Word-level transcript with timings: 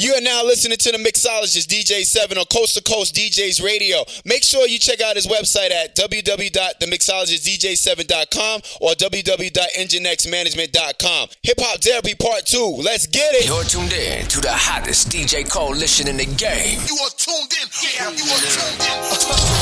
You 0.00 0.14
are 0.14 0.20
now 0.22 0.42
listening 0.44 0.78
to 0.78 0.92
the 0.92 0.96
mixologist 0.96 1.66
DJ 1.68 2.06
Seven 2.06 2.38
on 2.38 2.46
Coast 2.46 2.74
to 2.74 2.82
Coast 2.82 3.14
DJs 3.14 3.62
Radio. 3.62 4.02
Make 4.24 4.42
sure 4.42 4.66
you 4.66 4.78
check 4.78 5.02
out 5.02 5.14
his 5.14 5.26
website 5.26 5.70
at 5.72 5.94
www.themixologistdjse7en.com 5.94 8.60
or 8.80 8.92
www.enginexmanagement.com. 8.92 11.28
Hip 11.42 11.56
Hop 11.60 11.82
Therapy 11.82 12.14
Part 12.14 12.46
Two. 12.46 12.76
Let's 12.82 13.06
get 13.08 13.34
it. 13.34 13.46
You're 13.46 13.62
tuned 13.64 13.92
in 13.92 14.26
to 14.28 14.40
the 14.40 14.50
hottest 14.50 15.10
DJ 15.10 15.46
coalition 15.46 16.08
in 16.08 16.16
the 16.16 16.24
game. 16.24 16.80
You 16.88 16.96
are 17.04 17.10
tuned 17.20 17.52
in. 17.60 17.68
Yeah, 17.84 18.08
you 18.08 18.24
are 18.24 18.40
tuned 18.40 18.80
in. 18.80 19.04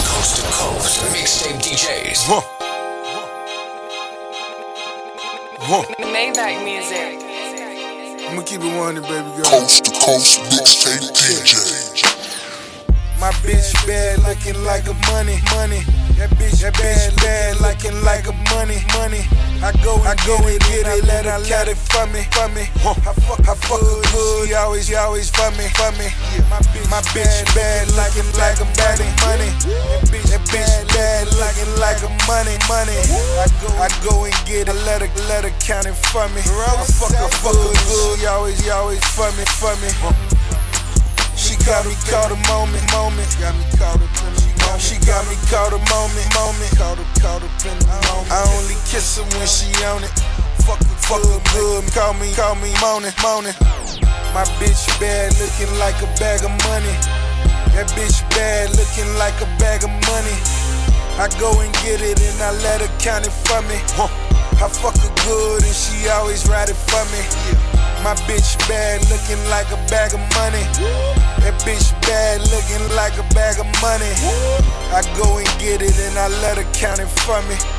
Coast 0.07 0.37
to 0.39 0.43
Coast 0.55 1.03
mixtape 1.19 1.59
DJs. 1.67 2.31
Huh. 2.31 2.47
Huh. 5.59 5.83
Maybach 5.99 6.63
music. 6.63 7.27
I'ma 8.29 8.43
keep 8.43 8.61
it 8.61 8.77
one, 8.77 8.97
baby 8.97 9.31
girl. 9.41 9.45
Coast 9.47 9.85
to 9.87 9.93
Coast 10.09 10.41
mixtape 10.49 11.05
DJ. 11.13 11.88
My 13.19 13.35
bitch 13.43 13.75
bad, 13.85 14.23
looking 14.23 14.63
like 14.63 14.87
a 14.87 14.95
money, 15.11 15.43
money. 15.51 15.83
That 16.15 16.31
bitch, 16.39 16.63
that 16.63 16.75
bitch 16.79 17.11
bad, 17.19 17.59
looking 17.59 17.99
like 18.07 18.31
a 18.31 18.35
money, 18.55 18.79
money. 18.95 19.27
I 19.59 19.75
go, 19.83 19.99
I 20.07 20.15
go 20.23 20.39
and 20.47 20.63
get 20.71 20.87
it, 20.87 21.03
let 21.03 21.27
her 21.27 21.43
cat 21.43 21.67
it 21.67 21.75
for 21.75 22.07
me, 22.15 22.23
for 22.31 22.47
me. 22.55 22.71
I 22.87 23.11
fuck, 23.27 23.43
I 23.43 23.59
fuck 23.59 23.83
her 23.83 24.03
good, 24.15 24.47
she 24.47 24.55
always, 24.55 24.87
she 24.87 24.95
always 24.95 25.31
for 25.35 25.51
me, 25.59 25.67
for 25.75 25.91
me. 25.99 26.07
My 26.47 26.63
bitch, 26.71 26.87
my 26.95 27.03
bitch 27.11 27.43
bad, 27.59 27.91
looking 27.99 28.31
like 28.39 28.63
a 28.63 28.67
money, 28.79 29.11
money. 29.27 29.51
That 29.67 30.07
bitch, 30.15 30.31
that 30.31 30.43
bitch 30.47 30.71
bad, 30.95 31.27
looking 31.43 31.75
like 31.83 31.99
a 32.07 32.11
money, 32.31 32.55
money. 32.71 33.03
I 33.43 33.51
go, 33.59 33.69
I 33.83 33.91
go 34.07 34.31
and 34.31 34.39
get 34.47 34.71
it, 34.71 34.79
let 34.87 35.03
her, 35.03 35.11
let 35.27 35.43
her 35.43 35.55
count 35.59 35.91
it 35.91 35.99
for 36.15 36.23
me. 36.31 36.39
I 36.47 36.87
fuck, 36.87 37.11
I 37.19 37.27
fuck 37.43 37.59
her 37.59 37.75
good, 37.91 38.23
she 38.23 38.27
always, 38.31 38.63
she 38.63 38.71
always 38.71 39.03
for 39.11 39.27
me, 39.35 39.43
for 39.59 39.75
me. 39.83 39.91
She 41.39 41.55
got 41.63 41.87
me 41.87 41.95
caught 42.11 42.35
a 42.35 42.39
moment, 42.51 42.83
moment. 42.91 43.31
Got 43.39 43.55
me 43.55 43.63
caught 43.79 43.95
up 43.95 44.11
in 44.27 44.35
the 44.35 44.51
moment. 44.59 44.83
She 44.83 44.99
got 45.07 45.23
me 45.31 45.39
caught 45.47 45.71
a 45.71 45.79
moment, 45.87 46.27
moment. 46.35 46.73
Caught 46.75 46.99
up, 46.99 47.07
caught 47.23 47.43
up 47.47 47.63
in 47.63 47.79
the 47.79 47.87
moment. 48.11 48.35
I 48.35 48.43
only 48.59 48.75
kiss 48.91 49.23
her 49.23 49.25
when 49.39 49.47
she 49.47 49.71
on 49.87 50.03
it. 50.03 50.11
Fuck 50.67 50.83
her, 50.83 50.99
fuck 51.07 51.23
her 51.23 51.39
good. 51.55 51.87
Call 51.95 52.19
me, 52.19 52.35
call 52.35 52.59
me 52.59 52.75
moaning, 52.83 53.15
moaning. 53.23 53.55
My 54.35 54.43
bitch 54.59 54.83
bad, 54.99 55.31
looking 55.39 55.71
like 55.79 55.95
a 56.03 56.11
bag 56.19 56.43
of 56.43 56.51
money. 56.67 56.97
That 57.79 57.87
bitch 57.95 58.19
bad, 58.35 58.75
looking 58.75 59.07
like 59.15 59.39
a 59.39 59.47
bag 59.63 59.87
of 59.87 59.95
money. 60.11 60.35
I 61.23 61.31
go 61.39 61.55
and 61.63 61.73
get 61.87 62.03
it 62.03 62.19
and 62.19 62.43
I 62.43 62.51
let 62.67 62.83
her 62.83 62.91
count 62.99 63.27
it 63.27 63.35
for 63.47 63.63
me. 63.71 63.79
I 64.59 64.67
fuck 64.67 64.99
her 64.99 65.15
good 65.23 65.63
and 65.63 65.75
she 65.75 66.09
always 66.09 66.49
ride 66.51 66.69
it 66.69 66.75
for 66.75 67.07
me. 67.15 67.78
My 68.03 68.15
bitch 68.27 68.57
bad, 68.69 69.03
looking 69.11 69.43
like 69.51 69.71
a 69.73 69.81
bag 69.91 70.15
of 70.15 70.21
money. 70.39 70.63
That 71.43 71.55
bitch 71.67 71.93
bad, 72.03 72.41
looking 72.51 72.85
like 72.95 73.19
a 73.19 73.27
bag 73.35 73.59
of 73.59 73.67
money. 73.83 74.13
I 74.95 75.03
go 75.19 75.39
and 75.39 75.49
get 75.59 75.83
it 75.83 75.99
and 75.99 76.17
I 76.19 76.29
let 76.41 76.57
her 76.59 76.69
count 76.73 77.01
it 77.01 77.11
for 77.21 77.43
me. 77.43 77.78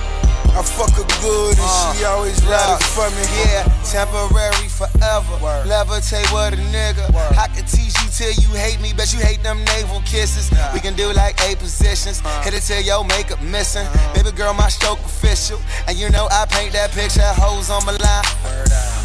I 0.55 0.61
fuck 0.63 0.91
her 0.97 1.07
good 1.21 1.57
and 1.57 1.97
she 1.97 2.05
always 2.05 2.39
it 2.41 2.83
for 2.95 3.09
me. 3.11 3.23
Yeah, 3.45 3.63
temporary 3.85 4.67
forever. 4.69 5.35
Levitate 5.67 6.27
with 6.33 6.59
a 6.59 6.63
nigga. 6.73 7.05
I 7.37 7.47
can 7.47 7.65
teach 7.65 7.95
you 8.01 8.09
till 8.09 8.33
you 8.43 8.49
hate 8.57 8.81
me, 8.81 8.93
but 8.95 9.13
you 9.13 9.19
hate 9.19 9.43
them 9.43 9.63
navel 9.65 10.01
kisses. 10.05 10.51
We 10.73 10.79
can 10.79 10.95
do 10.95 11.11
like 11.13 11.39
eight 11.45 11.59
positions. 11.59 12.21
Hit 12.43 12.53
it 12.53 12.61
till 12.61 12.81
your 12.81 13.05
makeup 13.05 13.41
missing. 13.41 13.87
Baby 14.13 14.31
girl, 14.31 14.53
my 14.53 14.69
stroke 14.69 14.99
official. 14.99 15.59
And 15.87 15.97
you 15.97 16.09
know 16.09 16.27
I 16.31 16.45
paint 16.49 16.73
that 16.73 16.91
picture, 16.91 17.21
hoes 17.21 17.69
on 17.69 17.85
my 17.85 17.95
line. 17.97 18.25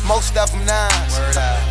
Most 0.05 0.37
of 0.37 0.53
them 0.53 0.61
nines, 0.69 1.17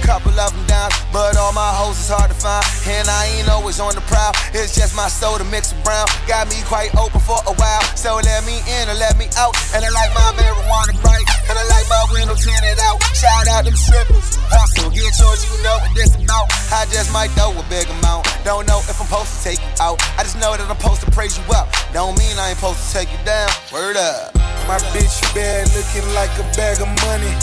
couple 0.02 0.34
of 0.34 0.50
them 0.50 0.66
downs, 0.66 0.96
but 1.14 1.38
all 1.38 1.54
my 1.54 1.70
hoes 1.70 2.00
is 2.02 2.10
hard 2.10 2.34
to 2.34 2.38
find. 2.38 2.66
And 2.90 3.08
I 3.08 3.30
ain't 3.38 3.48
always 3.48 3.80
on 3.80 3.94
the 3.94 4.02
prowl. 4.10 4.34
It's 4.58 4.74
just 4.74 4.96
my 4.96 5.08
soda 5.08 5.46
mixed 5.54 5.76
with 5.76 5.86
brown. 5.86 6.08
Got 6.26 6.50
me 6.50 6.58
quite 6.66 6.90
open 6.98 7.22
for 7.22 7.38
a 7.46 7.54
while. 7.54 7.84
So 7.94 8.18
let 8.18 8.42
me 8.46 8.58
in 8.66 8.90
or 8.90 8.98
let 8.98 9.22
me 9.22 9.30
out. 9.38 9.54
And 9.74 9.82
I 9.82 9.90
like 9.90 10.14
my 10.14 10.30
marijuana 10.38 10.94
bright. 11.02 11.26
And 11.50 11.58
I 11.58 11.66
like 11.74 11.90
my 11.90 12.06
window 12.14 12.38
tinted 12.38 12.78
out. 12.86 13.02
Shout 13.18 13.50
out 13.50 13.66
them 13.66 13.76
strippers. 13.76 14.38
Hustle, 14.54 14.94
get 14.94 15.10
yours, 15.18 15.42
you 15.50 15.58
know 15.66 15.82
what 15.82 15.94
this 15.98 16.14
about. 16.14 16.46
I 16.70 16.86
just 16.94 17.10
might 17.10 17.34
throw 17.34 17.52
a 17.58 17.66
big 17.74 17.90
amount. 18.00 18.30
Don't 18.46 18.70
know 18.70 18.78
if 18.86 19.02
I'm 19.02 19.10
supposed 19.10 19.34
to 19.34 19.40
take 19.42 19.58
you 19.58 19.74
out. 19.82 19.98
I 20.18 20.22
just 20.22 20.38
know 20.38 20.54
that 20.54 20.62
I'm 20.70 20.78
supposed 20.78 21.02
to 21.02 21.10
praise 21.10 21.38
you 21.42 21.46
up. 21.58 21.74
Don't 21.90 22.14
mean 22.22 22.38
I 22.38 22.54
ain't 22.54 22.62
supposed 22.62 22.86
to 22.86 22.90
take 22.94 23.10
you 23.10 23.22
down. 23.26 23.50
Word 23.74 23.98
up. 23.98 24.34
My 24.70 24.78
bitch 24.94 25.20
bad, 25.34 25.68
looking 25.74 26.06
like 26.14 26.32
a 26.38 26.46
bag 26.54 26.78
of 26.78 26.90
money. 27.02 27.34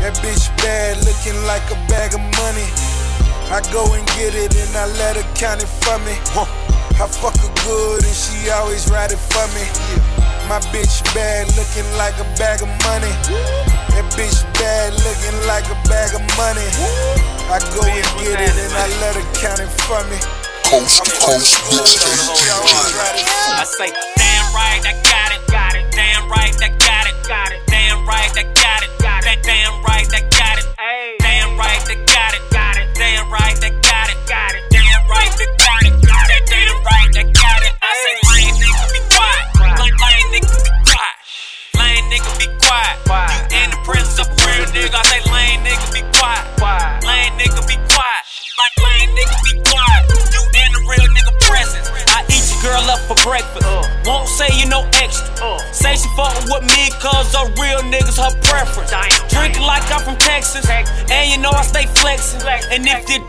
That 0.00 0.16
bitch 0.24 0.48
bad, 0.64 0.96
looking 1.04 1.36
like 1.44 1.64
a 1.68 1.78
bag 1.92 2.16
of 2.16 2.24
money. 2.40 2.68
I 3.52 3.60
go 3.68 3.84
and 3.92 4.06
get 4.16 4.32
it 4.32 4.56
and 4.56 4.72
I 4.76 4.88
let 4.96 5.20
her 5.20 5.28
count 5.36 5.60
it 5.60 5.68
for 5.84 5.98
me. 6.08 6.16
I 6.96 7.04
fuck 7.04 7.36
her 7.36 7.52
good 7.68 8.04
and 8.04 8.16
she 8.16 8.48
always 8.48 8.88
ride 8.90 9.12
it 9.12 9.20
for 9.20 9.44
me. 9.52 10.19
My 10.50 10.58
bitch 10.74 10.98
bad, 11.14 11.46
looking 11.54 11.86
like 11.96 12.18
a 12.18 12.26
bag 12.34 12.58
of 12.60 12.66
money. 12.82 13.14
That 13.94 14.02
bitch 14.18 14.42
bad, 14.58 14.90
looking 15.06 15.38
like 15.46 15.62
a 15.70 15.78
bag 15.86 16.10
of 16.10 16.26
money. 16.34 16.66
I 17.46 17.62
go 17.70 17.86
and 17.86 18.02
get 18.18 18.34
it 18.34 18.50
and 18.58 18.72
I 18.74 18.90
let 18.98 19.14
her 19.14 19.22
count 19.38 19.60
it 19.62 19.70
for 19.86 20.02
me. 20.10 20.18
Coast 20.66 21.06
to 21.06 21.10
Coast 21.22 21.54
mixtape 21.70 22.34
DJ. 22.34 22.50
I 22.50 23.62
say, 23.62 23.94
damn 24.18 24.50
right, 24.50 24.82
I 24.82 24.98
got 25.06 25.38
it. 25.38 25.39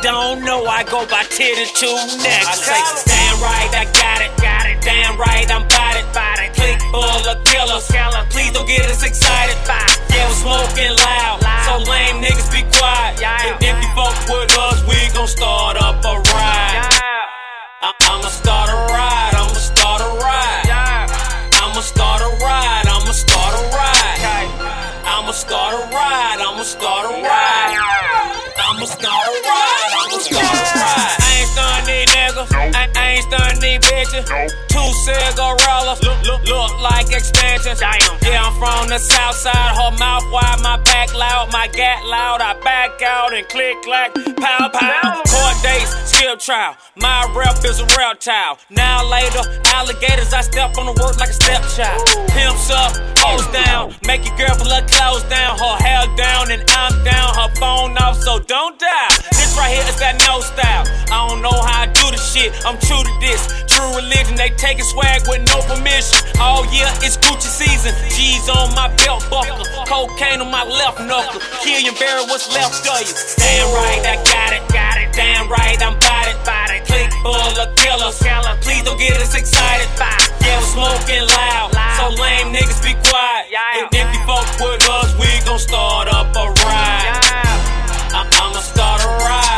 Don't 0.01 0.41
know, 0.44 0.66
I 0.66 0.84
go 0.84 1.06
by 1.06 1.23
titty 1.29 1.69
two 1.78 1.94
next. 2.25 2.50
I 2.50 2.56
say, 2.57 2.81
damn 3.06 3.38
right, 3.41 3.69
I 3.78 3.85
got 3.94 4.19
it. 4.25 4.31
Got 4.41 4.66
it. 4.66 4.81
Damn 4.81 5.17
right, 5.17 5.45
I'm 5.50 5.67
bout 5.69 5.95
it. 5.97 6.06
Click 6.57 6.81
full 6.89 7.06
of 7.06 7.38
killers. 7.45 7.85
Please 8.34 8.51
don't 8.51 8.67
get 8.67 8.85
us 8.89 9.03
excited. 9.03 9.56
Yeah, 10.09 10.25
we're 10.28 10.41
smoking 10.41 10.94
loud. 10.97 11.38
So 11.69 11.78
lame 11.89 12.17
niggas 12.22 12.50
be 12.50 12.66
quiet. 12.78 13.22
And 13.22 13.56
if 13.62 13.78
you 13.78 13.89
fuck 13.94 14.17
with 14.29 14.50
us, 14.57 14.81
we 14.89 14.97
gon' 15.13 15.28
start 15.28 15.78
up 15.78 16.01
a 16.03 16.18
ride. 16.33 16.89
I- 17.81 17.94
I'ma 18.09 18.29
start 18.29 18.69
a 18.69 18.78
ride. 18.89 19.33
I'ma 19.38 19.53
start 19.62 20.01
a 20.01 20.09
ride. 20.18 20.69
I'ma 21.62 21.81
start 21.81 22.22
a 22.22 22.29
ride. 22.44 22.88
I'ma 22.89 23.12
start 23.13 23.53
a 23.53 23.62
ride. 23.75 24.18
I'ma 25.06 25.31
start 25.31 25.73
a 25.73 25.81
ride. 25.94 26.39
I'ma 26.41 26.63
start 26.63 27.06
a 27.06 27.13
ride. 27.22 27.41
These 34.12 34.24
bitches. 34.24 34.52
Two 34.68 34.92
cigarillas. 35.04 36.02
Look, 36.04 36.22
look, 36.24 36.44
look 36.48 36.82
like 36.82 37.12
extensions. 37.12 37.82
Yeah, 37.82 38.44
I'm 38.44 38.54
from 38.60 38.90
the 38.90 39.00
south 39.00 39.36
side. 39.36 39.76
Her 39.76 39.92
mouth 39.98 40.24
wide, 40.32 40.60
my 40.62 40.78
back 40.84 41.14
loud, 41.14 41.52
my 41.52 41.68
gat 41.68 42.06
loud. 42.06 42.42
I 42.42 42.60
back 42.62 43.02
out 43.02 43.34
and 43.34 43.48
click 43.48 43.82
clack, 43.84 44.14
pow 44.14 44.70
pow. 44.70 45.22
Court 45.28 45.56
dates, 45.64 45.92
skip 46.12 46.40
trial. 46.40 46.75
My 46.96 47.31
rep 47.36 47.63
is 47.66 47.80
a 47.80 47.86
reptile. 47.98 48.58
Now 48.69 49.08
later, 49.10 49.42
alligators. 49.75 50.34
I 50.34 50.42
step 50.42 50.78
on 50.78 50.86
the 50.86 50.96
work 51.02 51.18
like 51.18 51.30
a 51.30 51.34
stepchild. 51.34 52.02
Pimps 52.31 52.69
up, 52.72 52.96
hoes 53.19 53.48
down. 53.52 53.96
Make 54.06 54.25
your 54.25 54.36
girl 54.38 54.56
pull 54.56 54.72
her 54.72 54.86
clothes 54.88 55.24
down, 55.24 55.57
her 55.57 55.78
hair 55.84 56.06
down, 56.16 56.52
and 56.52 56.64
I'm 56.69 57.04
down. 57.04 57.36
Her 57.36 57.50
phone 57.56 57.98
off, 57.98 58.18
so 58.22 58.40
don't 58.40 58.80
die. 58.80 59.10
This 59.31 59.56
right 59.57 59.72
here 59.72 59.88
is 59.88 60.00
that 60.00 60.19
no 60.28 60.40
style. 60.42 60.86
I 61.12 61.28
don't 61.28 61.42
know 61.42 61.52
how 61.52 61.84
I 61.84 61.86
do 61.88 62.12
the 62.12 62.18
shit. 62.18 62.54
I'm 62.66 62.80
true 62.80 63.04
to 63.04 63.14
this. 63.19 63.70
True 63.81 63.98
religion, 63.98 64.38
they 64.38 64.54
taking 64.62 64.86
swag 64.86 65.25
with 65.25 65.42
no 65.50 65.57
permission. 65.66 66.22
All 66.38 66.62
year 66.69 66.86
it's 67.01 67.18
Gucci 67.18 67.50
season. 67.50 67.89
G's 68.13 68.45
on 68.45 68.69
my 68.78 68.94
belt 69.01 69.25
buckle, 69.25 69.66
cocaine 69.89 70.38
on 70.38 70.54
my 70.54 70.62
left 70.62 71.01
knuckle. 71.01 71.42
Killian 71.66 71.98
Barry, 71.98 72.22
what's 72.30 72.45
left 72.54 72.78
of 72.86 73.01
you? 73.01 73.16
Damn 73.42 73.74
right, 73.74 74.06
I 74.06 74.22
got 74.22 74.54
it, 74.54 74.62
got 74.69 75.01
it. 75.01 75.10
Damn 75.18 75.50
right, 75.50 75.81
I'm 75.81 75.98
bout 75.98 76.30
it, 76.30 76.38
bout 76.45 76.69
it. 76.69 76.86
Click 76.86 77.10
full 77.25 77.33
of 77.33 77.74
killers. 77.74 78.22
Please 78.62 78.86
don't 78.86 79.00
get 79.01 79.18
us 79.18 79.33
excited. 79.33 79.89
Yeah, 79.98 80.62
we're 80.62 80.69
smoking 80.78 81.25
loud, 81.25 81.74
so 81.98 82.13
lame 82.22 82.54
niggas 82.54 82.86
be 82.86 82.94
quiet. 83.10 83.50
And 83.81 83.89
if 83.89 84.06
you 84.13 84.22
fuck 84.30 84.45
with 84.62 84.86
us, 84.94 85.10
we 85.18 85.25
gon' 85.50 85.57
start 85.57 86.06
up 86.07 86.30
a 86.38 86.54
ride. 86.54 87.18
I- 88.13 88.30
I'ma 88.30 88.62
start 88.62 89.01
a 89.01 89.10
ride, 89.25 89.50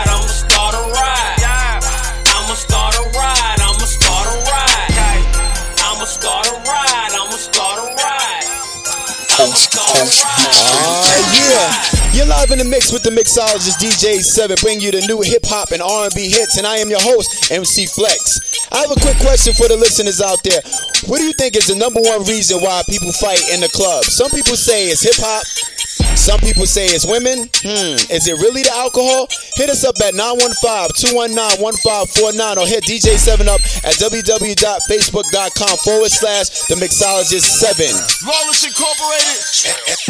Uh, 9.44 11.20
yeah. 11.36 11.68
You're 12.16 12.30
live 12.30 12.52
in 12.52 12.60
the 12.60 12.70
mix 12.70 12.94
with 12.94 13.04
the 13.04 13.10
mixologist 13.10 13.76
DJ 13.76 14.24
7, 14.24 14.56
bring 14.62 14.80
you 14.80 14.92
the 14.96 15.04
new 15.04 15.20
hip 15.20 15.44
hop 15.44 15.76
and 15.76 15.82
R&B 15.82 16.32
hits, 16.32 16.56
and 16.56 16.66
I 16.66 16.78
am 16.78 16.88
your 16.88 17.02
host, 17.02 17.52
MC 17.52 17.84
Flex. 17.88 18.40
I 18.72 18.88
have 18.88 18.92
a 18.96 19.00
quick 19.04 19.20
question 19.20 19.52
for 19.52 19.68
the 19.68 19.76
listeners 19.76 20.22
out 20.22 20.40
there. 20.48 20.64
What 21.12 21.20
do 21.20 21.26
you 21.28 21.34
think 21.34 21.58
is 21.58 21.68
the 21.68 21.76
number 21.76 22.00
one 22.00 22.24
reason 22.24 22.64
why 22.64 22.88
people 22.88 23.12
fight 23.20 23.44
in 23.52 23.60
the 23.60 23.68
club? 23.76 24.06
Some 24.08 24.32
people 24.32 24.56
say 24.56 24.88
it's 24.88 25.04
hip 25.04 25.20
hop. 25.20 25.44
Some 26.18 26.40
people 26.40 26.66
say 26.66 26.88
it's 26.88 27.06
women. 27.06 27.48
Hmm, 27.62 27.94
is 28.10 28.28
it 28.28 28.34
really 28.42 28.64
the 28.64 28.74
alcohol? 28.74 29.28
Hit 29.56 29.70
us 29.70 29.84
up 29.86 30.00
at 30.02 30.14
915-219-1549 30.18 32.58
or 32.58 32.66
hit 32.68 32.84
DJ7 32.86 33.46
up 33.48 33.62
at 33.86 33.94
www.facebook.com 34.02 35.78
forward 35.84 36.10
slash 36.12 36.50
the 36.72 36.76
mixologist 36.82 37.46
7. 37.60 37.86
Rollers 38.26 38.64
Incorporated. 38.66 39.38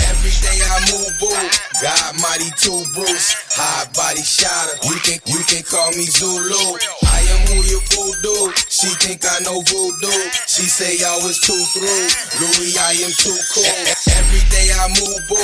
Every 0.08 0.32
day 0.44 0.60
I 0.64 0.80
move, 0.92 1.12
boo. 1.20 1.36
God 1.82 2.14
mighty 2.22 2.52
two 2.62 2.84
Bruce. 2.96 3.34
High 3.52 3.86
body 3.92 4.24
shotter. 4.24 4.78
You 4.88 4.96
can 5.04 5.20
you 5.28 5.42
can 5.50 5.64
call 5.68 5.92
me 5.98 6.06
Zulu. 6.08 6.78
I 7.10 7.20
am 7.36 7.42
who 7.52 7.60
you 7.68 7.82
voodoo. 7.92 8.54
She 8.84 8.92
think 9.00 9.24
I 9.24 9.40
know 9.48 9.64
voodoo. 9.64 10.12
She 10.44 10.68
say 10.68 11.00
I 11.08 11.16
was 11.24 11.40
too 11.40 11.56
through. 11.72 12.04
Louis, 12.44 12.76
I 12.76 12.92
am 13.00 13.16
too 13.16 13.40
cool. 13.56 13.64
Every 14.12 14.44
day 14.52 14.76
I 14.76 14.92
move, 15.00 15.24
boo. 15.32 15.40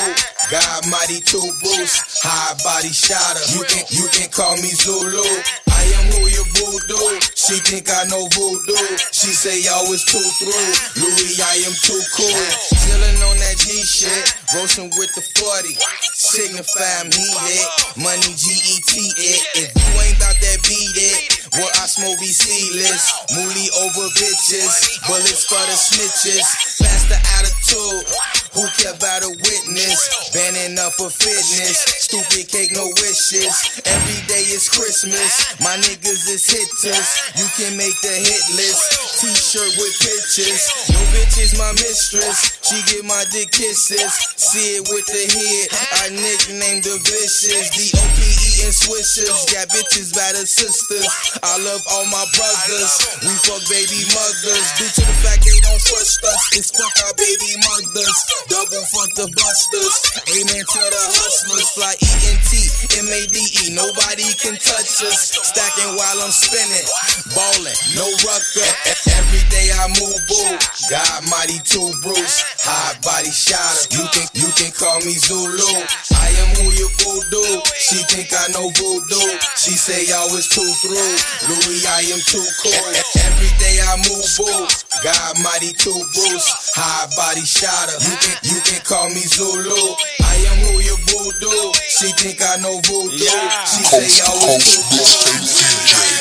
God 0.52 0.84
mighty 0.92 1.24
two 1.24 1.48
Bruce. 1.64 2.20
High 2.20 2.60
body 2.68 2.92
shotter. 2.92 3.40
You 3.56 3.64
can 3.64 3.88
you 3.96 4.12
can 4.12 4.28
call 4.28 4.60
me 4.60 4.68
Zulu. 4.76 5.24
I 5.72 5.88
am 5.88 6.20
who 6.20 6.28
you 6.28 6.44
voodoo. 6.52 7.24
She 7.32 7.64
think 7.64 7.88
I 7.88 8.12
know 8.12 8.28
voodoo. 8.28 9.00
She 9.16 9.32
say 9.32 9.64
I 9.72 9.88
was 9.88 10.04
too 10.04 10.20
through. 10.44 11.00
Louis, 11.00 11.40
I 11.40 11.64
am 11.64 11.72
too 11.80 12.04
cool. 12.20 12.44
Chillin' 12.76 13.24
on 13.24 13.40
that 13.40 13.56
G 13.56 13.72
shit. 13.88 14.36
Roasting 14.52 14.92
with 15.00 15.16
the 15.16 15.24
40. 15.40 15.80
Signify 16.12 17.08
me 17.08 17.24
it. 17.56 17.68
Money 17.96 18.36
G-E-T 18.36 19.00
it. 19.16 19.40
If 19.56 19.72
you 19.72 19.92
ain't 20.04 20.20
about 20.20 20.36
that 20.44 20.60
beat 20.68 20.92
it. 20.92 21.39
What 21.58 21.74
I 21.82 21.86
smoke 21.90 22.20
be 22.20 22.30
seedless. 22.30 23.10
Mooly 23.34 23.68
over 23.82 24.06
bitches. 24.14 25.02
Bullets 25.08 25.46
for 25.50 25.62
the 25.66 25.74
snitches. 25.74 26.46
Faster 26.78 27.18
attitude. 27.42 28.06
Who 28.54 28.66
care 28.78 28.94
about 28.94 29.24
a 29.24 29.30
witness? 29.30 30.30
Banning 30.34 30.78
up 30.78 30.94
for 30.94 31.10
fitness. 31.10 31.78
Stupid 32.06 32.50
cake, 32.50 32.72
no 32.74 32.86
wishes. 33.02 33.82
Every 33.86 34.20
day 34.28 34.46
is 34.54 34.70
Christmas. 34.70 35.58
My 35.62 35.78
niggas 35.78 36.30
is 36.30 36.46
hitters. 36.46 37.10
You 37.38 37.48
can 37.58 37.78
make 37.78 37.98
the 38.02 38.14
hit 38.14 38.44
list. 38.54 39.09
T-shirt 39.20 39.76
with 39.76 40.00
pictures. 40.00 40.64
No 40.96 41.00
bitch 41.12 41.44
is 41.44 41.60
my 41.60 41.76
mistress. 41.76 42.56
She 42.64 42.80
get 42.88 43.04
my 43.04 43.20
dick 43.36 43.52
kisses. 43.52 44.16
See 44.40 44.80
it 44.80 44.88
with 44.88 45.04
the 45.12 45.24
head. 45.28 45.68
I 46.00 46.16
nicknamed 46.16 46.88
the 46.88 46.96
vicious. 47.04 47.68
D.O.P. 47.76 48.16
eating 48.16 48.72
swishers. 48.72 49.44
Got 49.52 49.68
bitches 49.76 50.16
by 50.16 50.32
the 50.40 50.48
sisters. 50.48 51.04
I 51.44 51.60
love 51.68 51.84
all 51.92 52.08
my 52.08 52.24
brothers. 52.32 53.20
We 53.28 53.36
fuck 53.44 53.60
baby 53.68 54.08
mothers. 54.16 54.68
Due 54.80 54.88
to 54.88 55.04
the 55.04 55.16
fact 55.20 55.44
they 55.44 55.60
don't 55.68 55.84
trust 55.84 56.24
us. 56.24 56.42
It's 56.56 56.72
fuck 56.72 56.96
our 57.04 57.16
baby 57.20 57.60
mothers. 57.60 58.18
Double 58.48 58.84
fuck 58.88 59.12
the 59.20 59.28
busters. 59.36 59.96
Amen 60.32 60.64
to 60.64 60.80
the 60.80 61.04
hustlers. 61.20 61.68
Fly 61.76 61.92
E-N-T, 62.00 63.04
M-A-D-E. 63.04 63.76
Nobody 63.76 64.32
can 64.40 64.56
touch 64.56 65.04
us. 65.04 65.36
Stacking 65.44 66.00
while 66.00 66.24
I'm 66.24 66.32
spinning. 66.32 66.88
Ballin', 67.36 67.76
no 68.00 68.08
rucker. 68.24 69.09
Every 69.18 69.44
day 69.50 69.68
I 69.74 69.88
move, 69.98 70.20
boo. 70.30 70.54
God 70.90 71.20
mighty 71.30 71.60
two 71.66 71.90
Bruce. 72.04 72.44
High 72.62 72.94
body 73.02 73.32
shotter. 73.32 73.90
You 73.96 74.06
can, 74.14 74.28
you 74.34 74.50
can 74.54 74.72
call 74.76 75.00
me 75.02 75.14
Zulu. 75.18 75.66
I 76.14 76.30
am 76.44 76.50
who 76.62 76.70
you 76.76 76.88
voodoo. 77.02 77.62
She 77.78 78.02
think 78.12 78.30
I 78.34 78.52
know 78.54 78.70
voodoo. 78.76 79.30
She 79.58 79.74
say 79.74 80.10
I 80.14 80.26
was 80.34 80.46
too 80.50 80.66
through. 80.82 81.14
Louis, 81.50 81.82
I 81.88 82.06
am 82.14 82.22
too 82.26 82.46
cool. 82.62 82.86
Every 83.26 83.52
day 83.58 83.82
I 83.82 83.98
move, 84.06 84.28
boo. 84.38 84.66
God 85.04 85.34
mighty 85.42 85.74
two 85.74 85.98
Bruce. 86.14 86.74
High 86.76 87.08
body 87.16 87.46
shotter. 87.46 87.98
You 88.04 88.16
can, 88.20 88.36
you 88.44 88.60
can 88.66 88.82
call 88.86 89.08
me 89.10 89.24
Zulu. 89.26 89.96
I 90.22 90.36
am 90.50 90.58
who 90.70 90.74
you 90.84 90.96
voodoo. 91.10 91.74
She 91.88 92.12
think 92.20 92.42
I 92.42 92.58
know 92.62 92.78
voodoo. 92.86 93.40
She 93.66 93.82
say 93.88 94.06
I 94.26 94.32
was 94.36 94.62
too 94.66 94.82
cool. 94.94 96.20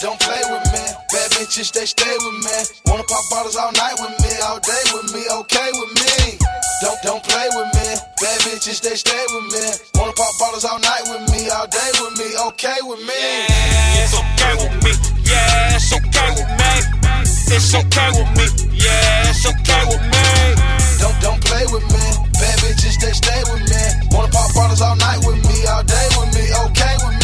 Don't, 0.00 0.20
play 0.20 0.40
with 0.48 0.57
bitches, 1.38 1.70
they 1.72 1.86
stay 1.86 2.16
with 2.18 2.38
me. 2.42 2.56
Wanna 2.86 3.04
pop 3.06 3.22
bottles 3.30 3.56
all 3.56 3.70
night 3.72 3.94
with 4.02 4.14
me, 4.18 4.32
all 4.42 4.58
day 4.58 4.84
with 4.90 5.14
me, 5.14 5.22
okay 5.40 5.70
with 5.78 5.92
me. 5.94 6.38
Don't 6.82 6.98
don't 7.02 7.22
play 7.22 7.46
with 7.54 7.70
me. 7.78 7.86
Bad 8.18 8.38
bitches, 8.42 8.82
they 8.82 8.96
stay 8.98 9.24
with 9.30 9.46
me. 9.54 9.64
Wanna 9.94 10.12
pop 10.18 10.34
bottles 10.40 10.64
all 10.64 10.78
night 10.78 11.04
with 11.06 11.22
me, 11.30 11.48
all 11.50 11.66
day 11.66 11.90
with 12.02 12.18
me, 12.18 12.28
okay 12.50 12.78
with 12.82 13.02
me. 13.06 13.14
Yeah, 13.14 14.02
it's 14.02 14.14
okay 14.18 14.54
with 14.58 14.74
me. 14.82 14.92
Yeah, 15.22 15.76
it's 15.78 15.92
okay 15.94 16.28
with 16.34 16.50
me. 16.58 16.72
It's 17.54 17.74
okay 17.74 18.08
with 18.18 18.30
me. 18.34 18.46
Yeah, 18.74 19.30
it's 19.30 19.46
okay 19.46 19.82
with 19.86 20.02
me. 20.10 20.26
Don't 20.98 21.18
don't 21.22 21.40
play 21.44 21.64
with 21.70 21.86
me. 21.86 22.04
Bad 22.34 22.56
bitches, 22.66 22.98
they 22.98 23.14
stay 23.14 23.42
with 23.46 23.62
me. 23.70 23.82
Wanna 24.10 24.30
pop 24.32 24.50
bottles 24.54 24.82
all 24.82 24.96
night 24.96 25.22
with 25.22 25.38
me, 25.46 25.66
all 25.70 25.84
day 25.86 26.06
with 26.18 26.34
me, 26.34 26.44
okay 26.66 26.94
with 26.98 27.14
me. 27.14 27.17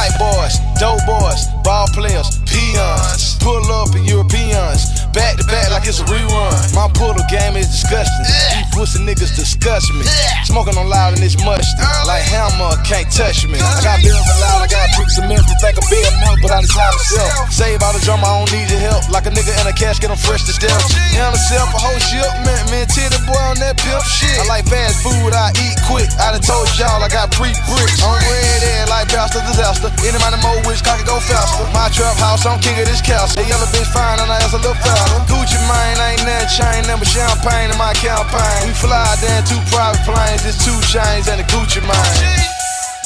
White 0.00 0.18
boys, 0.18 0.56
dope 0.80 1.04
boys, 1.04 1.44
ball 1.62 1.86
players, 1.92 2.38
peons. 2.48 3.36
Pull 3.36 3.70
up 3.70 3.94
in 3.94 4.06
Europeans, 4.06 4.99
back 5.12 5.36
to 5.38 5.44
back 5.46 5.70
like 5.70 5.86
it's 5.86 6.00
a 6.00 6.06
rerun. 6.06 6.54
My 6.74 6.86
puddle 6.94 7.22
game 7.30 7.56
is 7.56 7.66
disgusting. 7.66 8.26
These 8.26 8.68
pussy 8.74 8.98
niggas 9.02 9.34
disgust 9.34 9.90
me. 9.94 10.06
Smoking 10.46 10.76
on 10.78 10.88
loud 10.88 11.14
and 11.14 11.22
it's 11.22 11.38
musty. 11.42 11.66
Like 12.06 12.22
hammer, 12.22 12.74
can't 12.86 13.06
touch 13.10 13.46
me. 13.46 13.58
I 13.58 13.82
got 13.82 14.02
bills 14.02 14.22
and 14.22 14.40
loud, 14.40 14.60
I 14.62 14.68
got 14.70 14.86
bricks 14.96 15.18
and 15.18 15.26
milk 15.28 15.44
to 15.46 15.56
think 15.62 15.78
of 15.78 15.86
being 15.90 16.14
milk, 16.22 16.38
but 16.42 16.50
I 16.50 16.62
decide 16.62 16.94
myself. 16.94 17.50
Save 17.50 17.82
all 17.82 17.94
the 17.94 18.02
drama, 18.02 18.26
I 18.26 18.32
don't 18.42 18.50
need 18.54 18.68
your 18.70 18.82
help. 18.82 19.06
Like 19.10 19.26
a 19.26 19.32
nigga 19.34 19.54
in 19.60 19.66
a 19.66 19.74
casket, 19.74 20.10
I'm 20.10 20.18
fresh 20.18 20.46
to 20.46 20.54
death. 20.58 20.82
Handle 21.14 21.34
myself 21.34 21.70
a 21.74 21.80
whole 21.80 22.00
shipment, 22.00 22.62
man. 22.70 22.86
Tity 22.90 23.18
Boi 23.26 23.38
on 23.50 23.58
that 23.62 23.78
pimp 23.78 24.02
shit. 24.06 24.38
I 24.38 24.46
like 24.46 24.66
fast 24.66 25.02
food, 25.02 25.34
I 25.34 25.50
eat 25.58 25.76
quick. 25.86 26.08
I 26.18 26.34
done 26.34 26.42
told 26.42 26.66
y'all 26.78 27.02
I 27.02 27.08
got 27.08 27.30
pre 27.30 27.50
bricks. 27.66 28.02
I'm 28.02 28.18
red 28.18 28.60
like 28.90 29.06
bastard 29.08 29.46
disaster. 29.46 29.88
Any 30.02 30.18
amount 30.18 30.34
of 30.34 30.42
more 30.42 30.58
wish 30.66 30.82
I 30.84 30.98
could 30.98 31.06
go 31.06 31.22
faster. 31.22 31.64
My 31.72 31.88
trap 31.94 32.18
house, 32.18 32.44
I'm 32.44 32.58
king 32.60 32.76
of 32.76 32.84
this 32.84 33.00
castle. 33.00 33.40
The 33.40 33.48
yellow 33.48 33.70
bitch 33.70 33.88
fine 33.94 34.18
and 34.18 34.28
I 34.28 34.42
ass 34.42 34.52
a 34.52 34.58
little 34.58 34.74
fatter. 35.00 35.24
Gucci 35.30 35.58
Mane, 35.68 36.00
ain't 36.12 36.24
nothing 36.24 36.50
chain, 36.52 36.80
number 36.86 37.06
champagne 37.06 37.70
in 37.70 37.78
my 37.78 37.92
campaign. 37.94 38.68
We 38.68 38.72
fly 38.76 39.16
down 39.24 39.44
two 39.48 39.60
private 39.72 40.02
planes, 40.04 40.44
it's 40.44 40.60
two 40.64 40.76
chains 40.92 41.28
and 41.28 41.40
a 41.40 41.46
Gucci 41.48 41.80
Mane. 41.80 42.40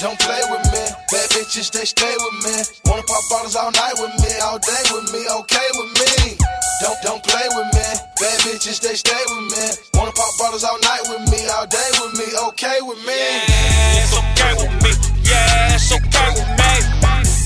Don't 0.02 0.18
play 0.18 0.42
with 0.50 0.64
me, 0.74 0.84
bad 1.10 1.28
bitches 1.30 1.70
they 1.70 1.86
stay 1.86 2.14
with 2.18 2.38
me. 2.44 2.56
Wanna 2.86 3.06
pop 3.06 3.22
bottles 3.30 3.54
all 3.56 3.70
night 3.70 3.94
with 3.94 4.14
me, 4.18 4.32
all 4.42 4.58
day 4.58 4.84
with 4.90 5.06
me, 5.14 5.22
okay 5.40 5.68
with 5.78 5.92
me. 5.94 6.36
Don't 6.82 6.98
don't 7.02 7.22
play 7.22 7.46
with 7.54 7.70
me, 7.72 7.86
bad 8.18 8.38
bitches 8.42 8.80
they 8.80 8.96
stay 8.98 9.22
with 9.30 9.46
me. 9.54 9.64
Wanna 9.94 10.12
pop 10.12 10.34
bottles 10.38 10.64
all 10.64 10.78
night 10.82 11.04
with 11.08 11.22
me, 11.30 11.46
all 11.54 11.66
day 11.66 11.90
with 12.02 12.18
me, 12.18 12.26
okay 12.50 12.78
with 12.82 12.98
me. 13.06 13.22
Yeah, 13.46 14.02
it's 14.02 14.14
okay 14.18 14.52
with 14.58 14.74
me. 14.82 14.90
Yeah, 15.22 15.74
it's 15.74 15.92
okay 15.92 16.28
with 16.34 16.50
me. 16.58 16.64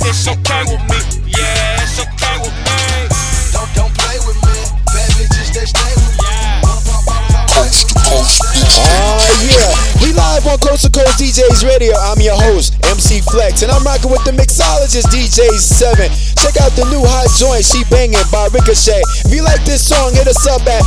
It's 0.08 0.26
okay 0.26 0.62
with 0.72 0.82
me. 0.88 0.98
Yeah, 1.28 1.82
it's 1.84 2.00
okay 2.00 2.36
with 2.40 2.56
me. 2.64 2.87
Don't 3.74 3.94
play 3.98 4.18
with 4.26 4.36
me, 4.46 4.58
bad 4.86 5.10
bitches 5.16 5.52
they 5.52 5.66
stay 5.66 5.94
with 5.94 6.16
me. 6.18 6.77
Coast 7.68 7.92
to 7.92 8.00
coast 8.00 8.40
mixtape. 8.56 8.96
Oh 8.96 9.20
yeah, 9.44 9.68
we 10.00 10.16
live 10.16 10.48
on 10.48 10.56
Coast 10.64 10.88
to 10.88 10.90
Coast 10.90 11.20
DJs 11.20 11.68
Radio. 11.68 11.92
I'm 12.00 12.16
your 12.16 12.32
host, 12.48 12.80
MC 12.88 13.20
Flex, 13.20 13.60
and 13.60 13.68
I'm 13.68 13.84
rocking 13.84 14.08
with 14.08 14.24
the 14.24 14.32
mixologist 14.32 15.12
DJ 15.12 15.52
7. 15.52 16.08
Check 16.40 16.56
out 16.64 16.72
the 16.80 16.88
new 16.88 17.04
hot 17.04 17.28
joint, 17.36 17.60
She 17.60 17.84
Bangin' 17.92 18.24
by 18.32 18.48
Ricochet. 18.56 19.04
If 19.28 19.36
you 19.36 19.44
like 19.44 19.60
this 19.68 19.84
song, 19.84 20.16
hit 20.16 20.24
us 20.24 20.48
up 20.48 20.64
at 20.64 20.80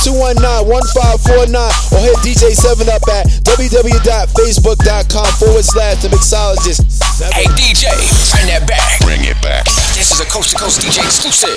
915-219-1549 0.00 1.60
or 1.60 2.00
hit 2.00 2.16
DJ 2.24 2.56
7 2.56 2.88
up 2.88 3.04
at 3.12 3.28
www.facebook.com 3.44 5.30
forward 5.36 5.64
slash 5.68 6.00
the 6.00 6.08
mixologist 6.08 6.88
Hey 7.36 7.44
DJ, 7.52 7.84
bring 8.32 8.48
that 8.48 8.64
back. 8.64 8.96
Bring 9.04 9.28
it 9.28 9.36
back. 9.44 9.68
This 9.92 10.08
is 10.08 10.24
a 10.24 10.26
Coast 10.32 10.56
to 10.56 10.56
Coast 10.56 10.80
DJ 10.80 11.04
exclusive. 11.04 11.52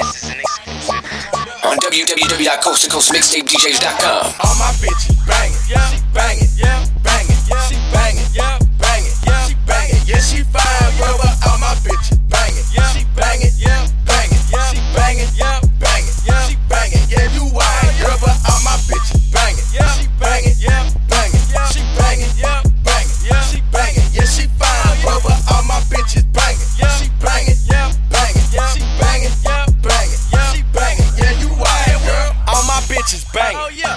This 0.00 0.24
is 0.24 0.32
an 0.32 0.40
exclusive. 0.40 1.39
On 1.62 1.76
www.coasttocoastmixtapedjs.com. 1.76 4.32
All 4.40 4.54
my 4.56 4.72
bitches 4.80 5.12
banging, 5.28 5.60
yeah, 5.68 5.84
she 5.92 6.00
banging, 6.14 6.48
yeah, 6.56 6.80
banging, 7.04 7.36
yeah, 7.48 7.60
she 7.68 7.74
banging, 7.92 8.24
yeah, 8.32 8.56
banging, 8.80 9.12
yeah, 9.26 9.44
she 9.46 9.54
banging, 9.68 10.00
yeah, 10.06 10.20
she 10.24 10.42
fine, 10.44 10.92
brother. 10.96 11.28
All 11.44 11.58
my 11.59 11.59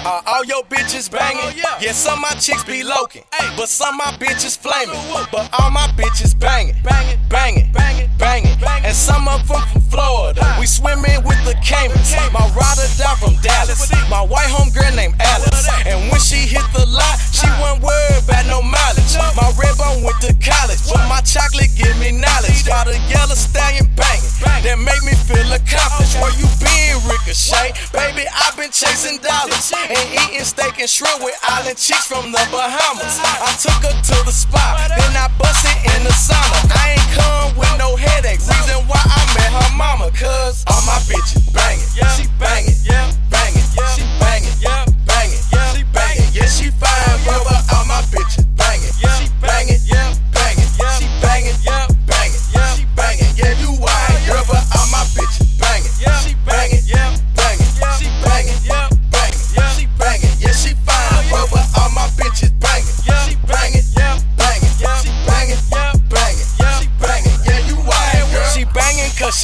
banging, 0.04 0.20
yeah, 0.24 0.60
she 0.70 1.10
banging, 1.10 1.56
yeah, 1.56 1.80
you 1.80 1.92
wine. 1.92 2.00
All 2.04 2.18
my 2.18 2.20
bitches 2.20 2.20
banging, 2.20 2.20
uh, 2.20 2.20
all 2.20 2.20
your 2.24 2.24
bitches 2.24 2.34
chicks 2.40 2.64
be 2.64 2.82
loking, 2.82 3.24
but 3.56 3.68
some 3.68 3.96
my 3.96 4.12
bitches 4.20 4.58
flaming. 4.58 5.00
But 5.32 5.48
all 5.58 5.70
my 5.70 5.86
bitches 5.96 6.38
banging, 6.38 6.76
banging, 6.82 7.18
banging, 7.28 7.72
banging, 7.72 8.58
banging. 8.60 8.86
And 8.86 8.94
some 8.94 9.28
of 9.28 9.46
them 9.48 9.60
from 9.72 9.80
Florida. 9.82 10.56
We 10.60 10.66
swimming 10.66 11.22
with 11.24 11.40
the 11.44 11.54
Caymans. 11.62 12.12
My 12.32 12.44
rider 12.52 12.88
down 12.98 13.16
from 13.16 13.36
Dallas. 13.40 13.90
My 14.10 14.22
white 14.22 14.48
homegirl 14.48 14.94
named 14.96 15.14
Alice. 15.20 15.68
And 15.86 16.10
when 16.10 16.20
she 16.20 16.36
hit 16.36 16.64
the 16.74 16.86
lot, 16.86 17.18
she 17.44 17.52
wasn't 17.60 17.84
worried 17.84 18.24
about 18.24 18.46
no 18.48 18.62
mileage. 18.64 19.12
My 19.36 19.52
red 19.60 19.76
bone 19.76 20.00
went 20.02 20.16
to 20.24 20.32
college, 20.40 20.80
but 20.88 21.04
my 21.08 21.20
chocolate 21.20 21.70
give 21.76 21.92
me 22.00 22.12
knowledge. 22.12 22.64
Got 22.64 22.88
a 22.88 22.96
yellow 23.12 23.36
stallion 23.36 23.84
banging 23.94 24.32
that 24.64 24.80
make 24.80 25.02
me 25.04 25.12
feel 25.28 25.44
accomplished. 25.52 26.16
Where 26.18 26.32
you 26.40 26.48
been, 26.56 26.96
Ricochet? 27.04 27.76
Baby, 27.92 28.24
I've 28.32 28.56
been 28.56 28.72
chasing 28.72 29.20
dollars 29.20 29.72
and 29.76 30.00
eating 30.24 30.44
steak 30.44 30.80
and 30.80 30.88
shrimp 30.88 31.20
with 31.20 31.36
island 31.44 31.76
chicks 31.76 32.08
from 32.08 32.32
the 32.32 32.40
Bahamas. 32.48 33.20
I 33.20 33.52
took 33.60 33.80
her 33.84 33.92
to 33.92 34.16
the 34.24 34.32
spot, 34.32 34.80
then 34.88 35.12
I 35.12 35.28
busted 35.36 35.76
in 35.94 36.00
the 36.08 36.14
sauna. 36.14 36.58
I 36.72 36.96
ain't 36.96 37.08
come 37.12 37.48
with 37.60 37.74
no 37.76 37.96
headache. 37.96 38.40
Reason 38.40 38.80
why 38.88 39.02
I 39.04 39.20
met 39.36 39.50
her 39.52 39.70
mama, 39.76 40.08
cause 40.16 40.64
all 40.72 40.80
my 40.88 40.98
bitches 41.04 41.44
banging. 41.52 41.84
She 42.16 42.24
banging, 42.40 42.78
banging, 43.28 43.66
she 43.92 44.02
banging, 44.16 44.56
banging. 45.04 45.42
Yeah, 46.34 46.50
she 46.50 46.70
fine, 46.70 47.13
bro, 48.14 48.43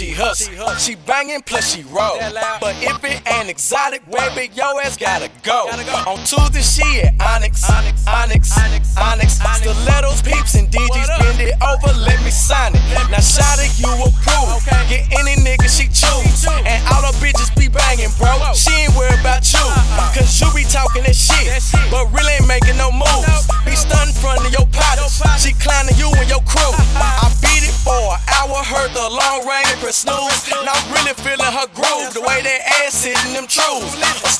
she 0.01 0.13
hustle. 0.13 0.75
She 0.77 0.95
banging 0.95 1.43
plus 1.43 1.75
she 1.75 1.83
roll. 1.83 2.17
But 2.61 2.75
if 2.81 3.05
it 3.05 3.21
ain't 3.29 3.51
exotic, 3.51 4.01
baby, 4.09 4.51
yo 4.55 4.79
ass 4.81 4.97
gotta 4.97 5.31
go. 5.43 5.69
On 6.09 6.17
Tuesday, 6.25 6.65
she 6.65 7.03
at 7.03 7.21
Onyx, 7.21 7.69
Onyx, 7.69 8.07
Onyx, 8.09 8.57
Onyx. 8.97 9.41
Stilettos, 9.61 10.23
peeps, 10.23 10.55
and 10.55 10.69
DJs 10.69 11.09
bend 11.21 11.41
it 11.41 11.55
over, 11.61 11.93
let 12.01 12.23
me 12.25 12.31
sign 12.31 12.73
it. 12.75 12.81
Now, 13.11 13.21
shout 13.21 13.59
it, 13.61 13.69
and 29.91 29.95
snooze. 29.97 30.51
Now 30.65 30.73
I'm 30.73 30.93
really 30.95 31.15
feeling 31.15 31.51
her 31.51 31.67
groove, 31.75 32.15
the 32.15 32.21
way 32.21 32.41
that 32.43 32.87
ass 32.87 33.03
hitting 33.03 33.35
them 33.35 33.49
truths. 33.49 34.40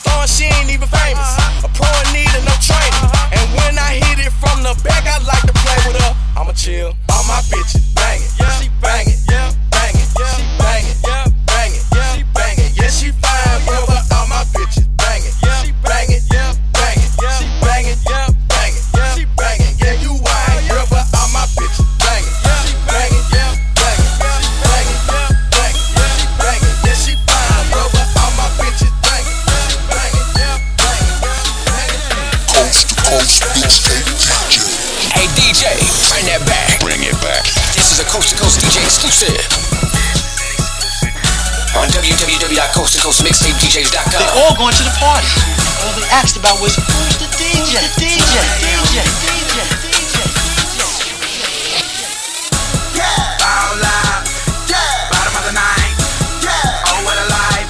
About 46.41 46.57
was 46.65 46.73
who's 46.73 47.17
the 47.21 47.29
DJ? 47.37 47.77
DJ, 48.01 48.41
DJ, 48.65 48.97
DJ, 49.29 49.61
DJ. 49.85 50.17
All 53.45 53.77
live, 53.77 54.25
bottom 55.13 55.35
of 55.37 55.45
the 55.45 55.53
night. 55.53 55.93
Oh, 56.89 57.05
what 57.05 57.17
a 57.21 57.27
life. 57.29 57.69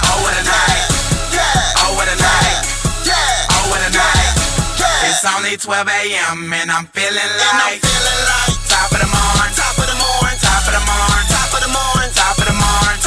Oh, 0.00 0.16
what 0.24 0.32
a 0.32 0.44
night. 0.48 0.84
Oh, 1.84 1.92
what 1.92 2.08
a 2.08 2.16
night. 2.16 2.56
Oh, 3.52 3.68
what 3.68 3.82
a 3.84 3.90
night. 3.92 4.32
It's 5.04 5.20
only 5.28 5.56
12 5.60 5.84
a.m. 5.84 6.52
and 6.56 6.70
I'm 6.72 6.88
feeling 6.88 7.32
like 7.44 7.84
top 8.64 8.88
of 8.92 9.00
the 9.00 9.08
morning, 9.12 9.52
top 9.52 9.76
of 9.76 9.84
the 9.84 9.98
morning, 10.00 10.38
top 10.40 10.64
of 10.64 10.72
the 10.72 10.80
morning, 10.88 11.26
top 11.28 11.52
of 11.52 11.60
the 11.60 11.68
morning, 11.68 12.10
top 12.16 12.38
of 12.40 12.46
the 12.48 12.56
morning, 12.56 12.98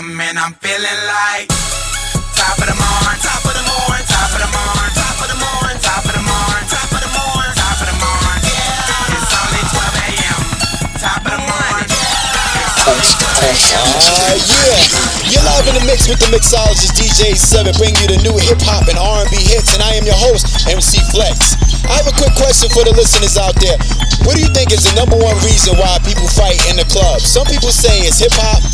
12 0.00 0.16
and 0.16 0.38
I'm 0.40 0.56
feeling 0.64 1.00
like 1.12 1.44
top 2.32 2.56
of 2.56 2.64
the 2.64 2.72
morning, 2.72 3.20
top 3.20 3.44
of 3.44 3.52
the 3.52 3.64
morning, 3.68 4.04
top 4.08 4.32
of 4.32 4.40
the 4.40 4.48
morning, 4.48 4.92
top 4.96 5.20
of 5.20 5.28
the 5.28 5.36
morning, 5.36 5.76
top 5.84 6.04
of 6.08 6.12
the 6.16 6.24
morning, 6.24 6.64
top 6.72 6.88
of 6.88 7.00
the 7.04 7.12
morning, 7.12 7.52
top 7.52 7.76
of 7.76 7.84
the 7.84 7.96
morning. 8.00 8.40
It's 9.12 9.28
only 9.36 9.60
12 9.60 10.00
a.m. 10.00 10.40
Top 10.96 11.20
of 11.20 11.32
the. 11.36 11.40
Coast 12.80 13.20
Ah, 13.20 14.32
yeah. 14.48 14.80
You're 15.28 15.44
live 15.44 15.68
in 15.68 15.76
the 15.76 15.84
mix 15.84 16.08
with 16.08 16.16
the 16.16 16.32
mixologist 16.32 16.96
DJ 16.96 17.36
7, 17.36 17.76
bringing 17.76 18.00
you 18.00 18.08
the 18.16 18.20
new 18.24 18.32
hip 18.40 18.56
hop 18.64 18.88
and 18.88 18.96
R&B 18.96 19.36
hits, 19.36 19.76
and 19.76 19.84
I 19.84 20.00
am 20.00 20.08
your 20.08 20.16
host, 20.16 20.64
MC 20.64 20.96
Flex. 21.12 21.60
I 21.84 22.00
have 22.00 22.08
a 22.08 22.16
quick 22.16 22.32
question 22.40 22.72
for 22.72 22.88
the 22.88 22.96
listeners 22.96 23.36
out 23.36 23.52
there. 23.60 23.76
What 24.24 24.36
do 24.36 24.40
you 24.40 24.52
think 24.56 24.72
is 24.72 24.80
the 24.80 24.96
number 24.96 25.20
one 25.20 25.36
reason 25.44 25.76
why 25.76 26.00
people 26.08 26.24
fight 26.32 26.56
in 26.72 26.80
the 26.80 26.88
club? 26.88 27.20
Some 27.20 27.44
people 27.52 27.68
say 27.68 28.08
it's 28.08 28.16
hip 28.16 28.32
hop. 28.32 28.64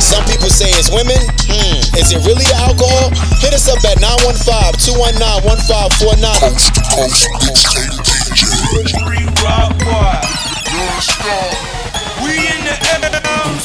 Some 0.00 0.24
people 0.26 0.50
say 0.50 0.70
it's 0.78 0.90
women. 0.90 1.18
Hmm, 1.50 1.82
is 1.98 2.14
it 2.14 2.22
really 2.22 2.46
alcohol? 2.62 3.10
Hit 3.42 3.54
us 3.54 3.66
up 3.66 3.82
at 3.82 3.98
915 3.98 4.78
219 4.94 5.42
1549. 5.42 6.22
Coast 6.38 6.74
to 6.74 6.82
Coast 6.94 7.26
Mixtape 7.42 7.98
DJ. 8.06 8.94
Rock 9.42 9.74
We 12.22 12.38
in 12.46 12.60
the 12.62 12.74
air. 12.74 12.98
I'm 12.98 13.58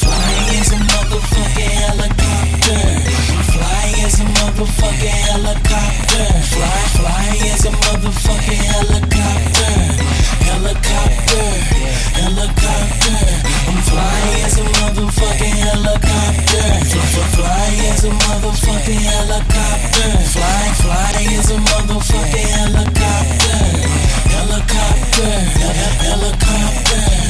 as 0.58 0.74
a 0.74 0.80
motherfucking 0.90 1.74
helicopter. 1.86 2.82
I'm 3.54 3.94
as 4.02 4.20
a 4.20 4.26
motherfucking 4.26 5.18
helicopter. 5.30 6.28
Fly, 6.50 6.82
fly 6.98 7.30
as 7.54 7.66
a 7.66 7.72
motherfucking 7.72 8.62
helicopter 8.74 10.13
helicopter, 10.64 11.50
helicopter. 12.24 13.20
I'm 13.68 13.80
flying 13.84 14.44
as 14.46 14.58
a 14.58 14.64
motherfucking 14.64 15.58
helicopter. 15.60 16.64
Fly 17.36 17.68
as 17.92 18.04
a 18.06 18.10
motherfucking 18.10 19.04
helicopter. 19.12 20.10
Fly, 20.32 20.64
fly 20.80 21.28
as 21.38 21.52
a 21.52 21.58
motherfucking 21.58 22.50
helicopter. 22.56 23.60
Helicopter, 24.32 25.32
helicopter. 26.00 27.23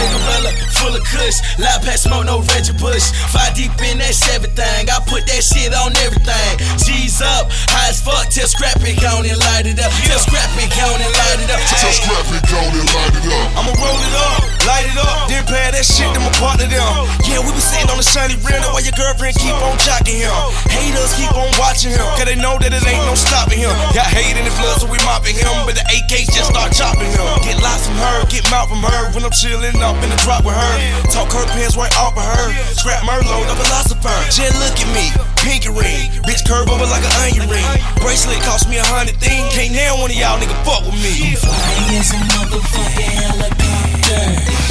Cigarella 0.00 0.70
full 0.80 0.96
of 0.96 1.04
kush. 1.04 1.36
Loud 1.60 1.84
pack 1.84 2.00
smoke, 2.00 2.24
no 2.24 2.40
Reggie 2.48 2.72
Bush. 2.80 3.12
Five 3.28 3.52
deep 3.52 3.76
in 3.84 4.00
that's 4.00 4.24
everything. 4.32 4.88
I 4.88 4.96
put 5.04 5.28
that 5.28 5.44
shit 5.44 5.76
on 5.76 5.92
everything. 6.00 6.52
G's 6.80 7.20
up, 7.20 7.52
high 7.68 7.92
as 7.92 8.00
fuck. 8.00 8.32
Tell 8.32 8.48
Scrap 8.48 8.80
Pick 8.80 9.04
on 9.04 9.28
and 9.28 9.36
light 9.52 9.68
it 9.68 9.76
up. 9.76 9.92
Tell 10.08 10.18
Scrap 10.18 10.48
Pick 10.56 10.72
on 10.80 10.96
and 10.96 11.12
light 11.12 11.40
it 11.44 11.52
up. 11.52 11.60
Tell 11.68 11.92
Scrap 11.92 12.24
Pick 12.32 12.48
on 12.56 12.72
and 12.72 12.88
light 12.96 13.14
it 13.20 13.28
up. 13.28 13.46
I'ma 13.60 13.72
roll 13.76 14.00
it 14.00 14.16
up, 14.16 14.40
light 14.64 14.88
it 14.88 14.96
up, 14.96 15.28
then 15.28 15.44
pair 15.44 15.68
that 15.68 15.84
shit 15.84 16.08
to 16.16 16.20
my 16.24 16.32
partner 16.40 16.64
them. 16.64 16.88
Yeah, 17.28 17.44
we 17.44 17.52
be 17.52 17.60
sitting 17.60 17.92
on 17.92 18.00
the 18.00 18.06
shiny 18.06 18.40
rim, 18.40 18.64
that 18.64 18.72
why 18.72 18.80
your 18.80 18.96
girlfriend 18.96 19.36
keep 19.36 19.54
on 19.60 19.76
jocking 19.84 20.24
him. 20.24 20.32
Haters 20.72 21.12
keep 21.12 21.30
on 21.36 21.52
watching 21.60 21.92
him, 21.92 22.06
cause 22.16 22.24
they 22.24 22.40
know 22.40 22.56
that 22.56 22.72
it 22.72 22.84
ain't 22.88 23.04
no 23.04 23.14
stopping 23.14 23.60
him. 23.60 23.74
Got 23.92 24.08
hate 24.08 24.34
in 24.34 24.48
the 24.48 24.54
blood, 24.56 24.80
so 24.80 24.88
we 24.88 24.96
mopping 25.04 25.36
him, 25.36 25.52
but 25.68 25.76
the 25.76 25.84
AKs 25.92 26.32
just 26.32 26.50
start 26.50 26.72
chopping 26.72 27.12
him. 27.12 27.28
Get 27.44 27.60
lots 27.60 27.84
from 27.84 28.00
her, 28.00 28.24
get 28.32 28.48
mouth 28.48 28.72
from 28.72 28.80
her, 28.80 29.12
when 29.12 29.28
I'm 29.28 29.34
chilling 29.34 29.76
up 29.90 29.98
in 30.06 30.10
the 30.10 30.20
drop 30.22 30.46
with 30.46 30.54
her. 30.54 30.74
Talk 31.10 31.34
her 31.34 31.46
pants 31.50 31.74
right 31.74 31.90
off 31.98 32.14
of 32.14 32.22
her, 32.22 32.46
scrap 32.78 33.02
Merlot, 33.02 33.42
the 33.50 33.58
philosopher. 33.58 34.14
Just 34.30 34.54
look 34.62 34.78
at 34.78 34.86
me, 34.94 35.10
pinky 35.42 35.68
ring, 35.68 36.14
bitch 36.22 36.46
curve 36.46 36.70
over 36.70 36.86
like 36.86 37.02
an 37.02 37.14
onion 37.26 37.50
ring. 37.50 37.66
Bracelet 37.98 38.38
cost 38.46 38.70
me 38.70 38.78
a 38.78 38.86
hundred 38.86 39.18
thing, 39.18 39.42
can't 39.50 39.74
nail 39.74 39.98
one 39.98 40.10
of 40.10 40.16
y'all 40.16 40.38
nigga 40.38 40.54
fuck 40.62 40.86
with 40.86 40.94
me. 41.02 41.34
Flying 41.34 41.98
as 41.98 42.14
a 42.14 42.20
motherfucking 42.38 43.14
helicopter. 43.18 44.22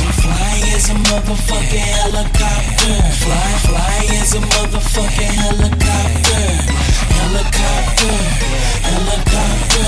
I'm 0.08 0.16
flying 0.24 0.59
as 0.80 0.90
a 0.92 0.94
motherfucking 0.94 1.88
helicopter. 2.00 2.96
Fly, 3.20 3.52
fly 3.68 4.00
as 4.16 4.34
a 4.34 4.40
motherfucking 4.40 5.34
helicopter. 5.44 6.44
Helicopter, 7.20 8.16
helicopter. 8.88 9.88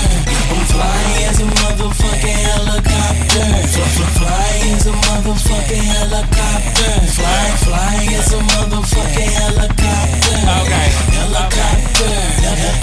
I'm 0.52 0.62
flying 0.68 1.24
as 1.30 1.40
a 1.40 1.48
motherfucking 1.48 2.40
helicopter. 2.44 3.46
Fly, 3.72 3.88
fly, 3.88 4.08
fly 4.20 4.52
as 4.76 4.86
a 4.86 4.92
motherfucking 4.92 5.86
helicopter. 5.96 6.92
Fly, 7.16 7.46
fly 7.64 7.96
as 8.18 8.32
a 8.32 8.40
motherfucking 8.52 9.32
helicopter. 9.40 10.36
Okay. 10.60 10.88
Helicopter, 11.16 12.12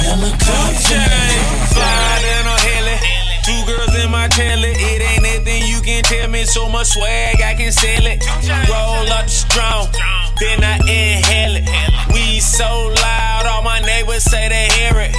helicopter. 0.09 1.03
Flying 1.77 2.25
in 2.37 2.45
a 2.49 2.57
heli. 2.65 2.97
Two 3.45 3.61
girls 3.69 3.93
in 4.03 4.09
my 4.09 4.27
telly. 4.29 4.98
So 6.49 6.67
much 6.67 6.87
swag, 6.87 7.41
I 7.43 7.53
can 7.53 7.71
sell 7.71 8.07
it. 8.09 8.25
Roll 8.67 9.07
up 9.13 9.29
strong, 9.29 9.85
then 10.41 10.63
I 10.63 10.81
inhale 10.81 11.61
it. 11.61 11.69
We 12.11 12.39
so 12.39 12.65
loud, 12.89 13.45
all 13.45 13.61
my 13.61 13.79
neighbors 13.81 14.23
say 14.23 14.49
they 14.49 14.67
hear 14.73 14.97
it. 14.97 15.13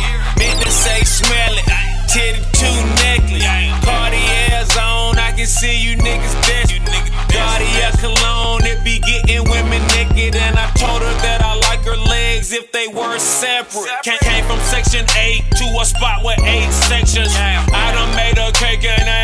To 0.61 0.71
say 0.71 1.01
smell 1.05 1.55
it. 1.55 1.65
Titty 2.11 2.43
two 2.51 2.75
necklace. 2.99 3.47
Cartier's 3.87 4.77
on, 4.77 5.19
I 5.19 5.31
can 5.31 5.47
see 5.47 5.79
you 5.79 5.97
niggas 5.97 6.35
dash. 6.43 6.75
Cartier 7.31 7.93
cologne, 8.03 8.67
it 8.67 8.83
be 8.83 8.99
getting 8.99 9.49
women 9.49 9.81
naked. 9.95 10.35
And 10.35 10.59
I 10.59 10.67
told 10.75 11.01
her 11.01 11.15
that 11.23 11.43
I 11.47 11.55
like 11.71 11.87
her 11.87 11.97
legs 11.97 12.53
if 12.53 12.73
they 12.73 12.89
were 12.89 13.19
separate. 13.19 13.87
Came, 14.03 14.45
from 14.45 14.59
section 14.67 15.07
8 15.17 15.45
to 15.63 15.65
a 15.81 15.85
spot 15.85 16.25
with 16.25 16.41
8 16.43 16.71
sections. 16.91 17.31
I 17.39 17.93
done 17.95 18.11
made 18.17 18.37
a 18.37 18.51
cake 18.51 18.85
and 18.85 19.09
I 19.09 19.20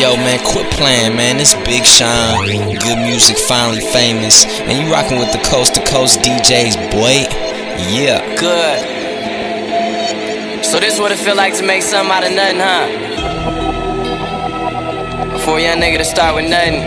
Yo, 0.00 0.16
man, 0.16 0.38
quit 0.46 0.70
playing, 0.72 1.14
man. 1.14 1.36
This 1.36 1.54
Big 1.66 1.84
Sean. 1.84 2.46
Good 2.46 2.98
music, 2.98 3.36
finally 3.36 3.80
famous. 3.80 4.44
And 4.60 4.78
you 4.78 4.90
rocking 4.90 5.18
with 5.18 5.30
the 5.32 5.38
coast 5.38 5.74
to 5.74 5.84
coast 5.84 6.20
DJs, 6.20 6.76
boy. 6.90 7.26
Yeah. 7.92 8.22
Good. 8.38 9.00
So 10.64 10.78
this 10.80 10.98
what 10.98 11.12
it 11.12 11.18
feel 11.18 11.36
like 11.36 11.54
to 11.58 11.62
make 11.64 11.82
something 11.82 12.10
out 12.10 12.24
of 12.24 12.32
nothing, 12.32 12.60
huh? 12.60 12.86
For 15.40 15.58
a 15.58 15.62
young 15.62 15.78
nigga 15.80 15.98
to 15.98 16.04
start 16.04 16.34
with 16.36 16.48
nothing 16.48 16.82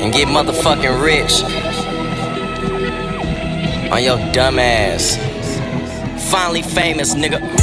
and 0.00 0.12
get 0.12 0.28
motherfucking 0.28 1.02
rich 1.02 1.42
on 3.90 4.02
your 4.02 4.18
dumb 4.32 4.58
ass. 4.58 5.16
Finally 6.30 6.62
famous, 6.62 7.14
nigga. 7.14 7.57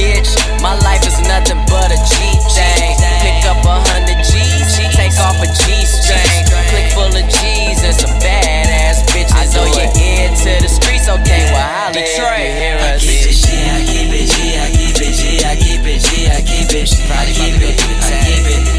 Bitch, 0.00 0.32
my 0.64 0.72
life 0.80 1.04
is 1.04 1.20
nothing 1.28 1.60
but 1.68 1.92
a 1.92 1.98
G 2.00 2.16
thing. 2.56 2.96
Pick 3.20 3.44
up 3.44 3.60
a 3.68 3.76
hundred 3.92 4.16
G's, 4.24 4.80
take 4.96 5.12
off 5.20 5.36
a 5.36 5.44
G 5.44 5.84
string. 5.84 6.40
Click 6.72 6.88
full 6.96 7.12
of 7.12 7.26
G's 7.28 7.84
and 7.84 7.92
some 7.92 8.16
badass 8.24 9.04
bitches. 9.12 9.52
Oh, 9.60 9.68
you 9.68 9.92
head 9.92 10.32
to 10.40 10.56
the 10.64 10.72
streets, 10.72 11.04
okay? 11.04 11.52
Well, 11.52 11.68
holla 11.68 12.00
you 12.00 12.48
hear 12.48 12.80
us. 12.80 13.04
I 13.04 13.84
keep 13.84 14.08
it 14.08 14.24
G, 14.24 14.56
I 14.56 14.72
keep 14.72 14.96
it 14.96 15.12
G, 15.12 15.36
I 15.44 15.52
keep 15.60 15.84
it 15.84 16.00
G, 16.00 16.00
I 16.00 16.00
keep 16.00 16.00
it 16.00 16.00
G, 16.00 16.32
I 16.32 16.40
keep 16.48 16.72
it, 16.72 16.88
I 17.12 17.28
keep 17.28 17.60
it, 17.60 17.76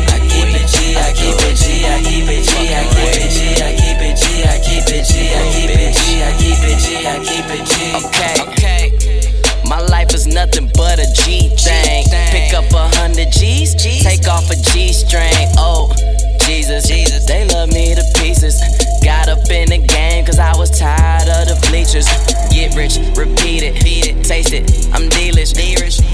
I 0.10 0.26
keep 0.26 0.50
it 0.58 0.66
G, 0.74 0.98
I 0.98 1.14
keep 1.14 1.38
it 1.38 1.54
G, 1.54 1.86
I 1.86 2.02
keep 2.02 2.26
it 2.34 2.42
G, 2.50 2.66
I 2.66 2.90
keep 2.90 3.14
it 3.14 3.30
G, 3.30 3.62
I 3.62 3.78
keep 3.78 4.02
it 4.02 4.18
G, 4.18 4.42
I 4.42 4.58
keep 4.58 4.90
it 4.90 5.06
G, 5.06 5.30
I 5.38 5.46
keep 5.54 5.70
it 5.70 5.94
G, 5.94 6.18
I 6.18 6.34
keep 6.42 6.66
it 6.66 6.82
G, 6.82 6.98
I 7.06 7.22
keep 7.22 7.46
it 7.46 7.62
G. 7.70 7.78
Okay, 8.10 8.42
okay. 8.42 8.81
My 9.72 9.80
life 9.80 10.14
is 10.14 10.28
nothing 10.28 10.70
but 10.76 11.00
a 11.00 11.08
G 11.24 11.48
thing. 11.56 12.04
Pick 12.28 12.54
up 12.54 12.70
a 12.74 12.92
hundred 13.00 13.32
G's, 13.32 13.74
take 13.74 14.28
off 14.28 14.52
a 14.52 14.56
G 14.58 14.92
string. 14.92 15.32
Oh, 15.56 15.88
Jesus, 16.42 16.90
Jesus, 16.90 17.26
they 17.26 17.48
love 17.48 17.70
me 17.72 17.96
to 17.96 18.04
pieces. 18.20 18.60
Got 19.02 19.30
up 19.30 19.50
in 19.50 19.70
the 19.70 19.78
game 19.78 20.26
cause 20.26 20.40
I 20.40 20.54
was 20.58 20.78
tired 20.78 21.30
of 21.30 21.48
the 21.48 21.56
bleachers. 21.72 22.04
Get 22.52 22.76
rich, 22.76 23.00
repeat 23.16 23.64
it, 23.64 23.82
feed 23.82 24.08
it, 24.08 24.26
taste 24.26 24.52
it. 24.52 24.68
I'm 24.92 25.08
delish, 25.08 25.56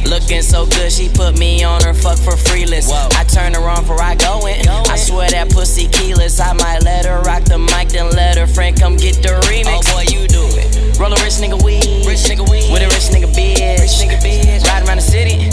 looking 0.06 0.44
so 0.44 0.68
good. 0.68 0.92
She 0.92 1.10
put 1.10 1.40
me 1.40 1.64
on 1.64 1.82
her 1.82 1.96
fuck 1.96 2.20
for 2.20 2.38
free 2.38 2.68
list. 2.68 2.94
I 2.94 3.24
turn 3.24 3.56
her 3.56 3.68
on 3.68 3.82
before 3.82 4.04
I 4.04 4.14
go 4.14 4.46
in. 4.46 4.68
I 4.68 4.98
swear 4.98 5.32
that 5.32 5.50
pussy 5.50 5.88
keyless. 5.88 6.40
I 6.40 6.54
might 6.54 6.84
let 6.84 7.06
her 7.06 7.22
rock 7.22 7.44
the 7.46 7.58
mic, 7.58 7.90
then 7.90 8.12
let 8.12 8.38
her 8.38 8.46
friend 8.46 8.80
come 8.80 8.98
get 8.98 9.16
the 9.24 9.42
remix. 9.50 9.82
Oh 9.90 9.96
boy, 9.98 10.06
you 10.14 10.28
do 10.28 10.46
it. 10.62 10.77
Roll 10.98 11.14
a 11.14 11.20
rich 11.22 11.38
nigga 11.38 11.62
weed, 11.64 12.06
rich 12.10 12.26
nigga 12.26 12.42
weed 12.50 12.74
with 12.74 12.82
a 12.82 12.90
rich 12.90 13.14
nigga 13.14 13.30
bitch. 13.30 13.78
Rich 13.78 14.02
nigga 14.02 14.18
bitch. 14.18 14.66
Ride 14.66 14.88
around 14.88 14.98
the 14.98 15.06
city 15.06 15.46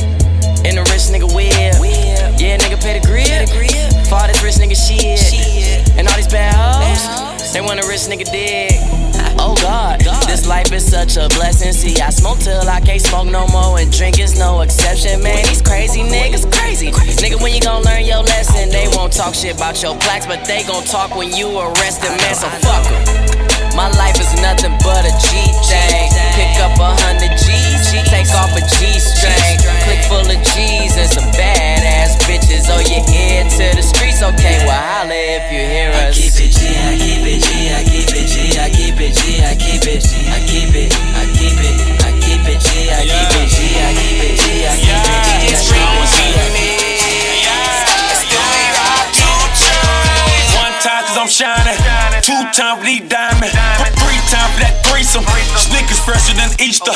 in 0.65 0.79
a 0.79 0.85
rich 0.89 1.13
nigga 1.13 1.29
whip. 1.37 1.53
Yeah, 2.41 2.57
nigga 2.57 2.81
pay 2.81 2.99
the 2.99 3.05
grip. 3.05 3.49
For 4.09 4.17
all 4.17 4.27
this 4.27 4.43
rich 4.43 4.57
nigga 4.57 4.75
shit. 4.75 5.21
And 5.99 6.09
all 6.09 6.17
these 6.17 6.29
bad 6.29 6.57
hoes, 6.57 7.53
they 7.53 7.61
want 7.61 7.79
a 7.79 7.87
rich 7.87 8.09
nigga 8.09 8.25
dick. 8.25 8.81
Oh 9.37 9.55
God, 9.61 10.01
this 10.27 10.47
life 10.47 10.73
is 10.73 10.91
such 10.91 11.19
a 11.19 11.29
blessing. 11.37 11.73
See, 11.73 12.01
I 12.01 12.09
smoke 12.09 12.39
till 12.39 12.67
I 12.67 12.81
can't 12.81 13.03
smoke 13.03 13.27
no 13.27 13.47
more, 13.49 13.79
and 13.79 13.93
drink 13.93 14.19
is 14.19 14.39
no 14.39 14.63
exception. 14.63 15.23
Man, 15.23 15.45
these 15.45 15.61
crazy 15.61 16.01
niggas 16.01 16.51
crazy. 16.51 16.91
Nigga, 16.91 17.41
when 17.43 17.53
you 17.53 17.61
gon' 17.61 17.83
learn 17.83 18.07
your 18.07 18.23
lesson? 18.23 18.71
They 18.71 18.89
won't 18.97 19.13
talk 19.13 19.35
shit 19.35 19.57
about 19.57 19.83
your 19.83 19.95
plaques, 19.99 20.25
but 20.25 20.47
they 20.47 20.65
gon' 20.65 20.85
talk 20.85 21.15
when 21.15 21.33
you 21.37 21.59
arrested, 21.59 22.17
man. 22.17 22.35
So 22.35 22.49
fuck 22.65 22.87
'em. 22.87 23.34
My 23.75 23.91
life 23.99 24.15
is 24.23 24.31
nothing 24.39 24.71
but 24.87 25.03
a 25.03 25.11
G 25.19 25.35
thing. 25.67 26.07
Pick 26.39 26.63
up 26.63 26.79
a 26.79 26.95
hundred 26.95 27.35
G's, 27.35 27.91
take 28.07 28.31
off 28.39 28.55
a 28.55 28.63
G 28.63 29.03
string. 29.03 29.59
Click 29.83 29.99
full 30.07 30.23
of 30.23 30.41
G's 30.55 30.95
and 30.95 31.11
some 31.11 31.27
badass 31.35 32.15
bitches. 32.23 32.71
Oh, 32.71 32.79
you 32.79 33.03
head 33.03 33.51
to 33.59 33.67
the 33.75 33.83
streets, 33.83 34.23
okay? 34.23 34.63
Well, 34.63 34.79
holla 34.79 35.19
if 35.19 35.51
you 35.51 35.59
hear 35.59 35.91
us. 35.91 36.15
I 36.15 36.15
keep 36.15 36.39
it 36.39 36.55
G, 36.55 36.71
I 36.71 36.95
keep 36.95 37.27
it 37.27 37.43
G, 37.43 37.75
I 37.75 37.83
keep 37.83 38.15
it 38.15 38.27
G, 38.31 38.55
I 38.55 38.71
keep 38.71 38.95
it 38.95 39.11
G, 39.11 39.43
I 39.43 39.59
keep 39.59 39.83
it, 39.91 40.07
I 40.31 40.39
keep 40.47 40.71
it, 40.71 40.95
I 40.95 41.27
keep 41.35 41.59
it, 41.59 41.75
I 41.99 42.15
keep 42.23 42.47
it 42.47 42.63
G, 42.63 42.95
I 42.95 43.03
keep 43.03 43.35
it 43.43 43.51
G, 43.51 43.59
I 43.75 43.91
keep 43.91 44.23
it 44.23 44.39
G, 44.39 44.71
I 44.71 44.79
keep 44.79 45.51
it 45.51 45.59
G, 45.59 46.64
time 50.85 51.03
cause 51.09 51.17
I'm 51.17 51.33
shining, 51.33 51.81
two 52.21 52.37
times 52.53 52.81
for 52.81 52.85
these 52.85 53.09
diamonds, 53.09 53.57
three 54.05 54.21
times 54.29 54.53
for 54.53 54.61
that 54.61 54.85
threesome. 54.85 55.25
Snickers 55.57 55.97
fresher 56.05 56.37
than 56.37 56.53
Easter. 56.61 56.93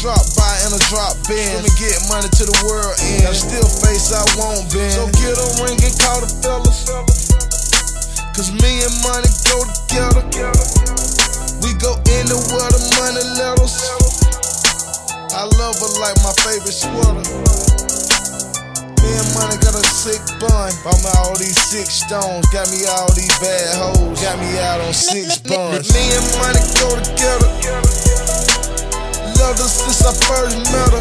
Drop 0.00 0.24
by 0.32 0.56
in 0.64 0.72
a 0.72 0.80
drop 0.88 1.12
bin. 1.28 1.44
Let 1.60 1.60
me 1.60 1.68
get 1.76 1.92
money 2.08 2.24
to 2.24 2.44
the 2.48 2.56
world 2.64 2.96
end. 3.04 3.28
A 3.28 3.36
still 3.36 3.68
face 3.84 4.08
I 4.16 4.24
won't 4.40 4.64
bend. 4.72 4.96
So 4.96 5.04
get 5.20 5.36
a 5.36 5.44
ring 5.60 5.76
and 5.76 5.92
call 6.00 6.24
the 6.24 6.30
fellas. 6.40 6.88
Cause 8.32 8.48
me 8.64 8.80
and 8.80 8.96
money 9.04 9.28
go 9.44 9.60
together. 9.60 10.24
We 11.60 11.76
go 11.76 12.00
anywhere 12.16 12.32
the 12.32 12.40
world, 12.48 12.72
the 12.72 12.80
money 12.96 13.24
let 13.44 13.60
us. 13.60 13.76
I 15.36 15.44
love 15.60 15.76
her 15.76 15.92
like 16.00 16.16
my 16.24 16.32
favorite 16.48 16.80
sweater. 16.80 17.20
Me 19.04 19.10
and 19.20 19.30
money 19.36 19.60
got 19.60 19.76
a 19.76 19.84
sick 19.84 20.24
bun. 20.40 20.72
Bought 20.80 20.96
me 21.04 21.12
all 21.20 21.36
these 21.36 21.60
six 21.60 22.08
stones. 22.08 22.48
Got 22.56 22.72
me 22.72 22.88
all 22.88 23.12
these 23.12 23.36
bad 23.36 23.68
hoes. 23.76 24.16
Got 24.16 24.40
me 24.40 24.48
out 24.64 24.80
on 24.80 24.96
six 24.96 25.36
buns. 25.44 25.92
Me 25.92 26.08
and 26.08 26.24
money 26.40 26.64
go 26.80 26.88
together. 27.04 28.29
Loved 29.40 29.56
her 29.56 29.72
since 29.72 30.04
I 30.04 30.12
first 30.28 30.52
met 30.68 30.92
her. 30.92 31.00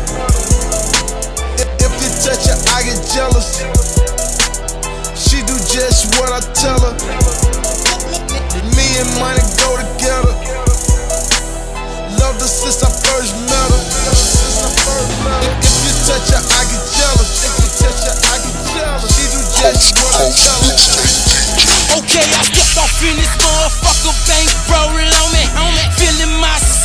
If, 1.59 1.67
if 1.83 1.91
you 1.99 2.09
touch 2.23 2.47
her, 2.47 2.55
I 2.71 2.87
get 2.87 2.95
jealous. 3.11 3.59
She 5.19 5.43
do 5.43 5.59
just 5.67 6.15
what 6.15 6.31
I 6.31 6.39
tell 6.55 6.79
her. 6.79 6.95
Me 8.71 8.87
and 8.95 9.11
money 9.19 9.43
go 9.59 9.75
together. 9.75 10.31
Loved 12.15 12.39
her 12.39 12.47
since 12.47 12.79
I 12.79 12.87
first 12.87 13.35
met 13.43 13.69
her. 13.75 13.83
If, 14.07 14.15
if 15.59 15.75
you 15.83 15.93
touch 16.07 16.31
her, 16.31 16.39
I 16.39 16.63
get 16.71 16.83
jealous. 16.95 17.43
If 17.43 17.53
you 17.59 17.69
touch 17.75 18.07
her, 18.07 18.15
I 18.23 18.39
get 18.39 18.55
jealous. 18.71 19.03
She 19.19 19.27
do 19.35 19.39
just 19.59 19.99
what 19.99 20.15
I 20.15 20.31
tell 20.31 20.63
her. 20.63 20.79
Okay, 21.99 22.23
I 22.23 22.41
stepped 22.47 22.79
off 22.79 23.03
in 23.03 23.19
this 23.19 23.35
motherfucker, 23.35 24.15
bank 24.31 24.47
rollin' 24.71 25.11
on 25.11 25.27
me. 25.35 25.43
Feeling 25.99 26.39
myself, 26.39 26.78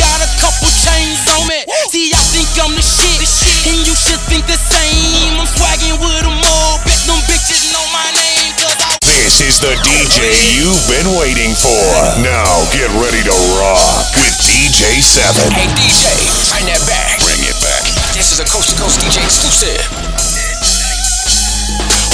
got 0.00 0.24
a 0.24 0.30
couple 0.40 0.72
chains 0.72 1.20
on 1.36 1.44
me. 1.44 1.60
See, 1.92 2.08
I 2.16 2.22
think 2.32 2.48
I'm 2.56 2.72
the 2.72 2.80
shit, 2.80 3.20
and 3.68 3.84
you 3.84 3.92
should 3.92 4.20
think 4.32 4.48
the 4.48 4.56
same. 4.56 5.36
I'm 5.36 5.44
swaggin' 5.44 6.00
with 6.00 6.24
them 6.24 6.40
all, 6.40 6.80
bet 6.88 6.96
them 7.04 7.20
bitches 7.28 7.68
know 7.76 7.84
my 7.92 8.08
name, 8.16 8.56
This 9.04 9.44
is 9.44 9.60
the 9.60 9.76
DJ 9.84 10.32
you've 10.56 10.84
been 10.88 11.08
waiting 11.20 11.52
for. 11.52 11.84
Now 12.24 12.64
get 12.72 12.88
ready 12.96 13.20
to 13.28 13.36
rock 13.60 14.08
with 14.16 14.34
DJ 14.40 15.04
7. 15.04 15.36
Hey 15.52 15.68
DJ, 15.76 16.08
bring 16.48 16.64
that 16.72 16.80
back. 16.88 17.20
Bring 17.20 17.44
it 17.44 17.58
back. 17.60 17.84
This 18.16 18.32
is 18.32 18.40
a 18.40 18.46
coast 18.48 18.72
to 18.72 18.76
coast 18.80 19.04
DJ 19.04 19.20
exclusive. 19.20 19.84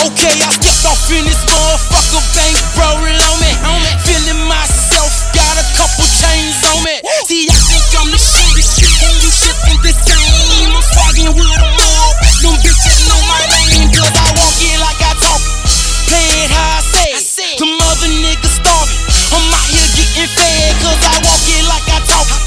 Okay, 0.07 0.35
I 0.43 0.51
stepped 0.55 0.87
off 0.87 1.11
in 1.11 1.25
this 1.25 1.41
motherfucker, 1.47 2.23
bank 2.35 2.59
rollin' 2.79 3.17
on 3.23 3.37
me. 3.43 3.53
Feeling 4.07 4.43
myself, 4.47 4.86
got 5.37 5.55
a 5.61 5.67
couple 5.77 6.07
chains 6.09 6.57
on 6.73 6.81
me. 6.85 6.97
See, 7.29 7.45
I 7.49 7.59
think 7.69 7.85
I'm 8.01 8.09
the 8.11 8.19
shit, 8.19 8.49
you 9.21 9.31
should 9.31 9.57
think 9.69 9.81
the 9.85 9.93
same. 9.93 10.73
I'm 10.73 10.85
swaggin' 10.93 11.33
with 11.37 11.61
all, 11.61 12.13
bet 12.23 12.37
them 12.41 12.57
bitches 12.65 13.01
know 13.09 13.21
my 13.29 13.43
name, 13.53 13.93
cause 13.93 14.15
I 14.17 14.29
walk 14.37 14.57
it 14.57 14.79
like 14.81 15.01
I 15.05 15.13
talk 15.21 15.43
it. 15.43 15.53
Play 16.09 16.29
it 16.45 16.51
how 16.51 16.79
I 16.79 16.81
say 16.81 17.13
it. 17.13 17.59
Them 17.61 17.77
other 17.77 18.09
niggas 18.09 18.57
starving. 18.57 19.01
I'm 19.37 19.53
out 19.53 19.69
here 19.69 19.91
getting 19.97 20.31
fed, 20.33 20.73
cause 20.81 21.03
I 21.03 21.15
walk 21.29 21.45
it 21.45 21.65
like 21.69 21.87
I 21.93 21.99
talk 22.09 22.29
it. 22.31 22.43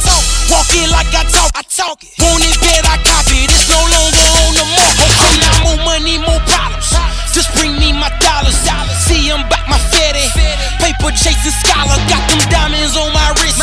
Walk 0.49 0.71
it 0.73 0.89
like 0.89 1.13
I 1.13 1.23
talk 1.29 1.51
I 1.53 1.61
talk 1.69 2.01
it. 2.01 2.09
Want 2.17 2.41
it 2.41 2.57
bad, 2.65 2.83
I 2.89 2.97
copy 3.05 3.45
it. 3.45 3.51
It's 3.53 3.69
no 3.69 3.77
longer 3.77 4.18
chasing 11.29 11.53
scholar. 11.61 11.97
Got 12.09 12.25
them 12.29 12.41
diamonds 12.49 12.97
on 12.97 13.13
my 13.13 13.29
wrist. 13.37 13.61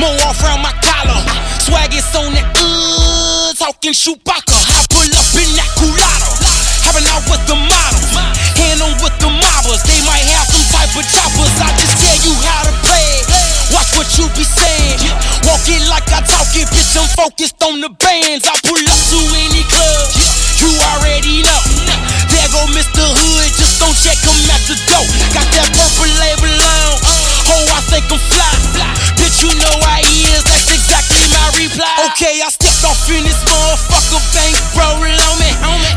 More 0.00 0.16
off 0.24 0.40
round 0.40 0.62
my 0.64 0.72
collar. 0.80 1.20
Swag 1.60 1.92
is 1.92 2.08
on 2.16 2.32
that 2.32 2.48
uh, 2.56 3.52
talking 3.54 3.92
Chewbacca. 3.92 4.56
I 4.56 4.80
pull 4.88 5.12
up 5.12 5.28
in 5.36 5.50
that 5.60 5.70
culotta. 5.76 6.30
Hopping 6.88 7.06
out 7.12 7.24
with 7.28 7.44
the 7.44 7.56
models. 7.56 8.12
Hand 8.56 8.80
on 8.80 8.94
with 9.04 9.16
the 9.20 9.28
mobbers. 9.28 9.82
They 9.84 10.00
might 10.08 10.24
have 10.32 10.48
some 10.48 10.64
type 10.72 10.92
of 10.96 11.04
choppers. 11.04 11.54
I 11.60 11.68
just 11.76 11.94
tell 12.00 12.18
you 12.24 12.34
how 12.40 12.62
to 12.68 12.74
play. 12.80 13.20
it. 13.20 13.28
Watch 13.72 13.90
what 13.96 14.08
you 14.16 14.26
be 14.36 14.44
saying. 14.44 15.00
Walk 15.44 15.64
it 15.68 15.84
like 15.88 16.08
I 16.08 16.24
talk 16.24 16.50
it, 16.56 16.68
bitch. 16.72 16.96
I'm 16.96 17.08
focused 17.16 17.60
on 17.62 17.80
the 17.80 17.92
bands. 18.00 18.48
I 18.48 18.56
pull 18.64 18.80
up 18.80 19.00
to 19.12 19.20
any 19.44 19.62
club. 19.68 20.08
You 20.60 20.70
already 20.96 21.44
know. 21.44 21.60
There 22.32 22.48
go 22.50 22.66
Mr. 22.72 23.04
Hood, 23.04 23.50
just 23.54 23.78
don't 23.78 23.94
check 23.94 24.18
him 24.24 24.38
at 24.50 24.62
the 24.66 24.76
door. 24.88 25.23
Okay, 32.14 32.38
I 32.38 32.46
stepped 32.46 32.86
off 32.86 33.10
in 33.10 33.26
this 33.26 33.42
motherfucker, 33.42 34.22
bank 34.30 34.54
rollin' 34.78 35.18
on 35.18 35.34
me. 35.42 35.50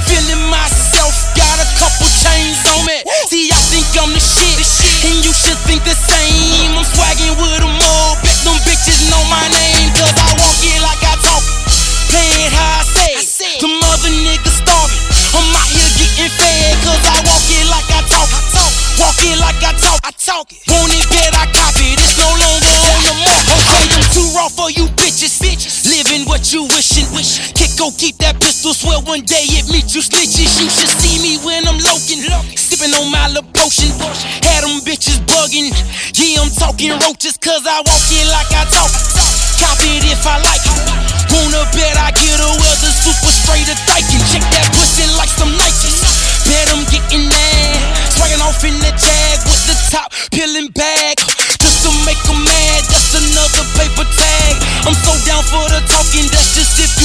Feeling 0.10 0.49
myself, 0.49 1.13
got 1.38 1.62
a 1.62 1.67
couple 1.77 2.10
chains 2.10 2.58
on 2.73 2.89
me. 2.89 3.06
See, 3.30 3.53
I 3.53 3.62
think 3.69 3.86
I'm 3.93 4.10
the 4.10 4.17
shit, 4.17 4.58
and 5.06 5.21
you 5.21 5.30
should 5.30 5.62
think 5.69 5.86
the 5.86 5.93
same. 5.93 6.73
I'm 6.73 6.82
swaggin' 6.89 7.38
with 7.38 7.62
them 7.62 7.69
all, 7.69 8.17
bet 8.25 8.34
them 8.41 8.58
bitches 8.65 8.97
know 9.13 9.21
my 9.30 9.45
name, 9.45 9.93
cause 9.93 10.17
I 10.17 10.34
walk 10.41 10.58
it 10.65 10.82
like 10.82 11.06
I 11.06 11.13
talk 11.21 11.45
it. 11.45 11.53
Play 12.10 12.49
it 12.49 12.53
how 12.58 12.65
I 12.65 12.82
say 12.82 13.13
it. 13.21 13.62
Them 13.62 13.77
other 13.77 14.10
niggas 14.10 14.58
starving. 14.58 15.06
I'm 15.38 15.53
out 15.53 15.69
here 15.69 15.91
getting 16.01 16.34
fed, 16.34 16.73
cause 16.82 17.03
I 17.13 17.21
walk 17.30 17.45
it 17.45 17.65
like 17.69 17.89
I 17.93 18.01
talk 18.10 18.25
it. 18.25 18.41
Walk 18.97 19.21
it 19.21 19.38
like 19.38 19.62
I 19.62 19.69
talk 19.77 20.01
I 20.01 20.10
talk 20.17 20.49
it. 20.49 20.65
Want 20.65 20.89
it 20.97 21.07
Keep 27.97 28.21
that 28.21 28.38
pistol, 28.38 28.77
swear 28.77 29.01
one 29.10 29.25
day 29.25 29.41
it 29.57 29.65
meets 29.73 29.97
you 29.97 30.05
snitches. 30.05 30.62
You 30.62 30.69
should 30.69 30.93
see 31.01 31.17
me 31.17 31.41
when 31.41 31.65
I'm 31.65 31.81
loking. 31.81 32.21
Sipping 32.53 32.93
on 32.93 33.10
my 33.10 33.25
little 33.33 33.49
potion. 33.57 33.89
Had 34.45 34.62
them 34.62 34.86
bitches 34.86 35.17
bugging. 35.25 35.73
Yeah, 36.13 36.45
I'm 36.45 36.53
talking 36.53 36.93
roaches, 37.01 37.41
cause 37.41 37.65
I 37.65 37.81
walk 37.81 38.05
in 38.13 38.29
like 38.29 38.53
I 38.53 38.69
talk. 38.69 38.93
Cop 39.57 39.81
it 39.81 40.05
if 40.13 40.21
I 40.29 40.38
like. 40.45 40.62
Wanna 41.33 41.65
bet 41.73 41.97
I 41.97 42.13
get 42.13 42.38
a 42.38 42.49
other 42.53 42.93
super 43.01 43.33
straight 43.33 43.65
of 43.65 43.79
thinking. 43.89 44.21
Check 44.29 44.45
that 44.53 44.69
pussy 44.77 45.10
like 45.17 45.33
some 45.33 45.49
Nike. 45.57 45.89
Bet 46.45 46.69
I'm 46.69 46.86
getting 46.93 47.25
mad. 47.25 47.81
Swagging 48.13 48.45
off 48.45 48.62
in 48.62 48.77
the 48.77 48.93
jag 48.93 49.41
with 49.49 49.63
the 49.65 49.75
top 49.89 50.13
peeling 50.29 50.69
back. 50.77 51.17
Just 51.57 51.81
to 51.81 51.89
make 52.05 52.21
them 52.29 52.45
mad, 52.45 52.81
that's 52.93 53.17
another 53.17 53.65
paper 53.73 54.05
tag. 54.05 54.53
I'm 54.86 54.93
so 55.01 55.17
down 55.25 55.41
for 55.49 55.65
the 55.67 55.81
talking, 55.89 56.29
that's 56.29 56.53
just 56.53 56.77
if 56.77 56.96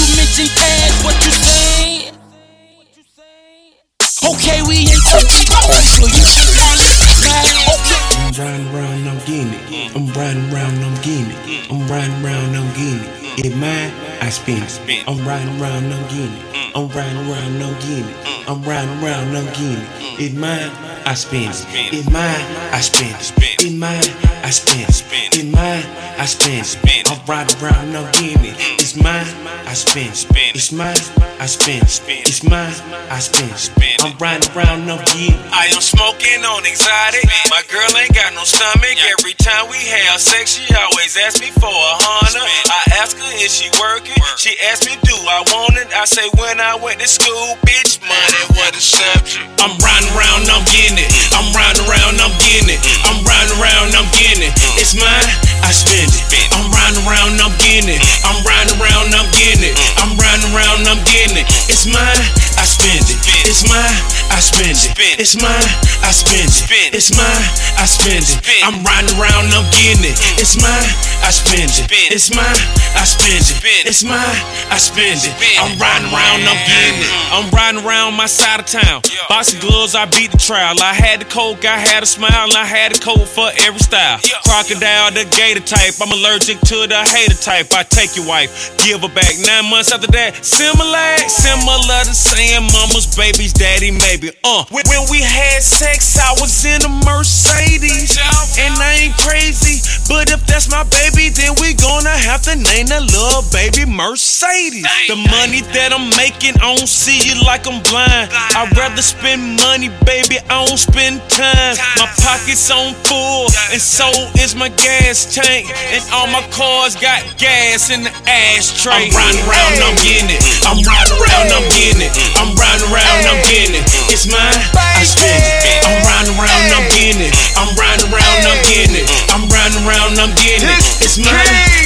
riding 8.38 8.68
around, 8.74 9.08
I'm 9.08 9.18
getting 9.26 9.52
it. 9.52 9.96
I'm 9.96 10.06
riding 10.12 10.52
around, 10.52 10.82
I'm 10.82 10.94
getting 11.02 11.30
it. 11.30 11.70
I'm 11.70 11.86
riding 11.86 12.24
around, 12.24 12.56
I'm 12.56 12.68
getting 12.74 13.04
it. 13.04 13.46
It 13.46 13.56
mine, 13.56 13.92
I 14.20 14.30
spend 14.30 14.62
it. 14.62 15.04
I'm 15.06 15.26
riding 15.26 15.60
around, 15.60 15.92
I'm 15.92 16.02
getting 16.08 16.32
it. 16.32 16.76
I'm 16.76 16.88
riding 16.88 17.18
around, 17.28 17.62
I'm 17.62 17.74
getting 17.80 18.08
it. 18.08 18.48
I'm 18.48 18.62
riding 18.62 19.02
around, 19.02 19.36
I'm 19.36 19.46
getting 19.46 19.84
it. 19.84 20.20
It 20.20 20.34
mine, 20.34 20.70
I 21.04 21.14
spend 21.14 21.54
it. 21.54 21.92
It 21.92 22.10
mine, 22.10 22.46
I 22.72 22.80
spend 22.80 23.16
it. 23.20 23.64
It 23.64 23.72
mine, 23.78 24.02
I 24.42 24.50
spend 24.50 24.88
it. 24.88 25.38
It 25.38 25.52
mine, 25.52 25.84
I 26.18 26.26
spend 26.26 26.66
it. 26.84 27.10
I'm 27.10 27.24
riding 27.26 27.62
around, 27.62 27.96
I'm 27.96 28.10
getting 28.12 28.44
it. 28.44 28.56
It's 28.80 28.96
mine, 28.96 29.26
I 29.66 29.74
spend 29.74 30.10
it. 30.10 30.54
It's 30.54 30.72
mine, 30.72 30.96
I 31.38 31.46
spend 31.46 31.82
it. 31.82 32.28
It's 32.28 32.42
mine, 32.42 32.74
I 33.10 33.18
spend 33.18 33.52
it. 33.52 33.91
I'm 34.02 34.18
riding 34.18 34.50
around, 34.50 34.90
I'm 34.90 34.98
getting 35.14 35.38
it. 35.38 35.52
I 35.54 35.70
am 35.70 35.78
smoking 35.78 36.42
on 36.42 36.66
exotic. 36.66 37.22
My 37.54 37.62
girl 37.70 37.86
ain't 38.02 38.10
got 38.10 38.34
no 38.34 38.42
stomach. 38.42 38.98
Every 38.98 39.34
time 39.38 39.70
we 39.70 39.78
have 39.94 40.18
sex, 40.18 40.58
she 40.58 40.66
always 40.74 41.14
asks 41.16 41.38
me 41.38 41.54
for 41.54 41.70
a 41.70 41.94
hundred. 42.02 42.42
I 42.66 42.98
ask 42.98 43.14
her 43.14 43.32
is 43.38 43.54
she 43.54 43.70
working. 43.78 44.18
She 44.34 44.58
asks 44.66 44.90
me 44.90 44.98
do 45.06 45.14
I 45.14 45.46
want 45.54 45.78
it. 45.78 45.86
I 45.94 46.02
say 46.02 46.26
when 46.34 46.58
I 46.58 46.74
went 46.74 46.98
to 46.98 47.06
school, 47.06 47.54
bitch, 47.62 48.02
money 48.02 48.42
was 48.58 48.74
the 48.74 48.82
subject. 48.82 49.46
I'm 49.62 49.70
riding 49.78 50.10
around, 50.18 50.50
I'm 50.50 50.66
getting 50.66 50.98
it. 50.98 51.10
I'm 51.30 51.46
riding 51.54 51.86
around, 51.86 52.18
I'm 52.18 52.34
getting 52.42 52.74
it. 52.74 52.82
Mm. 52.82 53.06
I'm 53.06 53.18
riding 53.22 53.54
around, 53.62 53.94
I'm 53.94 54.08
getting 54.10 54.50
it. 54.50 54.52
Mm. 54.52 54.82
It's 54.82 54.98
mine, 54.98 55.30
I 55.62 55.70
spend 55.70 56.10
it. 56.10 56.50
I'm 56.50 56.66
riding 56.74 56.98
around, 57.06 57.38
I'm 57.38 57.54
getting 57.62 57.86
it. 57.86 58.02
Mm. 58.02 58.26
I'm 58.26 58.38
riding 58.42 58.74
around, 58.82 59.14
I'm 59.14 59.30
getting 59.30 59.62
it. 59.70 59.74
I'm 60.02 60.12
riding 60.18 60.50
around, 60.50 60.80
I'm 60.90 61.00
getting 61.06 61.38
it. 61.38 61.46
It's 61.70 61.86
mine, 61.86 62.22
I 62.58 62.66
spend 62.66 63.06
it. 63.06 63.18
It's 63.46 63.62
mine, 63.68 63.91
I 64.32 64.40
spend 64.40 64.72
it. 64.72 64.80
Spend. 64.80 65.20
It's 65.20 65.36
mine, 65.36 65.68
I 66.02 66.10
spend 66.10 66.48
it. 66.48 66.54
Spend. 66.54 66.90
It's 66.94 67.12
mine, 67.12 67.44
I 67.78 67.84
spend 67.84 68.24
it. 68.24 68.40
I'm 68.64 68.80
riding 68.84 69.12
around, 69.18 69.52
I'm 69.52 69.66
getting 69.72 70.04
it. 70.06 70.16
Mm. 70.16 70.40
It's 70.42 70.56
mine, 70.60 70.88
I 71.24 71.30
spend 71.30 71.68
it. 71.68 71.90
It's 72.12 72.30
mine, 72.34 72.60
I 72.96 73.04
spend 73.04 73.42
it. 73.42 73.86
It's 73.88 74.04
mine, 74.04 74.36
I 74.70 74.78
spend 74.78 75.20
it. 75.24 75.34
I'm 75.60 75.76
riding 75.78 76.08
around, 76.12 76.44
I'm 76.44 76.60
getting 76.68 77.00
it. 77.00 77.08
Mm. 77.08 77.32
I'm 77.32 77.46
riding 77.50 77.80
around 77.84 78.14
my 78.14 78.26
side 78.26 78.60
of 78.60 78.66
town. 78.66 79.02
Boxing 79.28 79.60
gloves, 79.60 79.94
I 79.94 80.06
beat 80.06 80.30
the 80.30 80.38
trial. 80.38 80.76
I 80.80 80.94
had 80.94 81.20
the 81.20 81.28
coke, 81.28 81.64
I 81.64 81.78
had 81.78 82.02
a 82.02 82.06
smile, 82.06 82.48
and 82.48 82.56
I 82.56 82.64
had 82.64 82.92
a 82.94 82.98
coat 82.98 83.26
for 83.28 83.48
every 83.64 83.80
style. 83.80 84.20
Crocodile, 84.44 85.10
the 85.12 85.24
gator 85.36 85.64
type. 85.64 85.96
I'm 86.00 86.12
allergic 86.12 86.60
to 86.68 86.86
the 86.86 87.00
hater 87.08 87.36
type. 87.40 87.72
I 87.72 87.82
take 87.82 88.16
your 88.16 88.26
wife, 88.26 88.76
give 88.84 89.00
her 89.00 89.12
back. 89.12 89.32
Nine 89.40 89.70
months 89.70 89.92
after 89.92 90.10
that, 90.12 90.44
similar, 90.44 91.16
similar 91.28 92.00
to 92.04 92.14
saying 92.14 92.68
mama's 92.72 93.08
baby's 93.16 93.52
daddy, 93.52 93.81
maybe. 93.90 94.30
Uh, 94.44 94.64
when 94.70 95.02
we 95.10 95.18
had 95.18 95.62
sex, 95.62 96.18
I 96.18 96.32
was 96.38 96.64
in 96.64 96.82
a 96.82 96.92
Mercedes, 97.02 98.14
and 98.60 98.74
I 98.78 99.08
ain't 99.08 99.16
crazy. 99.18 99.82
But 100.06 100.30
if 100.30 100.46
that's 100.46 100.70
my 100.70 100.84
baby, 100.84 101.30
then 101.34 101.56
we 101.58 101.74
gonna 101.74 102.14
have 102.14 102.42
to 102.46 102.54
name 102.54 102.86
that 102.92 103.02
little 103.02 103.42
baby 103.50 103.88
Mercedes. 103.88 104.86
The 105.08 105.16
money 105.16 105.64
that 105.74 105.90
I'm 105.90 106.10
making, 106.14 106.60
I 106.62 106.76
don't 106.76 106.86
see 106.86 107.32
it 107.32 107.42
like 107.42 107.66
I'm 107.66 107.82
blind. 107.82 108.30
I'd 108.54 108.70
rather 108.76 109.02
spend 109.02 109.58
money, 109.58 109.88
baby, 110.04 110.38
I 110.46 110.62
don't 110.66 110.78
spend 110.78 111.18
time. 111.32 111.74
My 111.96 112.06
pockets 112.22 112.70
on 112.70 112.94
full, 113.08 113.48
and 113.72 113.80
so 113.80 114.06
is 114.38 114.54
my 114.54 114.68
gas 114.68 115.32
tank. 115.34 115.72
And 115.90 116.04
all 116.12 116.28
my 116.28 116.44
cars 116.52 116.94
got 116.94 117.24
gas 117.40 117.90
in 117.90 118.04
the 118.04 118.12
ashtray. 118.28 119.08
I'm 119.08 119.16
riding 119.16 119.42
around, 119.48 119.74
I'm 119.80 119.96
getting 120.04 120.30
it. 120.30 120.42
I'm 120.62 120.78
riding 120.84 121.16
around, 121.18 121.48
I'm 121.50 121.66
getting 121.72 122.02
it. 122.04 122.12
I'm 122.36 122.52
riding 122.54 122.86
around, 122.92 123.20
I'm 123.32 123.40
getting 123.48 123.70
it. 123.70 123.71
Mm. 123.72 124.12
It's 124.12 124.28
mine, 124.28 124.60
I 124.76 125.00
spend 125.00 125.32
it. 125.32 125.80
I'm 125.88 125.96
riding 126.04 126.36
around, 126.36 126.68
I'm 126.76 126.84
getting 126.92 127.24
it. 127.24 127.32
I'm 127.56 127.72
riding 127.72 128.12
around, 128.12 128.44
I'm 128.44 128.60
getting 128.68 129.00
it. 129.00 129.08
I'm 129.32 129.48
riding 129.48 129.80
around, 129.88 130.12
I'm 130.20 130.36
getting 130.36 130.68
it. 130.68 130.76
It's 131.00 131.16
mine, 131.16 131.32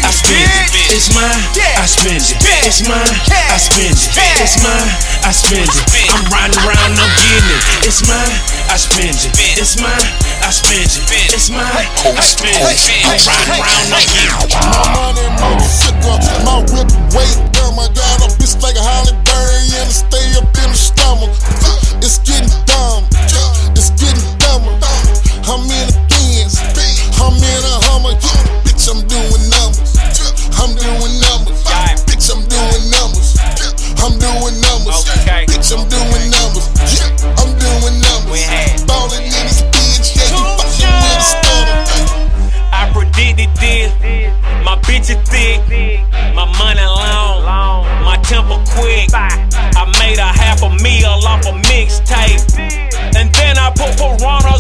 I 0.03 0.11
spend 0.11 0.51
it. 0.51 0.90
It's 0.90 1.14
mine, 1.14 1.31
I 1.79 1.87
spend 1.87 2.18
it. 2.18 2.35
It's 2.66 2.83
mine, 2.90 3.14
I 3.31 3.59
spend 3.62 3.94
it. 3.94 4.18
It's 4.42 4.59
mine, 4.66 4.90
I 5.22 5.31
spend 5.31 5.62
it. 5.62 6.11
I'm 6.11 6.27
riding 6.35 6.59
around, 6.66 6.90
I'm 6.99 7.12
getting 7.22 7.55
it. 7.55 7.87
It's 7.87 8.03
mine, 8.03 8.35
I 8.66 8.77
spend 8.83 9.14
it. 9.22 9.31
It's 9.55 9.79
mine, 9.79 9.94
I 10.42 10.51
spend 10.51 10.90
it. 10.90 11.07
It's 11.31 11.55
mine, 11.55 11.70
I 11.70 12.22
spend 12.27 12.51
it. 12.51 12.66
I'm 12.66 13.22
riding 13.31 13.62
around, 13.62 13.94
I'm 13.94 14.03
getting 14.11 14.42
it. 14.42 14.59
My 14.59 14.90
money 14.90 15.22
more 15.38 15.62
sicker, 15.62 16.18
my 16.42 16.66
whip 16.66 16.90
way 17.14 17.31
dumb. 17.55 17.79
I 17.79 17.87
got 17.94 18.27
a 18.27 18.29
bitch 18.56 18.62
like 18.62 18.76
a 18.76 18.82
Halle 18.82 19.12
Berry 19.24 19.60
and 19.80 19.88
it 19.88 19.92
stay 19.92 20.32
up 20.36 20.44
in 20.44 20.70
the 20.70 20.76
stomach. 20.76 21.30
It's 22.00 22.18
getting 22.18 22.48
dumb, 22.66 23.04
it's 23.76 23.90
getting 23.90 24.38
dumber. 24.38 24.72
I'm 25.46 25.64
in 25.68 25.88
a 25.88 25.96
Benz, 26.08 26.58
I'm 27.20 27.36
in 27.36 27.62
a 27.64 27.76
Hummer. 27.88 28.14
Bitch, 28.64 28.88
I'm 28.88 29.06
doing 29.06 29.50
numbers. 29.50 29.96
I'm 30.56 30.74
doing 30.76 31.20
numbers. 31.20 31.62
Bitch, 32.06 32.30
I'm 32.32 32.42
doing 32.48 32.90
numbers. 32.90 33.36
I'm 34.02 34.18
doing 34.18 34.60
numbers. 34.60 35.04
Bitch, 35.04 35.72
I'm 35.72 35.88
doing 35.88 36.30
numbers. 36.30 36.66
Yeah, 36.94 37.10
I'm 37.40 37.52
doing 37.58 38.00
numbers. 38.00 38.42
Ballin' 38.86 39.24
in 39.24 39.44
this 39.46 39.62
bitch, 39.72 40.16
yeah, 40.16 40.30
you 40.32 40.42
fucking 40.56 40.94
with 41.02 41.16
a 41.16 41.22
stunner. 41.22 41.80
I 42.72 42.90
predicted 42.92 43.50
this. 43.60 44.25
My 44.66 44.74
bitch 44.83 45.14
is 45.14 45.22
thick. 45.31 45.62
My 46.35 46.44
money 46.59 46.83
long. 46.83 47.44
My 48.02 48.18
temper 48.24 48.59
quick. 48.74 49.14
I 49.14 49.85
made 50.00 50.18
a 50.18 50.26
half 50.26 50.61
a 50.62 50.70
meal 50.83 51.07
off 51.22 51.46
a 51.46 51.52
mixtape. 51.70 52.42
And 53.14 53.33
then 53.33 53.59
I 53.59 53.70
put 53.70 53.94
piranhas 53.96 54.55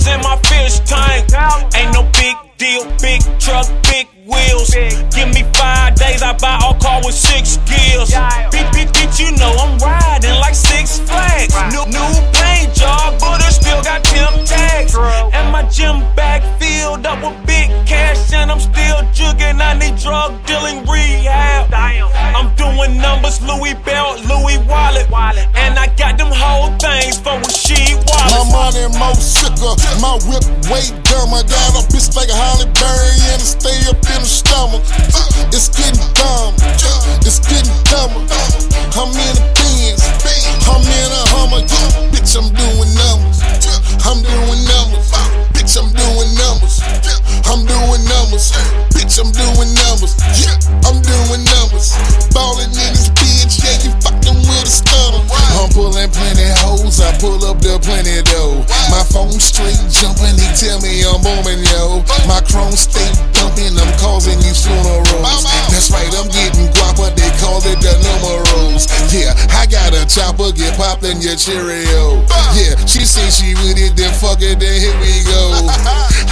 Cheerio. 71.36 72.24
Yeah, 72.56 72.80
she 72.88 73.04
say 73.04 73.28
she 73.28 73.52
with 73.60 73.76
it, 73.76 73.92
then 73.92 74.08
fuck 74.16 74.40
it, 74.40 74.56
then 74.56 74.72
here 74.80 74.96
we 75.04 75.20
go. 75.28 75.68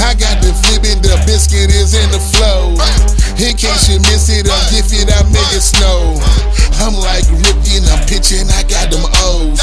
I 0.01 0.17
got 0.17 0.41
the 0.41 0.49
flipping, 0.65 1.05
the 1.05 1.13
biscuit 1.29 1.69
is 1.69 1.93
in 1.93 2.09
the 2.09 2.17
flow. 2.33 2.73
In 3.37 3.53
case 3.53 3.93
you 3.93 4.01
miss 4.09 4.33
it, 4.33 4.49
I'm 4.49 4.65
gifted, 4.73 5.13
I 5.13 5.21
make 5.29 5.53
it 5.53 5.61
snow. 5.61 6.17
I'm 6.81 6.97
like 6.97 7.29
ripping, 7.37 7.85
I'm 7.85 8.01
pitching, 8.09 8.49
I 8.49 8.65
got 8.65 8.89
them 8.89 9.05
O's. 9.29 9.61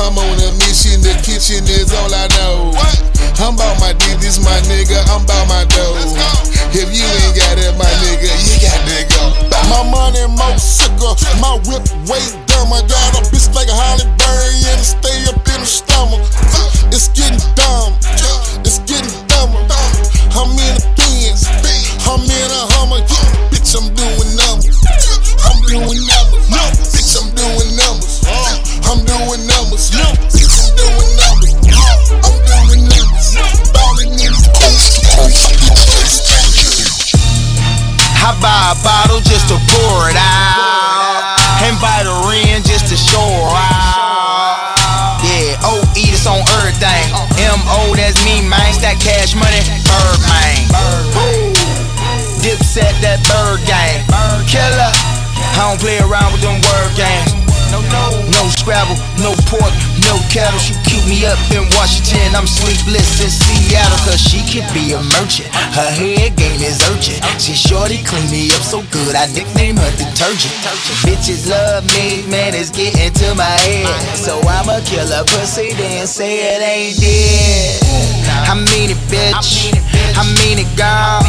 I'm 0.00 0.16
on 0.16 0.36
a 0.48 0.50
mission, 0.64 1.04
the 1.04 1.12
kitchen 1.20 1.60
is 1.68 1.92
all 1.92 2.08
I 2.08 2.24
know. 2.40 2.72
I'm 3.36 3.60
about 3.60 3.76
my 3.84 3.92
dick, 3.92 4.16
this 4.24 4.40
my 4.40 4.56
nigga, 4.64 4.96
I'm 5.12 5.28
about 5.28 5.44
my 5.44 5.68
dough. 5.68 6.08
If 6.72 6.88
you 6.88 7.04
ain't 7.04 7.36
got 7.36 7.60
it, 7.60 7.76
my 7.76 7.90
nigga, 8.00 8.32
you 8.32 8.56
got 8.64 8.80
to 8.80 8.98
go. 9.12 9.22
My 9.68 9.84
money 9.84 10.24
more 10.32 10.56
sicker, 10.56 11.12
my 11.36 11.60
whip 11.68 11.84
way 12.08 12.39
dumb. 12.50 12.72
I 12.72 12.82
got 12.82 13.18
a 13.18 13.22
bitch 13.30 13.52
like 13.54 13.68
a 13.68 13.76
Halle 13.76 14.06
Berry 14.18 14.58
and 14.66 14.80
it 14.80 14.84
stay 14.84 15.29
me 61.10 61.26
up 61.26 61.42
in 61.50 61.66
Washington. 61.74 62.38
I'm 62.38 62.46
sleepless 62.46 63.18
in 63.18 63.30
Seattle, 63.34 63.98
cause 64.06 64.22
she 64.22 64.46
can 64.46 64.62
be 64.70 64.94
a 64.94 65.02
merchant. 65.18 65.50
Her 65.74 65.90
head 65.90 66.38
game 66.38 66.62
is 66.62 66.78
urgent. 66.86 67.18
She 67.42 67.58
shorty 67.58 67.98
clean 68.06 68.30
me 68.30 68.54
up 68.54 68.62
so 68.62 68.86
good, 68.94 69.18
I 69.18 69.26
nickname 69.34 69.76
her 69.76 69.92
detergent. 69.98 70.54
Bitches 71.02 71.50
love 71.50 71.82
me, 71.98 72.22
man, 72.30 72.54
it's 72.54 72.70
getting 72.70 73.10
to 73.10 73.34
my 73.34 73.58
head. 73.66 73.90
So 74.14 74.38
I'ma 74.46 74.78
kill 74.86 75.10
a 75.10 75.26
pussy, 75.26 75.74
then 75.74 76.06
say 76.06 76.54
it 76.54 76.62
ain't 76.62 76.94
dead. 77.02 77.82
I 78.46 78.54
mean 78.54 78.94
it, 78.94 79.02
bitch. 79.10 79.74
I 80.14 80.22
mean 80.38 80.62
it, 80.62 80.70
girl. 80.78 81.26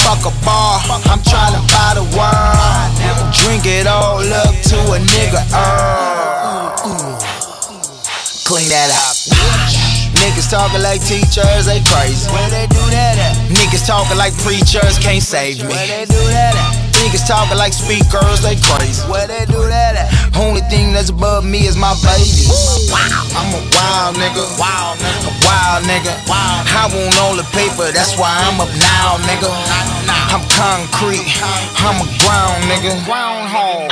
Fuck 0.00 0.24
a 0.24 0.32
bar, 0.44 0.80
I'm 1.12 1.20
tryna 1.20 1.60
buy 1.68 1.92
the 2.00 2.06
world. 2.16 3.36
Drink 3.36 3.66
it 3.68 3.86
all 3.86 4.24
up 4.24 4.54
to 4.72 4.76
a 4.96 4.98
nigga. 4.98 5.44
Uh. 5.52 6.13
Clean 8.54 8.70
that 8.70 8.86
up. 8.94 9.18
Niggas 10.22 10.46
talking 10.46 10.78
like 10.78 11.02
teachers, 11.02 11.66
they 11.66 11.82
crazy. 11.90 12.30
Where 12.30 12.46
they 12.54 12.70
do 12.70 12.78
that 12.94 13.18
at? 13.18 13.34
Niggas 13.50 13.82
talking 13.82 14.14
like 14.14 14.30
preachers, 14.46 14.94
can't 15.02 15.26
save 15.26 15.66
me. 15.66 15.74
Where 15.74 15.90
they 15.90 16.06
do 16.06 16.22
that 16.30 16.54
at? 16.54 16.70
Niggas 17.02 17.26
talking 17.26 17.58
like 17.58 17.74
speakers, 17.74 18.46
they 18.46 18.54
crazy. 18.54 19.02
Where 19.10 19.26
they 19.26 19.42
do 19.50 19.58
that 19.58 19.98
at? 19.98 20.06
Only 20.38 20.62
thing 20.70 20.94
that's 20.94 21.10
above 21.10 21.42
me 21.42 21.66
is 21.66 21.74
my 21.74 21.98
baby. 22.06 22.46
I'm 23.34 23.50
a 23.50 23.62
wild 23.74 24.22
nigga. 24.22 24.46
Wild 24.54 25.02
nigga. 25.02 25.26
A 25.26 25.32
wild 25.42 25.82
nigga. 25.90 26.14
Wild. 26.30 26.62
I 26.70 26.86
want 26.94 27.18
all 27.26 27.34
the 27.34 27.42
paper, 27.50 27.90
that's 27.90 28.14
why 28.14 28.30
I'm 28.30 28.62
up 28.62 28.70
now, 28.78 29.18
nigga. 29.26 29.50
I'm 30.30 30.46
concrete. 30.54 31.26
I'm 31.82 31.98
a 31.98 32.06
ground 32.22 32.70
nigga. 32.70 33.02
Groundhog. 33.02 33.90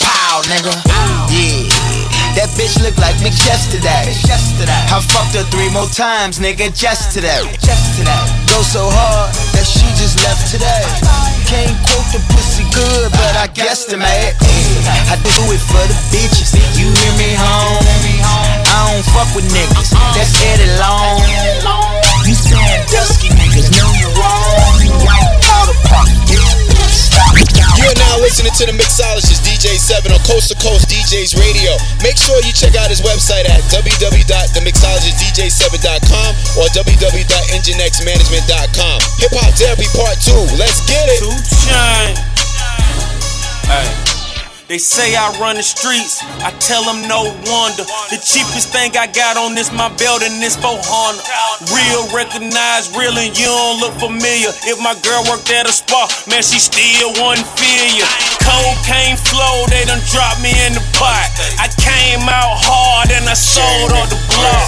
Pow, 0.00 0.40
nigga. 0.48 0.72
Yeah. 1.28 1.75
That 2.36 2.52
bitch 2.52 2.76
look 2.84 2.92
like 3.00 3.16
Mick 3.24 3.32
yesterday. 3.48 4.12
I 4.92 5.00
fucked 5.00 5.32
her 5.40 5.46
three 5.48 5.72
more 5.72 5.88
times, 5.88 6.36
nigga, 6.36 6.68
just 6.68 7.16
today. 7.16 7.40
Just 7.64 7.96
today. 7.96 8.12
Go 8.52 8.60
so 8.60 8.84
hard 8.92 9.32
that 9.56 9.64
she 9.64 9.88
just 9.96 10.20
left 10.20 10.44
today. 10.52 10.84
Can't 11.48 11.72
quote 11.88 12.04
the 12.12 12.20
pussy 12.36 12.68
good, 12.76 13.08
but 13.08 13.40
I 13.40 13.48
guesstimate. 13.48 14.36
I 14.36 15.16
do 15.16 15.48
it 15.48 15.64
for 15.64 15.80
the 15.88 15.96
bitches. 16.12 16.52
You 16.76 16.92
hear 16.92 17.14
me, 17.16 17.32
home? 17.40 17.80
I 18.68 18.92
don't 18.92 19.06
fuck 19.16 19.32
with 19.32 19.48
niggas. 19.48 19.96
That's 20.12 20.36
Eddie 20.36 20.76
Long. 20.76 21.24
You 22.28 22.36
saying 22.36 22.84
dusky 22.92 23.32
niggas 23.32 23.72
know 23.80 23.88
you 23.96 24.12
wrong. 24.12 24.76
You 24.84 24.92
out 25.08 25.72
of 25.72 25.78
pocket. 25.88 26.65
You 27.16 27.88
are 27.88 27.96
now 27.96 28.20
listening 28.20 28.52
to 28.60 28.68
the 28.68 28.76
mixologist 28.76 29.40
DJ 29.40 29.80
7 29.80 30.12
on 30.12 30.20
Coast 30.28 30.52
to 30.52 30.56
Coast 30.60 30.92
DJs 30.92 31.40
Radio. 31.40 31.72
Make 32.02 32.18
sure 32.20 32.36
you 32.44 32.52
check 32.52 32.76
out 32.76 32.90
his 32.92 33.00
website 33.00 33.48
at 33.48 33.64
www.themixologistdjse7en.com 33.72 36.30
or 36.60 36.68
www.enginexmanagement.com. 36.76 39.00
Hip 39.20 39.32
Hop 39.32 39.54
Therapy 39.56 39.88
Part 39.96 40.20
2. 40.20 40.60
Let's 40.60 40.84
get 40.84 41.08
it. 41.08 41.24
Two 41.24 41.32
chain. 41.64 42.20
Hey. 43.64 44.15
They 44.66 44.82
say 44.82 45.14
I 45.14 45.30
run 45.38 45.54
the 45.54 45.62
streets, 45.62 46.18
I 46.42 46.50
tell 46.58 46.82
them 46.82 47.06
no 47.06 47.30
wonder. 47.46 47.86
The 48.10 48.18
cheapest 48.18 48.74
thing 48.74 48.98
I 48.98 49.06
got 49.06 49.38
on 49.38 49.54
this 49.54 49.70
my 49.70 49.86
belt 49.94 50.26
and 50.26 50.42
this 50.42 50.58
400. 50.58 50.82
Real, 51.70 52.02
recognized, 52.10 52.90
real, 52.98 53.14
and 53.14 53.30
you 53.38 53.46
don't 53.46 53.78
look 53.78 53.94
familiar. 54.02 54.50
If 54.66 54.82
my 54.82 54.98
girl 55.06 55.22
worked 55.30 55.54
at 55.54 55.70
a 55.70 55.72
spa, 55.72 56.10
man, 56.26 56.42
she 56.42 56.58
still 56.58 57.14
wouldn't 57.14 57.46
feel 57.54 57.86
you. 57.94 58.02
Cocaine 58.42 59.14
flow, 59.14 59.70
they 59.70 59.86
done 59.86 60.02
dropped 60.10 60.42
me 60.42 60.50
in 60.66 60.74
the 60.74 60.82
pot. 60.98 61.30
I 61.62 61.70
came 61.78 62.26
out 62.26 62.58
hard 62.58 63.14
and 63.14 63.22
I 63.30 63.38
sold 63.38 63.94
on 63.94 64.10
the 64.10 64.18
block. 64.34 64.66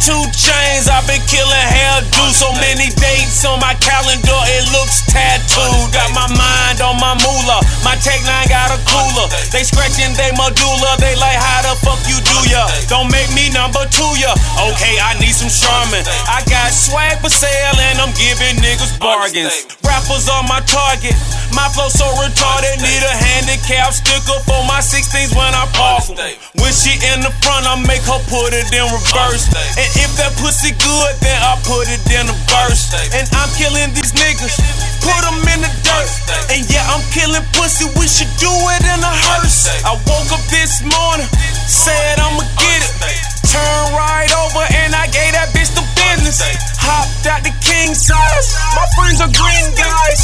Two 0.00 0.24
chains, 0.32 0.88
I've 0.88 1.04
been 1.04 1.20
killing 1.28 1.66
hell 1.70 2.00
do 2.08 2.24
so 2.32 2.48
many 2.56 2.88
dates 2.96 3.44
on 3.44 3.60
my 3.60 3.76
calendar, 3.84 4.40
it 4.48 4.64
looks 4.72 5.04
tattooed. 5.06 5.92
Got 5.92 6.10
my 6.16 6.24
mind 6.34 6.80
on 6.80 6.96
my 6.96 7.14
moolah, 7.20 7.60
my 7.84 7.94
tech 8.00 8.18
line 8.24 8.48
got 8.48 8.72
a 8.72 8.80
cooler. 9.00 9.28
They 9.52 9.64
scratching 9.64 10.12
they 10.14 10.30
medulla, 10.36 10.96
they 11.00 11.16
like 11.16 11.38
how 11.40 11.64
the 11.64 11.74
fuck 11.80 12.00
you 12.04 12.18
do 12.20 12.38
ya? 12.52 12.68
Don't 12.88 13.08
make 13.08 13.32
me 13.32 13.48
number 13.50 13.84
two 13.88 14.12
ya. 14.20 14.36
Okay, 14.72 15.00
I 15.00 15.16
need 15.18 15.32
some 15.32 15.50
Charmin. 15.50 16.04
I 16.28 16.44
got 16.48 16.72
swag 16.72 17.20
for 17.24 17.32
sale 17.32 17.78
and 17.90 17.96
I'm 18.00 18.12
giving 18.14 18.60
niggas 18.60 18.98
bargains. 19.00 19.66
Rappers 19.82 20.28
are 20.28 20.44
my 20.44 20.60
target. 20.68 21.16
My 21.50 21.66
flow 21.74 21.90
so 21.90 22.06
retarded, 22.22 22.78
need 22.78 23.02
a 23.02 23.14
handicap 23.26 23.90
sticker 23.90 24.38
for 24.46 24.62
my 24.70 24.78
16s 24.78 25.34
when 25.34 25.50
I 25.50 25.66
park. 25.74 26.06
When 26.62 26.70
she 26.70 26.94
in 27.10 27.26
the 27.26 27.32
front, 27.42 27.66
I 27.66 27.74
make 27.82 28.06
her 28.06 28.22
put 28.30 28.54
it 28.54 28.70
in 28.70 28.86
reverse. 28.86 29.50
And 29.74 29.88
if 29.98 30.14
that 30.22 30.30
pussy 30.38 30.70
good, 30.78 31.12
then 31.18 31.38
I 31.42 31.58
put 31.66 31.90
it 31.90 32.02
in 32.06 32.30
the 32.30 32.36
verse. 32.46 32.94
And 33.10 33.26
I'm 33.34 33.50
killing 33.58 33.90
these 33.98 34.14
niggas, 34.14 34.62
put 35.02 35.18
them 35.26 35.42
in 35.50 35.66
the 35.66 35.72
dirt. 35.82 36.10
And 36.54 36.62
yeah, 36.70 36.86
I'm 36.86 37.02
killing 37.10 37.42
pussy, 37.50 37.90
we 37.98 38.06
should 38.06 38.30
do 38.38 38.52
it 38.78 38.89
in 38.94 39.00
a 39.00 39.14
hearse. 39.30 39.70
I 39.86 39.94
woke 39.94 40.30
up 40.34 40.42
this 40.50 40.82
morning, 40.82 41.28
said 41.66 42.18
I'ma 42.18 42.42
get 42.58 42.82
it. 42.82 43.30
Turn 43.50 43.82
right 43.98 44.30
over 44.46 44.62
and 44.62 44.94
I 44.94 45.10
gave 45.10 45.34
that 45.34 45.50
bitch 45.50 45.74
the 45.74 45.82
business. 45.98 46.38
Hopped 46.78 47.26
out 47.26 47.42
the 47.42 47.50
king 47.58 47.98
size. 47.98 48.54
My 48.78 48.86
friends 48.94 49.18
are 49.18 49.32
green 49.34 49.66
guys. 49.74 50.20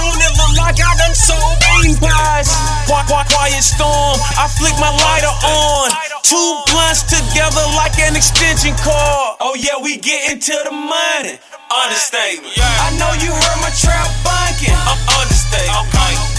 On 0.00 0.16
it 0.16 0.32
look 0.40 0.52
like 0.56 0.80
I 0.80 0.92
done 0.96 1.12
sold 1.12 1.60
bean 1.60 2.00
pies. 2.00 2.48
Quiet, 2.88 3.06
quiet, 3.12 3.28
quiet 3.28 3.60
storm. 3.60 4.16
I 4.40 4.48
flick 4.48 4.72
my 4.80 4.88
lighter 4.88 5.34
on. 5.44 5.92
Two 6.24 6.50
blunts 6.72 7.04
together 7.04 7.64
like 7.76 7.96
an 8.00 8.16
extension 8.16 8.72
cord. 8.80 9.36
Oh 9.40 9.52
yeah, 9.60 9.76
we 9.76 10.00
getting 10.00 10.40
to 10.40 10.56
the 10.64 10.72
money. 10.72 11.36
Understatement. 11.68 12.56
I 12.56 12.96
know 12.96 13.12
you 13.20 13.30
heard 13.30 13.58
my 13.60 13.72
trap 13.76 14.08
bunking. 14.24 14.72
I'm 14.74 15.00
understatement. 15.12 15.76
All 15.76 16.29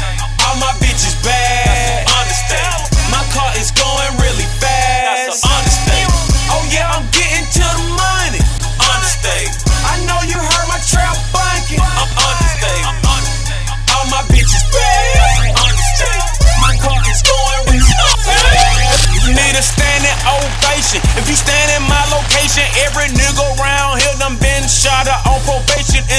my 0.62 0.74
bitches 0.78 1.18
bad. 1.26 2.05
Understatement. 2.22 2.93
My 3.09 3.26
car 3.34 3.51
is 3.57 3.74
going 3.74 4.14
really 4.22 4.45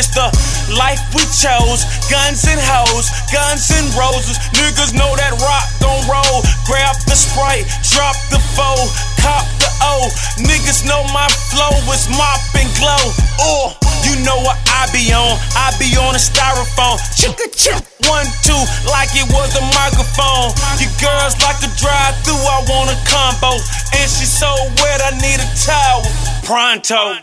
It's 0.02 0.18
the 0.18 0.26
life 0.74 0.98
we 1.14 1.22
chose. 1.30 1.86
Guns 2.10 2.42
and 2.50 2.58
hoes, 2.58 3.06
guns 3.30 3.70
and 3.70 3.86
roses. 3.94 4.34
Niggas 4.58 4.98
know 4.98 5.14
that 5.14 5.30
rock 5.38 5.70
gon' 5.78 6.02
roll. 6.10 6.42
Grab 6.66 6.98
the 7.06 7.14
sprite, 7.14 7.70
drop 7.86 8.18
the 8.34 8.42
foe, 8.58 8.82
cop 9.22 9.46
the 9.62 9.70
O. 9.94 10.10
Niggas 10.42 10.82
know 10.90 11.06
my 11.14 11.30
flow 11.54 11.70
is 11.94 12.10
mop 12.10 12.42
and 12.58 12.66
glow. 12.82 12.98
Oh, 13.46 13.78
you 14.02 14.18
know 14.26 14.42
what 14.42 14.58
I 14.74 14.90
be 14.90 15.14
on. 15.14 15.38
I 15.54 15.70
be 15.78 15.94
on 15.94 16.18
a 16.18 16.22
styrofoam. 16.22 16.98
Chicka 17.14 17.46
chip. 17.54 17.78
One, 18.10 18.26
two, 18.42 18.58
like 18.90 19.14
it 19.14 19.30
was 19.30 19.54
a 19.54 19.62
microphone. 19.70 20.50
You 20.82 20.90
girls 20.98 21.38
like 21.46 21.62
to 21.62 21.70
drive 21.78 22.18
through, 22.26 22.42
I 22.42 22.58
want 22.66 22.90
a 22.90 22.98
combo. 23.06 23.54
And 23.94 24.10
she 24.10 24.26
so 24.26 24.50
wet, 24.82 24.98
I 24.98 25.14
need 25.22 25.38
a 25.38 25.46
towel. 25.62 26.02
Pronto. 26.42 27.22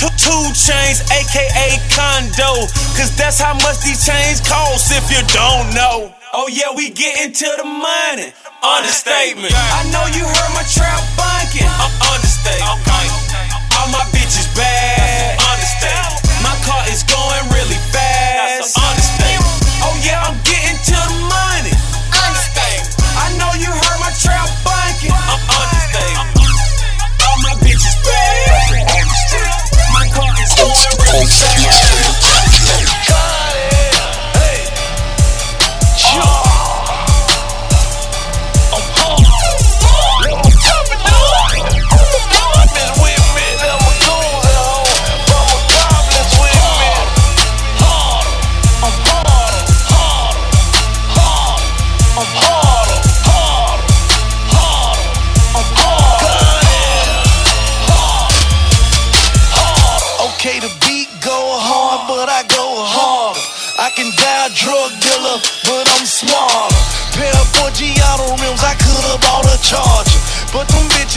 Two, 0.00 0.08
two 0.16 0.44
chains, 0.56 1.04
aka 1.12 1.76
condo. 1.92 2.64
Cause 2.96 3.12
that's 3.20 3.36
how 3.36 3.52
much 3.52 3.84
these 3.84 4.00
chains 4.00 4.40
cost 4.40 4.88
if 4.96 5.12
you 5.12 5.20
don't 5.28 5.68
know. 5.76 6.08
Oh 6.32 6.48
yeah, 6.48 6.72
we 6.72 6.88
getting 6.88 7.36
to 7.36 7.48
the 7.60 7.68
money. 7.68 8.32
Understatement. 8.64 9.52
I 9.52 9.84
know 9.92 10.08
you 10.16 10.24
heard 10.24 10.52
my 10.56 10.64
trap 10.72 11.04
bunking. 11.20 11.68
I'm 11.68 11.92
uh, 12.00 12.16
understatement. 12.16 12.80
All 13.76 13.92
my 13.92 14.00
bitches 14.08 14.48
bad. 14.56 15.36
Understatement. 15.36 16.48
My 16.48 16.56
car 16.64 16.80
is 16.88 17.04
going 17.04 17.44
really 17.52 17.76
fast. 17.92 18.80
Understatement. 18.80 19.84
Oh 19.84 19.92
yeah, 20.00 20.24
I'm 20.24 20.40
Understatement. 30.80 32.00
My 32.00 32.09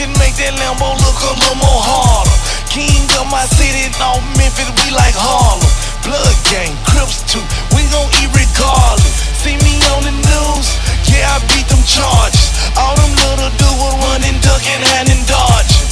Make 0.03 0.35
that 0.35 0.51
Lambo 0.59 0.99
look 0.99 1.19
a 1.23 1.31
little 1.31 1.55
more 1.63 1.79
harder. 1.79 2.35
King 2.67 3.07
of 3.15 3.31
my 3.31 3.47
city, 3.55 3.87
North 4.03 4.19
Memphis, 4.35 4.67
we 4.83 4.91
like 4.91 5.15
Harlem. 5.15 5.63
Blood 6.03 6.35
gang, 6.51 6.75
Crips 6.83 7.23
too, 7.23 7.39
we 7.71 7.87
gon' 7.87 8.11
eat 8.19 8.27
regardless. 8.35 9.15
See 9.39 9.55
me 9.63 9.79
on 9.95 10.03
the 10.03 10.11
news, 10.11 10.67
yeah, 11.07 11.31
I 11.31 11.39
beat 11.47 11.71
them 11.71 11.79
charges. 11.87 12.51
All 12.75 12.99
them 12.99 13.15
little 13.15 13.47
dudes 13.55 13.95
running, 14.03 14.35
ducking, 14.43 14.83
and 14.99 15.07
dodging. 15.23 15.87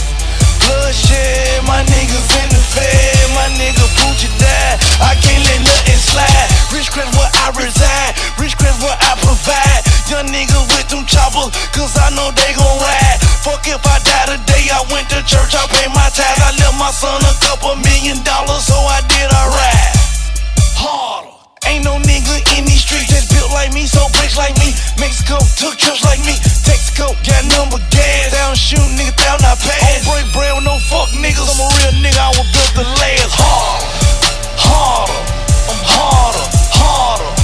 Bloodshed, 0.59 1.64
my 1.64 1.80
niggas 1.88 2.28
in 2.36 2.51
the 2.51 2.59
fed, 2.76 3.16
my 3.32 3.47
nigga 3.55 3.88
Poochie 3.95 4.28
died. 4.36 4.76
I 4.99 5.16
can't 5.24 5.39
let 5.39 5.64
nothing 5.64 6.01
slide. 6.03 6.47
Ridgecrest 6.68 7.16
where 7.16 7.32
I 7.32 7.55
reside, 7.55 8.20
Ridgecrest 8.36 8.84
where 8.84 8.99
I 8.99 9.16
provide. 9.24 9.71
Young 10.12 10.28
niggas 10.28 10.68
with 10.76 10.91
them 10.91 11.07
choppers, 11.07 11.55
cause 11.72 11.95
I 11.95 12.12
know 12.12 12.36
they 12.36 12.51
gon' 12.51 12.78
ride. 12.84 13.20
Fuck 13.47 13.64
if 13.64 13.80
I 13.80 13.95
die 14.03 14.36
today, 14.36 14.68
I 14.68 14.84
went 14.91 15.07
to 15.16 15.24
church, 15.24 15.55
I 15.55 15.64
paid 15.72 15.88
my 15.95 16.03
tithes. 16.12 16.43
I 16.43 16.51
left 16.59 16.76
my 16.76 16.91
son 16.91 17.16
a 17.24 17.32
couple 17.39 17.80
million 17.80 18.20
dollars, 18.28 18.68
so 18.68 18.76
I 18.76 18.99
did 19.07 19.32
alright. 19.32 19.95
Harder. 20.76 21.32
Ain't 21.64 21.88
no 21.88 21.95
nigga 22.03 22.43
in 22.59 22.68
these 22.68 22.84
streets 22.84 23.07
that's 23.07 23.32
built 23.32 23.55
like 23.55 23.72
me, 23.72 23.88
so 23.88 24.03
bricks 24.20 24.36
like 24.36 24.51
me. 24.59 24.76
Mexico 24.99 25.39
took 25.55 25.80
trips 25.80 26.03
like 26.03 26.20
me. 26.28 26.36
Texaco 26.68 27.16
got 27.24 27.47
number 27.55 27.80
gas. 27.88 28.36
Down 28.36 28.51
shoot 28.59 28.84
nigga 28.99 29.16
down 29.16 29.39
I 29.39 29.55
pass. 29.55 30.03
Don't 30.03 30.12
break 30.12 30.28
bread 30.36 30.59
with 30.59 30.68
no 30.68 30.76
fuck 30.91 31.07
niggas. 31.16 31.47
I'm 31.47 31.55
a 31.55 31.68
real 31.80 31.95
nigga, 32.03 32.20
I 32.20 32.36
was 32.36 32.51
built 32.51 32.84
to 32.84 32.86
last. 32.99 33.32
Harder, 33.39 33.88
harder, 34.59 35.20
I'm 35.72 35.80
harder, 35.88 36.45
harder, 36.76 37.30
harder, 37.30 37.41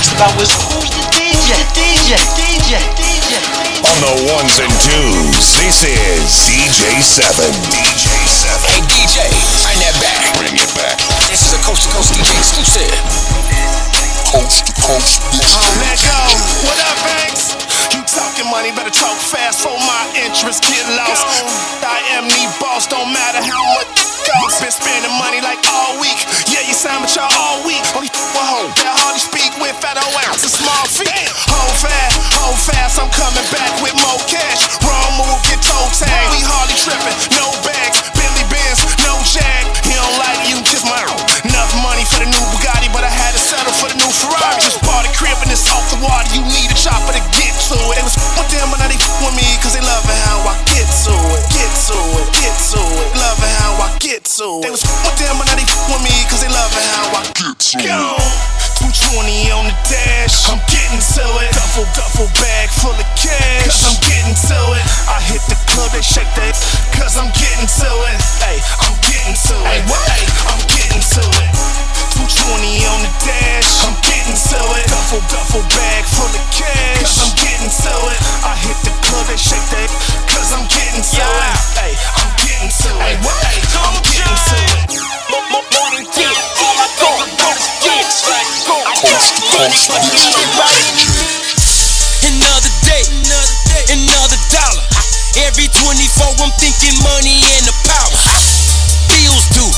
asked 0.00 0.16
about 0.16 0.32
was 0.40 0.48
who's 0.72 0.88
the 0.96 1.04
DJ? 1.12 1.52
DJ, 1.76 2.16
DJ, 2.32 2.72
DJ. 2.96 3.36
On 3.84 3.96
the 4.00 4.32
ones 4.32 4.56
and 4.56 4.72
twos, 4.80 5.60
this 5.60 5.84
is 5.84 6.24
DJ7. 6.48 7.28
DJ7. 7.68 8.48
Hey 8.64 8.80
DJ, 8.88 9.28
bring 9.60 9.80
that 9.84 9.96
back. 10.00 10.16
Bring 10.40 10.56
it 10.56 10.72
back. 10.72 10.96
This 11.28 11.44
is 11.44 11.52
a 11.52 11.60
coast 11.68 11.84
to 11.84 11.88
coast 11.92 12.16
DJ 12.16 12.32
exclusive. 12.32 12.96
Coast 14.32 14.64
to 14.64 14.72
coast, 14.80 15.20
bitch. 15.36 15.52
Oh, 15.52 15.68
let 15.84 16.00
go. 16.00 16.20
What 16.64 16.80
up, 16.80 16.96
Banks? 17.04 17.39
Talking 18.10 18.50
money, 18.50 18.74
better 18.74 18.90
talk 18.90 19.14
fast 19.22 19.62
for 19.62 19.70
my 19.86 20.02
interest 20.26 20.66
get 20.66 20.82
lost. 20.98 21.22
I 21.78 22.02
am 22.18 22.26
the 22.26 22.42
boss, 22.58 22.90
don't 22.90 23.06
matter 23.14 23.38
how 23.38 23.62
much 23.78 23.86
costs. 24.26 24.58
Been 24.58 24.74
spending 24.74 25.14
money 25.14 25.38
like 25.38 25.62
all 25.70 25.94
week. 26.02 26.18
Yeah, 26.50 26.66
you 26.66 26.74
sound 26.74 27.06
with 27.06 27.14
y'all 27.14 27.30
all 27.30 27.62
week. 27.62 27.78
Only 27.94 28.10
one 28.34 28.50
hoe 28.50 28.66
that 28.82 28.98
hardly 28.98 29.22
speak 29.22 29.54
with 29.62 29.78
fat 29.78 29.94
old 29.94 30.10
ounce 30.26 30.42
and 30.42 30.50
small 30.50 30.84
feet. 30.90 31.30
Hold 31.54 31.74
fast, 31.78 32.18
hold 32.34 32.58
fast, 32.58 32.98
I'm 32.98 33.10
coming 33.14 33.46
back 33.54 33.70
with 33.78 33.94
more 34.02 34.18
cash. 34.26 34.58
Wrong 34.82 35.10
move, 35.14 35.38
get 35.46 35.62
toe 35.62 35.86
tag. 35.94 36.34
We 36.34 36.42
hardly 36.42 36.74
tripping, 36.82 37.14
no 37.38 37.46
bags, 37.62 38.02
Billy 38.18 38.42
Benz, 38.50 38.82
no 39.06 39.22
jag. 39.22 39.70
He 39.86 39.94
don't 39.94 40.18
like 40.18 40.50
you, 40.50 40.58
kiss 40.66 40.82
my 40.82 40.98
enough 41.46 41.72
money 41.86 42.02
for 42.04 42.18
the 42.18 42.28
new 42.28 42.44
Bugatti, 42.50 42.90
but 42.90 43.06
I 43.06 43.12
had 43.12 43.32
to 43.32 43.40
settle 43.40 43.72
for 43.78 43.86
the 43.86 43.96
new 44.02 44.10
Ferrari. 44.10 44.58
Just 44.58 44.82
bought 44.82 45.06
a 45.06 45.12
crib 45.14 45.38
and 45.46 45.50
it's 45.54 45.70
off 45.70 45.86
the 45.94 46.00
water. 46.02 46.26
You 46.34 46.42
need 46.42 46.68
a 46.74 46.78
chopper 46.78 47.14
to 47.14 47.22
get 47.38 47.54
to 47.70 47.78
it. 47.78 48.02
They 48.02 48.02
was 48.02 48.18
oh, 48.18 48.42
with 48.42 48.50
them, 48.50 48.66
but 48.74 48.82
now 48.82 48.90
they 48.90 48.98
with 48.98 49.34
me, 49.38 49.46
cause 49.62 49.78
they 49.78 49.84
loving 49.84 50.20
how 50.26 50.42
I 50.42 50.54
get 50.66 50.86
to 51.06 51.14
it. 51.14 51.42
Get 51.54 51.70
to 51.86 51.98
it, 52.18 52.26
get 52.34 52.54
to 52.74 52.82
it. 52.82 53.10
Loving 53.14 53.54
how 53.62 53.86
I 53.86 53.88
get 54.02 54.26
to 54.26 54.58
it. 54.58 54.62
They 54.66 54.72
was 54.74 54.82
oh, 54.82 54.90
with 55.06 55.16
them, 55.22 55.38
but 55.38 55.46
now 55.46 55.54
they 55.54 55.66
with 55.86 56.02
me, 56.02 56.14
cause 56.26 56.42
they 56.42 56.50
loving 56.50 56.86
how 56.98 57.14
I 57.14 57.22
get 57.30 57.54
to 57.54 57.78
it. 57.78 58.58
220 58.82 59.54
on 59.54 59.70
the 59.70 59.76
dash, 59.86 60.50
I'm 60.50 60.58
getting 60.66 60.98
to 60.98 61.24
it. 61.46 61.50
Duffel, 61.54 61.86
duffel 61.94 62.26
bag 62.42 62.74
full 62.74 62.96
of 62.96 63.08
cash, 63.14 63.70
cause 63.70 63.86
I'm 63.86 63.98
getting 64.02 64.34
to 64.50 64.58
it. 64.74 64.84
I 65.06 65.22
hit 65.30 65.42
the 65.46 65.58
club, 65.70 65.94
they 65.94 66.02
shake 66.02 66.30
that, 66.42 66.58
cause 66.98 67.14
I'm 67.14 67.30
getting 67.38 67.70
to 67.70 67.90
it. 68.10 68.18
Hey, 68.42 68.58
I'm 68.82 68.96
getting 69.06 69.36
to 69.36 69.54
it. 69.62 69.84
Hey, 70.10 70.26
I'm 70.50 70.62
getting 70.66 71.02
to 71.06 71.22
it. 71.22 71.89
220 72.20 72.84
on 72.84 73.00
the 73.00 73.12
dash, 73.24 73.80
I'm 73.80 73.96
getting 74.04 74.36
to 74.36 74.60
it. 74.76 74.84
Duffel, 74.92 75.24
duffel 75.32 75.64
bag 75.72 76.04
full 76.04 76.28
of 76.28 76.44
cash, 76.52 77.00
cause 77.00 77.16
I'm 77.24 77.32
getting 77.32 77.72
to 77.72 77.94
it. 78.12 78.20
I 78.44 78.52
hit 78.60 78.76
the 78.84 78.92
club, 79.08 79.24
they 79.24 79.40
shake 79.40 79.64
that, 79.72 79.88
cause 80.28 80.52
I'm 80.52 80.68
getting 80.68 81.00
to 81.00 81.24
it. 81.24 81.56
Hey, 81.80 81.96
I'm 81.96 82.28
getting 82.44 82.68
to 82.68 82.90
it. 83.08 83.16
Hey, 83.24 83.56
I'm 83.72 83.96
getting 84.04 84.36
to 84.36 84.56
it. 84.68 85.00
Morning 85.32 86.04
dip, 86.12 86.36
go, 86.60 86.68
go, 87.00 87.52
get, 87.88 88.04
go. 88.68 88.76
Coast 89.00 89.40
to 89.40 89.42
coast, 89.56 89.88
bitch. 89.88 90.28
Another 92.20 92.72
day, 92.84 93.00
another 93.96 94.40
dollar. 94.52 94.84
Every 95.48 95.72
24, 95.72 96.36
I'm 96.36 96.52
thinking 96.60 97.00
money 97.00 97.40
and 97.56 97.64
the 97.64 97.72
power. 97.88 98.12
Bills 99.08 99.48
due, 99.56 99.72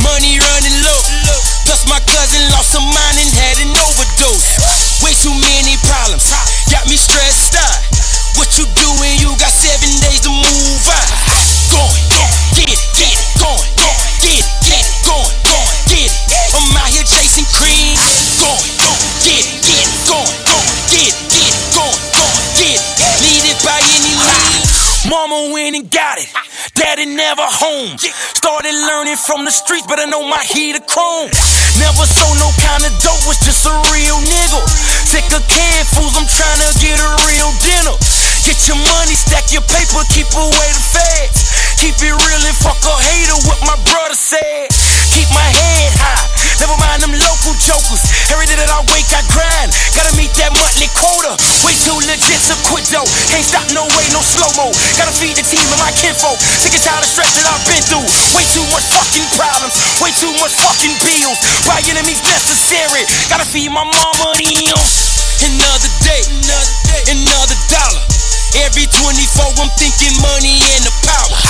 money 0.00 0.40
running 0.40 0.80
low. 0.80 1.53
Plus 1.64 1.88
my 1.88 2.00
cousin 2.04 2.42
lost 2.52 2.72
some 2.72 2.84
mind 2.84 3.16
and 3.18 3.30
had 3.34 3.56
an 3.60 3.72
overdose. 3.72 4.46
Way 5.02 5.12
too 5.16 5.34
many 5.34 5.76
problems, 5.84 6.28
got 6.70 6.84
me 6.88 6.96
stressed 6.96 7.56
out. 7.56 7.80
What 8.36 8.56
you 8.58 8.66
doing? 8.76 9.14
You 9.20 9.32
got 9.36 9.52
seven 9.52 9.90
days 10.00 10.20
to 10.24 10.30
move 10.30 10.84
on. 10.88 11.06
Going, 11.72 12.04
get 12.56 12.68
it, 12.70 12.80
get 12.96 13.12
it, 13.12 13.28
going, 13.40 13.83
Mama 25.14 25.54
went 25.54 25.78
and 25.78 25.86
got 25.94 26.18
it. 26.18 26.26
Daddy 26.74 27.06
never 27.06 27.46
home. 27.46 27.94
Started 28.34 28.74
learning 28.74 29.14
from 29.14 29.46
the 29.46 29.54
streets, 29.54 29.86
but 29.86 30.02
I 30.02 30.10
know 30.10 30.26
my 30.26 30.42
heat 30.42 30.74
of 30.74 30.82
chrome. 30.90 31.30
Never 31.78 32.02
sold 32.02 32.34
no 32.42 32.50
kind 32.58 32.82
of 32.82 32.90
dope, 32.98 33.22
was 33.22 33.38
just 33.46 33.62
a 33.62 33.74
real 33.94 34.18
nigga. 34.26 34.58
Sick 35.06 35.22
of 35.30 35.46
canned 35.46 35.86
fools, 35.94 36.18
I'm 36.18 36.26
trying 36.26 36.58
to 36.66 36.70
get 36.82 36.98
a 36.98 37.10
real 37.30 37.50
dinner. 37.62 37.94
Get 38.42 38.58
your 38.66 38.74
money, 38.74 39.14
stack 39.14 39.54
your 39.54 39.62
paper, 39.70 40.02
keep 40.10 40.26
away 40.34 40.68
the 40.74 40.82
feds. 40.82 41.46
Keep 41.78 41.94
it 42.02 42.10
real 42.10 42.42
and 42.42 42.58
fuck 42.58 42.82
a 42.82 42.94
hater, 42.98 43.38
what 43.46 43.62
my 43.62 43.78
brother 43.86 44.18
said. 44.18 44.66
Keep 45.14 45.30
my 45.30 45.46
head 45.46 45.94
high, 45.94 46.26
never 46.58 46.74
mind 46.82 47.06
them 47.06 47.14
local 47.14 47.54
jokers. 47.62 47.83
Slow 54.24 54.48
mo. 54.56 54.72
Gotta 54.96 55.12
feed 55.12 55.36
the 55.36 55.44
team 55.44 55.64
and 55.68 55.80
my 55.80 55.92
kinfolk. 55.92 56.40
Sick 56.40 56.72
and 56.72 56.82
tired 56.82 57.04
of 57.04 57.10
stress 57.10 57.36
that 57.36 57.46
I've 57.46 57.64
been 57.68 57.84
through. 57.84 58.08
Way 58.32 58.44
too 58.50 58.64
much 58.72 58.88
fucking 58.88 59.28
problems, 59.36 59.76
way 60.00 60.10
too 60.16 60.32
much 60.40 60.56
fucking 60.56 60.96
bills. 61.04 61.38
By 61.68 61.84
enemies 61.84 62.24
necessary. 62.24 63.04
Gotta 63.28 63.44
feed 63.44 63.68
my 63.68 63.84
mama 63.84 64.34
them. 64.40 64.80
Another 65.44 65.90
day, 66.00 66.22
another 66.30 66.76
day, 66.88 67.02
another 67.12 67.58
dollar. 67.68 68.02
Every 68.64 68.86
24, 68.86 69.60
I'm 69.60 69.70
thinking 69.76 70.14
money 70.22 70.62
and 70.62 70.82
the 70.86 70.94
power. 71.04 71.43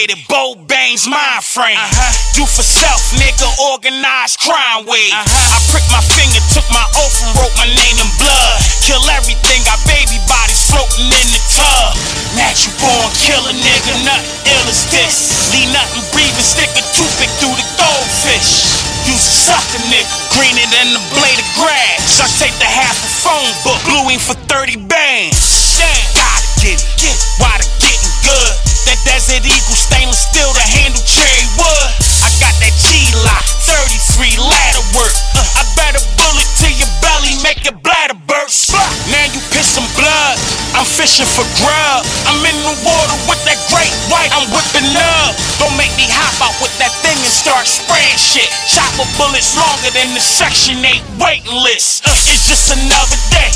Incorporated, 0.00 0.24
Bo 0.32 0.56
Baines 0.64 1.04
mind 1.04 1.44
frame. 1.44 1.76
Uh-huh. 1.76 2.12
Do 2.32 2.48
for 2.48 2.64
self, 2.64 3.12
nigga, 3.20 3.44
organized 3.68 4.40
crime 4.40 4.88
wave. 4.88 5.12
Uh-huh. 5.12 5.28
I 5.28 5.58
pricked 5.68 5.92
my 5.92 6.00
finger, 6.00 6.40
took 6.56 6.64
my 6.72 6.80
oath 7.04 7.16
and 7.20 7.36
wrote 7.36 7.52
my 7.60 7.68
name 7.68 7.96
in 8.00 8.08
blood. 8.16 8.58
Kill 8.80 9.02
everything, 9.12 9.60
got 9.68 9.76
baby 9.84 10.16
bodies 10.24 10.72
floating 10.72 11.04
in 11.04 11.26
the 11.36 11.42
tub. 11.52 11.92
Natural 12.32 12.72
born 12.80 13.12
killer, 13.20 13.52
nigga, 13.52 13.92
nothing 14.08 14.56
ill 14.56 14.66
as 14.72 14.88
this. 14.88 15.52
Leave 15.52 15.68
nothing 15.68 16.04
breathing, 16.16 16.48
stick 16.48 16.72
a 16.80 16.82
toothpick 16.96 17.28
through 17.36 17.56
the 17.60 17.66
goldfish. 17.76 18.72
Use 19.04 19.20
a 19.20 19.34
suck 19.52 19.68
a 19.76 19.80
nigga. 19.92 20.08
Greener 20.32 20.64
than 20.72 20.96
the 20.96 21.02
blade 21.12 21.36
of 21.36 21.48
grass. 21.60 22.24
I 22.24 22.28
take 22.40 22.56
the 22.56 22.68
half 22.68 22.96
a 22.96 23.10
phone 23.20 23.52
book, 23.68 23.80
bluing 23.84 24.22
for 24.22 24.36
30 24.48 24.80
bands. 24.88 25.76
Damn, 25.76 25.92
gotta 26.16 26.48
get 26.64 26.80
it, 26.80 26.88
get 26.96 27.12
it. 27.12 27.20
Why 27.36 27.52
the 27.60 27.68
getting 27.84 28.16
good? 28.24 28.69
Desert 29.04 29.44
Eagle 29.44 29.78
stainless 29.78 30.28
steel 30.28 30.52
to 30.52 30.64
handle 30.64 31.00
cherry 31.04 31.46
wood. 31.56 31.90
I 32.20 32.28
got 32.36 32.52
that 32.60 32.74
G-Lock, 32.76 33.44
33 33.64 34.36
ladder 34.36 34.84
work. 34.96 35.16
I 35.56 35.64
bet 35.76 35.96
a 35.96 36.02
bullet 36.20 36.48
to 36.64 36.68
your 36.68 36.90
belly, 37.00 37.36
make 37.40 37.64
your 37.64 37.76
bladder 37.80 38.18
burst. 38.28 38.72
Now 39.08 39.24
you 39.32 39.40
pissing 39.52 39.88
blood, 39.96 40.36
I'm 40.76 40.84
fishing 40.84 41.26
for 41.26 41.44
grub. 41.60 42.04
I'm 42.28 42.40
in 42.44 42.56
the 42.64 42.76
water 42.84 43.18
with 43.24 43.40
that 43.48 43.60
great 43.72 43.92
white, 44.12 44.30
I'm 44.36 44.46
whipping 44.52 44.92
up. 44.96 45.32
Don't 45.56 45.76
make 45.80 45.92
me 45.96 46.04
hop 46.08 46.36
out 46.44 46.56
with 46.60 46.72
that 46.80 46.92
thing 47.00 47.16
and 47.16 47.32
start 47.32 47.64
spraying 47.64 48.20
shit. 48.20 48.48
Chopper 48.68 49.08
bullets 49.16 49.56
longer 49.56 49.90
than 49.96 50.12
the 50.12 50.22
Section 50.22 50.80
8 50.84 51.00
waiting 51.20 51.56
list. 51.64 52.04
It's 52.04 52.46
just 52.46 52.72
another 52.72 53.18
day, 53.32 53.50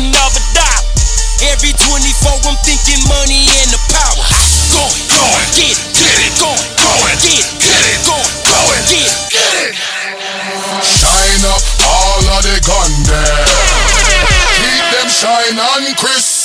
another 0.00 0.42
dollar. 0.56 1.05
Every 1.44 1.72
24, 1.76 2.48
I'm 2.48 2.56
thinking 2.64 3.02
money 3.08 3.44
and 3.44 3.68
the 3.68 3.80
power. 3.92 4.24
Going, 4.72 5.04
going, 5.12 5.48
get 5.52 5.76
it, 5.76 5.80
get 5.92 6.16
it, 6.24 6.32
going, 6.40 6.64
going, 6.80 7.18
get 7.20 7.44
it, 7.44 7.48
get 7.60 7.82
it, 7.92 8.00
going, 8.08 8.32
going, 8.48 8.82
get 8.88 9.04
it, 9.04 9.20
get 9.28 9.52
it. 9.68 9.74
Shine 10.80 11.44
up 11.52 11.60
all 11.84 12.24
of 12.36 12.42
the 12.42 12.56
gun 12.64 12.90
there. 13.04 13.44
Keep 14.56 14.84
them 14.96 15.08
shine 15.12 15.58
on, 15.60 15.94
Chris. 16.00 16.35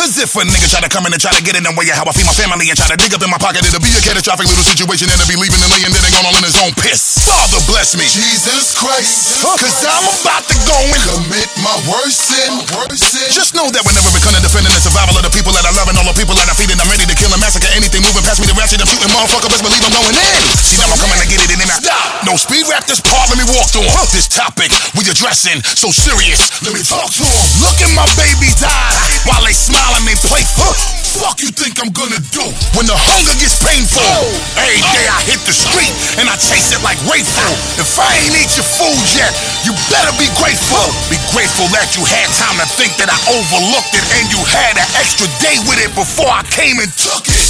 Cause 0.00 0.16
if 0.16 0.32
a 0.32 0.40
nigga 0.48 0.64
try 0.64 0.80
to 0.80 0.88
come 0.88 1.04
in 1.04 1.12
and 1.12 1.20
try 1.20 1.28
to 1.28 1.44
get 1.44 1.60
in 1.60 1.60
the 1.60 1.76
way 1.76 1.84
of 1.92 2.00
how 2.00 2.08
I 2.08 2.16
feed 2.16 2.24
my 2.24 2.32
family 2.32 2.72
and 2.72 2.76
try 2.80 2.88
to 2.88 2.96
dig 2.96 3.12
up 3.12 3.20
in 3.20 3.28
my 3.28 3.36
pocket, 3.36 3.60
it'll 3.68 3.84
be 3.84 3.92
a 3.92 4.00
catastrophic 4.00 4.48
little 4.48 4.64
situation 4.64 5.12
and 5.12 5.20
it'll 5.20 5.28
be 5.28 5.36
leaving 5.36 5.60
and 5.60 5.68
laying 5.68 5.92
there 5.92 6.00
and 6.00 6.08
going 6.08 6.24
all 6.24 6.32
in 6.40 6.44
his 6.48 6.56
own 6.56 6.72
piss. 6.80 7.20
Father 7.20 7.60
bless 7.68 7.92
me. 8.00 8.08
Jesus 8.08 8.72
Christ. 8.72 9.44
Cause 9.44 9.84
I'm 9.84 10.00
about 10.24 10.48
to 10.48 10.56
go 10.64 10.78
and 10.88 11.02
commit 11.04 11.52
my 11.60 11.76
worst 11.84 12.32
sin. 12.32 12.48
Worst 12.72 13.12
sin. 13.12 13.28
Just 13.28 13.52
know 13.52 13.68
that 13.68 13.84
whenever 13.84 14.08
it 14.08 14.24
comes 14.24 14.40
to 14.40 14.42
defending 14.48 14.72
the 14.72 14.80
survival 14.80 15.20
of 15.20 15.24
the 15.28 15.34
people 15.36 15.52
that 15.52 15.68
I 15.68 15.72
love 15.76 15.92
and 15.92 16.00
all 16.00 16.08
the 16.08 16.16
people 16.16 16.32
that 16.40 16.48
I 16.48 16.56
feed, 16.56 16.72
and 16.72 16.80
I'm 16.80 16.88
ready 16.88 17.04
to 17.04 17.12
kill 17.12 17.28
and 17.36 17.40
massacre 17.44 17.68
anything 17.76 18.00
moving 18.00 18.24
past 18.24 18.40
me. 18.40 18.48
The 18.48 18.56
ratchet, 18.56 18.80
I'm 18.80 18.88
shooting 18.88 19.12
motherfucker. 19.12 19.52
Best 19.52 19.60
believe 19.60 19.84
I'm 19.84 19.92
going 19.92 20.16
in. 20.16 20.40
See 20.64 20.80
now 20.80 20.88
I'm 20.88 20.96
coming 20.96 21.20
to 21.20 21.28
get 21.28 21.44
it 21.44 21.52
in 21.52 21.60
and 21.60 21.68
I 21.68 21.76
stop. 21.76 22.24
No 22.24 22.40
speed 22.40 22.64
rap 22.72 22.88
this 22.88 23.04
part. 23.04 23.28
Let 23.28 23.36
me 23.36 23.44
walk 23.52 23.68
through 23.68 23.84
'em. 23.84 24.08
This 24.16 24.32
topic 24.32 24.72
we 24.96 25.04
addressing 25.12 25.60
so 25.76 25.92
serious. 25.92 26.40
Let 26.64 26.72
me 26.72 26.80
talk 26.80 27.12
to 27.12 27.24
'em. 27.28 27.44
Look 27.60 27.76
in 27.84 27.92
my 27.92 28.08
baby's 28.16 28.64
eyes 28.64 29.28
while 29.28 29.44
they 29.44 29.52
smile 29.52 29.89
and 29.98 30.06
they 30.06 30.18
playful. 30.26 30.72
Fuck 31.18 31.42
you 31.42 31.50
think 31.50 31.82
I'm 31.82 31.90
gonna 31.90 32.22
do 32.30 32.46
when 32.78 32.86
the 32.86 32.94
hunger 32.94 33.34
gets 33.42 33.58
painful? 33.58 33.98
Oh. 33.98 34.62
Every 34.62 34.78
day 34.94 35.06
I 35.10 35.18
hit 35.26 35.42
the 35.42 35.50
street 35.50 35.90
and 36.22 36.30
I 36.30 36.38
chase 36.38 36.70
it 36.70 36.78
like 36.86 36.96
Rayful. 37.10 37.50
If 37.82 37.98
I 37.98 38.06
ain't 38.22 38.38
eat 38.38 38.54
your 38.54 38.68
food 38.78 39.02
yet, 39.18 39.34
you 39.66 39.74
better 39.90 40.14
be 40.14 40.30
grateful. 40.38 40.86
Be 41.10 41.18
grateful 41.34 41.66
that 41.74 41.98
you 41.98 42.06
had 42.06 42.30
time 42.38 42.56
to 42.62 42.66
think 42.78 42.94
that 43.02 43.10
I 43.10 43.18
overlooked 43.34 43.90
it 43.90 44.06
and 44.22 44.30
you 44.30 44.38
had 44.46 44.78
an 44.78 44.86
extra 45.02 45.26
day 45.42 45.58
with 45.66 45.82
it 45.82 45.90
before 45.98 46.30
I 46.30 46.46
came 46.46 46.78
and 46.78 46.90
took 46.94 47.26
it. 47.26 47.48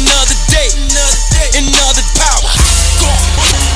Another 0.00 0.38
day, 0.48 0.68
another 0.88 1.20
day, 1.36 1.48
another 1.60 2.04
power. 2.16 2.50
Going, 3.04 3.24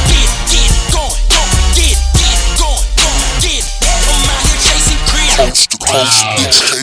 get 0.09 0.31
get 0.49 0.73
it, 0.73 0.85
going, 0.89 1.19
going, 1.29 1.65
get 1.77 1.99
get 2.17 2.33
it, 2.33 2.51
going, 2.57 2.85
going, 2.97 3.23
get 3.45 3.61
it. 3.61 3.67
I'm 4.09 4.25
out 4.25 4.41
here 4.49 4.61
chasing 4.65 5.03
cream. 5.13 5.31
Coast 5.37 5.69
to 5.69 5.77
coast 5.77 6.25
mixtape 6.41 6.69
DJ. 6.73 6.78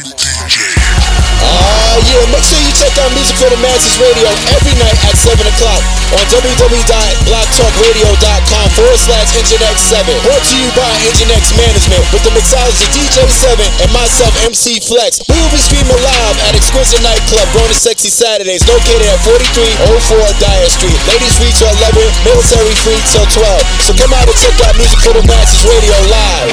Oh 1.96 2.04
yeah, 2.12 2.28
make 2.28 2.44
sure 2.44 2.60
you 2.60 2.76
check 2.76 2.92
out 3.00 3.08
Music 3.16 3.40
for 3.40 3.48
the 3.48 3.56
Masses 3.64 3.96
Radio 3.96 4.28
every 4.52 4.76
night 4.76 5.00
at 5.08 5.16
7 5.16 5.40
o'clock 5.48 5.80
on 6.12 6.20
www.blocktalkradio.com 6.28 8.68
forward 8.76 9.00
slash 9.00 9.32
Nginx7. 9.32 10.04
Brought 10.28 10.44
to 10.44 10.60
you 10.60 10.68
by 10.76 10.92
Nginx 11.08 11.56
Management 11.56 12.04
with 12.12 12.20
the 12.28 12.36
mixologist 12.36 12.92
DJ7 12.92 13.64
and 13.80 13.88
myself 13.96 14.36
MC 14.44 14.84
Flex. 14.84 15.24
We 15.32 15.40
will 15.40 15.56
be 15.56 15.62
streaming 15.64 15.96
live 16.04 16.36
at 16.52 16.60
Exquisite 16.60 17.00
Nightclub, 17.00 17.48
Grown 17.56 17.72
and 17.72 17.80
Sexy 17.80 18.12
Saturdays, 18.12 18.68
located 18.68 19.08
at 19.08 19.24
4304 19.24 20.20
Dyer 20.44 20.68
Street. 20.68 21.00
Ladies 21.08 21.32
free 21.40 21.56
till 21.56 21.72
11, 21.80 21.96
military 22.28 22.76
free 22.84 23.00
till 23.08 23.24
12. 23.40 23.88
So 23.88 23.96
come 23.96 24.12
out 24.12 24.28
and 24.28 24.36
check 24.36 24.52
out 24.68 24.76
Music 24.76 25.00
for 25.00 25.16
the 25.16 25.24
Masses 25.32 25.64
Radio 25.64 25.96
live. 26.12 26.52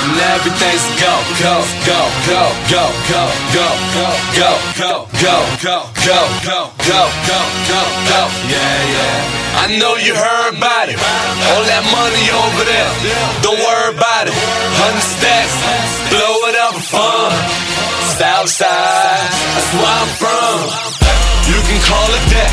And 0.00 0.16
everything's 0.16 0.86
go, 0.96 1.12
go, 1.44 1.60
go, 1.84 2.00
go, 2.24 2.40
go, 2.72 2.84
go, 3.12 3.24
go, 3.52 3.66
go, 3.92 4.08
go, 4.32 4.50
go, 4.80 4.96
go, 5.20 5.36
go, 5.60 5.76
go, 6.00 6.20
go, 6.40 6.60
go, 6.88 7.00
go, 7.28 7.40
go, 7.68 7.80
go. 8.08 8.20
Yeah, 8.48 8.94
yeah. 8.96 9.40
I 9.60 9.76
know 9.76 10.00
you 10.00 10.16
heard 10.16 10.56
about 10.56 10.88
it. 10.88 10.96
All 10.96 11.64
that 11.68 11.84
money 11.92 12.26
over 12.32 12.64
there. 12.64 12.90
Don't 13.44 13.60
worry 13.60 13.92
about 13.92 14.24
it. 14.24 14.34
Hundred 14.80 15.04
stacks, 15.04 15.52
blow 16.08 16.48
it 16.48 16.56
up 16.56 16.76
fun. 16.80 17.32
Southside, 18.16 19.20
that's 19.52 19.70
where 19.76 19.84
I'm 19.84 20.10
from. 20.16 20.56
You 21.50 21.60
can 21.66 21.80
call 21.84 22.08
it 22.08 22.24
that. 22.32 22.52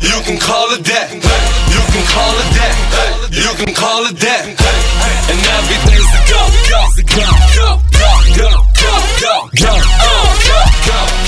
You 0.00 0.16
can 0.26 0.38
call 0.42 0.74
it 0.74 0.82
that. 0.90 1.12
You 1.14 1.82
can 1.92 2.04
call 2.08 2.34
it 2.34 2.50
that. 2.58 2.74
You 3.30 3.50
can 3.62 3.74
call 3.74 4.06
it 4.06 4.16
that. 4.26 4.59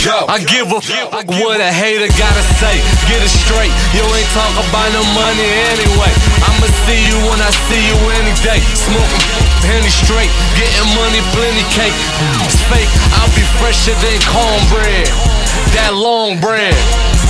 I 0.03 0.43
give 0.43 0.67
a 0.75 0.83
fuck 0.83 1.31
what 1.39 1.63
a 1.63 1.71
hater 1.71 2.11
gotta 2.19 2.43
say. 2.59 2.75
Get 3.07 3.23
it 3.23 3.31
straight, 3.31 3.71
you 3.95 4.03
ain't 4.03 4.31
talk 4.35 4.51
about 4.59 4.91
no 4.91 5.03
money 5.15 5.47
anyway. 5.71 6.11
I'ma 6.43 6.67
see 6.91 7.07
you 7.07 7.15
when 7.31 7.39
I 7.39 7.55
see 7.71 7.79
you 7.79 7.95
any 8.19 8.35
day. 8.43 8.59
Smoking 8.75 9.23
penny 9.63 9.87
straight, 9.95 10.27
getting 10.59 10.91
money, 10.99 11.23
plenty 11.31 11.63
cake. 11.71 11.95
It's 12.43 12.59
fake, 12.67 12.91
I'll 13.15 13.31
be 13.39 13.47
fresher 13.63 13.95
than 14.03 14.19
cornbread. 14.27 15.07
That 15.79 15.95
long 15.95 16.43
bread. 16.43 16.75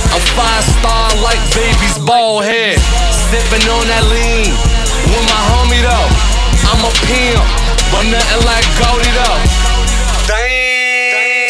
I'm 0.09 0.25
five 0.33 0.65
star 0.65 1.13
like 1.21 1.41
baby's 1.53 2.01
bald 2.01 2.41
head. 2.41 2.81
Sipping 3.29 3.69
on 3.69 3.85
that 3.85 4.01
lean 4.09 4.49
with 5.13 5.25
my 5.29 5.41
homie 5.53 5.85
though. 5.85 6.09
I'm 6.73 6.81
a 6.81 6.93
pimp, 7.05 7.37
but 7.93 8.01
nothing 8.09 8.41
like 8.49 8.65
Goldie 8.81 9.13
though. 9.13 9.72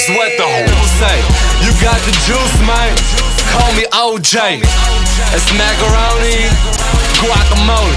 It's 0.03 0.19
what 0.19 0.35
the 0.35 0.43
whole 0.43 0.87
say. 0.99 1.15
You 1.63 1.71
got 1.79 1.95
the 2.03 2.11
juice, 2.27 2.55
man. 2.67 2.91
Call 3.55 3.71
me 3.71 3.87
OJ. 3.95 4.59
It's 5.31 5.47
macaroni, 5.55 6.43
guacamole, 7.23 7.95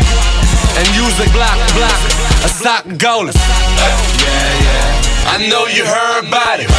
and 0.78 0.86
use 0.94 1.18
a 1.18 1.26
Glock, 1.34 1.58
block, 1.74 1.98
a 2.46 2.50
sock 2.62 2.86
goalie. 3.02 3.34
Yeah, 3.34 3.90
yeah. 4.22 5.34
I 5.34 5.50
know 5.50 5.66
you 5.66 5.82
heard 5.82 6.30
about 6.30 6.62
it. 6.62 6.70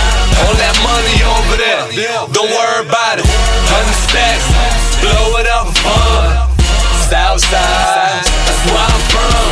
All 0.47 0.55
that 0.55 0.75
money 0.79 1.19
over 1.19 1.59
there. 1.59 1.83
Don't 2.31 2.47
worry 2.47 2.87
about 2.87 3.19
it. 3.19 3.27
Hundred 3.67 3.99
stacks, 4.07 4.47
blow 5.03 5.43
it 5.43 5.47
up 5.51 5.67
fun. 5.83 6.55
Southside, 7.11 8.23
that's 8.23 8.63
where 8.63 8.79
I'm 8.79 9.03
from. 9.11 9.43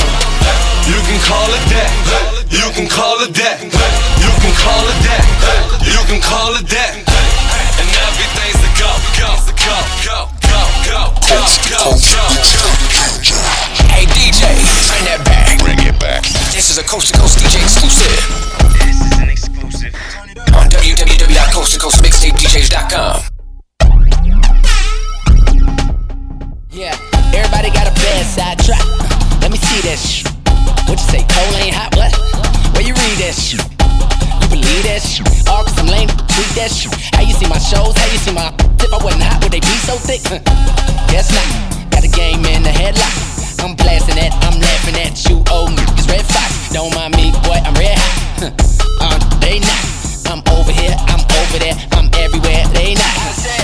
You 0.87 1.03
can 1.03 1.19
call 1.27 1.51
it 1.51 1.67
that. 1.75 2.34
You 2.55 2.71
can 2.71 2.87
call 2.87 3.19
it 3.19 3.35
that. 3.35 3.59
You 3.59 4.31
can 4.39 4.55
call 4.55 4.79
it 4.87 4.95
that. 5.03 5.19
You 5.83 5.99
can 6.07 6.23
call 6.23 6.55
it 6.55 6.63
that. 6.71 6.95
And 6.95 7.89
everything's 7.99 8.63
a 8.63 8.71
go, 8.79 8.87
go, 9.19 9.27
go, 9.59 9.75
go, 10.07 10.31
go, 10.47 10.71
go, 10.87 11.11
go, 11.67 11.67
go, 11.67 11.99
go. 11.99 12.23
Hey 13.91 14.07
DJ, 14.07 14.55
turn 14.87 15.03
that 15.03 15.19
back. 15.27 15.59
Bring 15.59 15.83
it 15.83 15.99
back. 15.99 16.23
This 16.55 16.71
is 16.71 16.79
a 16.79 16.83
Coast 16.83 17.11
to 17.11 17.19
Coast 17.19 17.43
DJ 17.43 17.59
exclusive. 17.59 18.23
This 18.79 19.03
is 19.03 19.19
an 19.19 19.27
exclusive. 19.27 19.91
On 20.55 20.63
www.coasttocoastmixtapedjs.com. 20.71 23.19
Yeah, 26.71 26.95
everybody 27.35 27.67
got 27.75 27.91
a 27.91 27.95
bad 27.99 28.23
side 28.25 28.59
track. 28.63 28.79
Let 29.43 29.51
me 29.51 29.57
see 29.57 29.81
that 29.87 29.99
shit. 29.99 30.34
What 30.87 31.01
you 31.01 31.07
say, 31.09 31.23
cold 31.29 31.53
ain't 31.61 31.73
hot? 31.75 31.95
What? 31.97 32.13
Where 32.73 32.85
you 32.85 32.93
read 32.93 33.17
that 33.25 33.33
shit? 33.33 33.61
You 34.41 34.47
believe 34.53 34.83
that 34.85 35.01
shit? 35.01 35.25
All 35.49 35.63
cause 35.65 35.77
I'm 35.79 35.87
lame, 35.89 36.09
tweet 36.09 36.51
that 36.59 36.69
shit. 36.69 36.93
How 37.15 37.25
you 37.25 37.33
see 37.33 37.49
my 37.49 37.57
shows? 37.57 37.97
How 37.97 38.07
you 38.13 38.19
see 38.21 38.33
my 38.33 38.53
If 38.79 38.93
I 38.93 38.99
wasn't 39.01 39.23
hot, 39.23 39.41
would 39.41 39.51
they 39.51 39.63
be 39.63 39.75
so 39.87 39.97
thick? 39.97 40.21
Guess 41.09 41.33
not. 41.33 41.47
Got 41.89 42.01
the 42.05 42.11
game 42.13 42.45
in 42.45 42.61
the 42.63 42.73
headlock. 42.73 43.13
I'm 43.65 43.73
blasting 43.75 44.15
that, 44.21 44.29
I'm 44.45 44.61
laughing 44.61 44.97
at 45.01 45.17
you, 45.25 45.41
old 45.49 45.73
niggas. 45.73 46.05
Redd 46.05 46.25
Foxx, 46.29 46.69
don't 46.69 46.93
mind 46.93 47.17
me, 47.17 47.33
boy, 47.41 47.57
I'm 47.65 47.73
red 47.81 47.97
hot. 47.97 48.53
uh, 49.01 49.17
they 49.41 49.57
not. 49.57 49.83
I'm 50.29 50.41
over 50.53 50.69
here, 50.71 50.93
I'm 51.09 51.25
over 51.41 51.57
there, 51.57 51.73
I'm 51.97 52.13
everywhere, 52.21 52.61
they 52.77 52.93
not. 52.93 53.15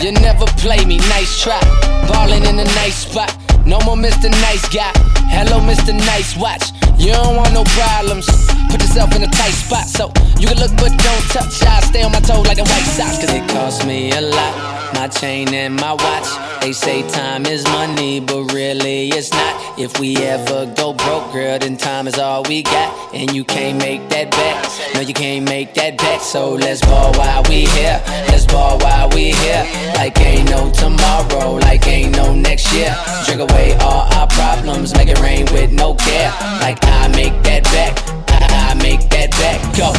You 0.01 0.11
never 0.17 0.49
play 0.57 0.81
me, 0.85 0.97
nice 1.13 1.43
try. 1.43 1.61
Ballin' 2.09 2.45
in 2.49 2.57
a 2.57 2.65
nice 2.81 3.05
spot. 3.05 3.29
No 3.65 3.79
more 3.85 3.95
Mr. 3.95 4.29
Nice 4.41 4.67
Guy. 4.73 4.91
Hello, 5.29 5.59
Mr. 5.61 5.93
Nice 5.93 6.35
Watch. 6.35 6.73
You 7.01 7.13
don't 7.13 7.35
want 7.35 7.51
no 7.51 7.63
problems. 7.63 8.27
Put 8.69 8.79
yourself 8.79 9.15
in 9.15 9.23
a 9.23 9.27
tight 9.27 9.57
spot 9.57 9.87
so 9.87 10.13
you 10.39 10.47
can 10.47 10.57
look 10.57 10.69
but 10.77 10.93
don't 11.01 11.25
touch. 11.33 11.63
I 11.63 11.81
stay 11.81 12.03
on 12.03 12.11
my 12.11 12.19
toes 12.19 12.45
like 12.45 12.59
a 12.59 12.63
white 12.63 12.85
sox, 12.93 13.17
cause 13.17 13.33
it 13.33 13.49
costs 13.49 13.83
me 13.87 14.11
a 14.11 14.21
lot. 14.21 14.80
My 15.01 15.07
chain 15.07 15.51
and 15.55 15.75
my 15.77 15.93
watch. 15.93 16.61
They 16.61 16.73
say 16.73 17.01
time 17.09 17.47
is 17.47 17.63
money, 17.63 18.19
but 18.19 18.53
really 18.53 19.09
it's 19.09 19.31
not. 19.31 19.79
If 19.79 19.99
we 19.99 20.15
ever 20.17 20.71
go 20.77 20.93
broke, 20.93 21.33
girl, 21.33 21.57
then 21.57 21.75
time 21.75 22.05
is 22.05 22.19
all 22.19 22.43
we 22.43 22.61
got. 22.61 23.11
And 23.11 23.33
you 23.33 23.43
can't 23.43 23.79
make 23.79 24.07
that 24.09 24.29
bet. 24.29 24.93
No, 24.93 25.01
you 25.01 25.15
can't 25.15 25.43
make 25.49 25.73
that 25.73 25.97
bet. 25.97 26.21
So 26.21 26.53
let's 26.53 26.81
ball 26.81 27.13
while 27.13 27.41
we 27.49 27.65
here. 27.65 27.99
Let's 28.29 28.45
ball 28.45 28.77
while 28.77 29.09
we 29.09 29.31
here. 29.31 29.65
Like 29.95 30.21
ain't 30.21 30.51
no 30.51 30.71
tomorrow, 30.71 31.55
like 31.55 31.87
ain't 31.87 32.15
no 32.15 32.35
next 32.35 32.71
year. 32.71 32.95
Drink 33.25 33.41
away 33.41 33.73
all 33.81 34.05
our 34.13 34.27
problems, 34.27 34.93
make 34.93 35.09
it 35.09 35.19
rain 35.19 35.47
with 35.51 35.71
no 35.71 35.95
care. 35.95 36.29
Like 36.61 36.77
I 36.83 37.07
make 37.07 37.33
that 37.41 37.63
back. 37.73 37.97
I, 38.29 38.75
make 38.75 39.09
that 39.09 39.31
back. 39.31 39.59
Go. 39.75 39.93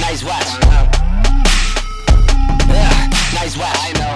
Nice 0.00 0.22
watch. 0.22 0.63
Nice 3.44 3.58
watch. 3.58 3.76
I 3.76 3.92
know. 3.92 4.14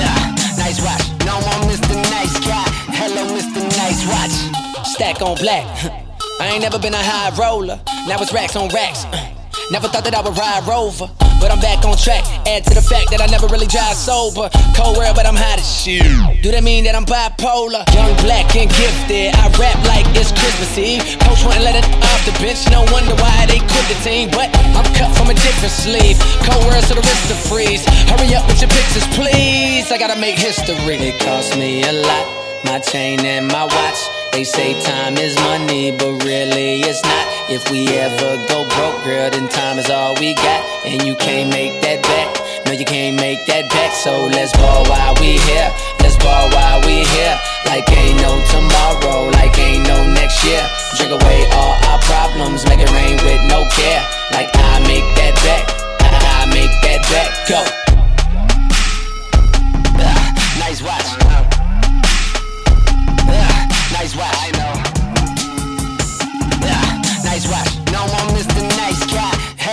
Ah, 0.00 0.54
nice 0.56 0.80
watch. 0.80 1.04
No 1.26 1.34
more 1.34 1.68
Mr. 1.68 1.94
Nice 2.08 2.40
Guy. 2.40 2.64
Hello, 2.96 3.26
Mr. 3.36 3.60
Nice 3.76 4.06
Watch. 4.08 4.86
Stack 4.86 5.20
on 5.20 5.36
black. 5.36 5.66
I 6.40 6.48
ain't 6.48 6.62
never 6.62 6.78
been 6.78 6.94
a 6.94 6.96
high 6.96 7.36
roller. 7.36 7.78
Now 8.08 8.22
it's 8.22 8.32
racks 8.32 8.56
on 8.56 8.70
racks. 8.70 9.04
Never 9.68 9.88
thought 9.88 10.04
that 10.06 10.14
I 10.14 10.22
would 10.22 10.38
ride 10.38 10.62
Rover, 10.62 11.10
but 11.42 11.50
I'm 11.50 11.58
back 11.58 11.82
on 11.82 11.98
track. 11.98 12.22
Add 12.46 12.62
to 12.70 12.74
the 12.78 12.80
fact 12.80 13.10
that 13.10 13.18
I 13.18 13.26
never 13.26 13.50
really 13.50 13.66
drive 13.66 13.98
sober. 13.98 14.46
Cold 14.78 14.94
world, 14.94 15.18
but 15.18 15.26
I'm 15.26 15.34
hot 15.34 15.58
as 15.58 15.66
shit. 15.66 16.06
Do 16.38 16.54
that 16.54 16.62
mean 16.62 16.86
that 16.86 16.94
I'm 16.94 17.02
bipolar? 17.02 17.82
Young, 17.90 18.14
black, 18.22 18.54
and 18.54 18.70
gifted. 18.70 19.34
I 19.34 19.50
rap 19.58 19.74
like 19.90 20.06
it's 20.14 20.30
Christmas 20.30 20.70
Eve. 20.78 21.02
Coach 21.26 21.42
wouldn't 21.42 21.66
let 21.66 21.74
it 21.74 21.82
off 21.82 22.22
the 22.22 22.34
bench. 22.38 22.62
No 22.70 22.86
wonder 22.94 23.10
why 23.18 23.50
they 23.50 23.58
quit 23.58 23.86
the 23.90 23.98
team. 24.06 24.30
But 24.30 24.54
I'm 24.78 24.86
cut 24.94 25.10
from 25.18 25.34
a 25.34 25.36
different 25.42 25.74
sleeve. 25.74 26.14
Cold 26.46 26.62
world, 26.70 26.86
so 26.86 26.94
the 26.94 27.02
wrist 27.02 27.26
to 27.26 27.36
freeze. 27.50 27.82
Hurry 28.06 28.38
up 28.38 28.46
with 28.46 28.62
your 28.62 28.70
pictures, 28.70 29.06
please. 29.18 29.90
I 29.90 29.98
gotta 29.98 30.14
make 30.14 30.38
history. 30.38 30.94
It 31.02 31.18
cost 31.26 31.58
me 31.58 31.82
a 31.82 31.90
lot. 31.90 32.26
My 32.62 32.78
chain 32.78 33.18
and 33.26 33.50
my 33.50 33.66
watch. 33.66 34.25
They 34.36 34.44
say 34.44 34.78
time 34.82 35.16
is 35.16 35.34
money, 35.48 35.96
but 35.96 36.12
really 36.22 36.84
it's 36.84 37.02
not. 37.02 37.26
If 37.48 37.70
we 37.70 37.88
ever 37.88 38.36
go 38.52 38.68
broke, 38.68 39.02
girl, 39.02 39.30
then 39.30 39.48
time 39.48 39.78
is 39.78 39.88
all 39.88 40.12
we 40.20 40.34
got. 40.34 40.60
And 40.84 41.02
you 41.08 41.16
can't 41.16 41.48
make 41.48 41.80
that 41.80 42.02
back. 42.02 42.36
No, 42.66 42.72
you 42.72 42.84
can't 42.84 43.16
make 43.16 43.46
that 43.46 43.70
back. 43.70 43.96
So 43.96 44.26
let's 44.26 44.52
ball 44.52 44.84
while 44.92 45.14
we 45.24 45.40
here. 45.40 45.72
Let's 46.04 46.20
ball 46.20 46.52
while 46.52 46.84
we 46.84 47.00
here. 47.16 47.40
Like 47.64 47.88
ain't 47.96 48.20
no 48.20 48.36
tomorrow, 48.52 49.32
like 49.40 49.56
ain't 49.56 49.88
no 49.88 50.04
next 50.04 50.44
year. 50.44 50.60
Drink 51.00 51.16
away 51.16 51.48
all 51.56 51.80
our 51.88 52.00
problems, 52.04 52.68
make 52.68 52.80
it 52.84 52.92
rain 52.92 53.16
with 53.24 53.40
no 53.48 53.64
care. 53.72 54.04
Like 54.36 54.52
I 54.52 54.84
make 54.84 55.08
that 55.16 55.32
back. 55.48 55.64
I 56.04 56.44
make 56.52 56.76
that 56.84 57.00
back. 57.08 57.48
Go. 57.48 57.85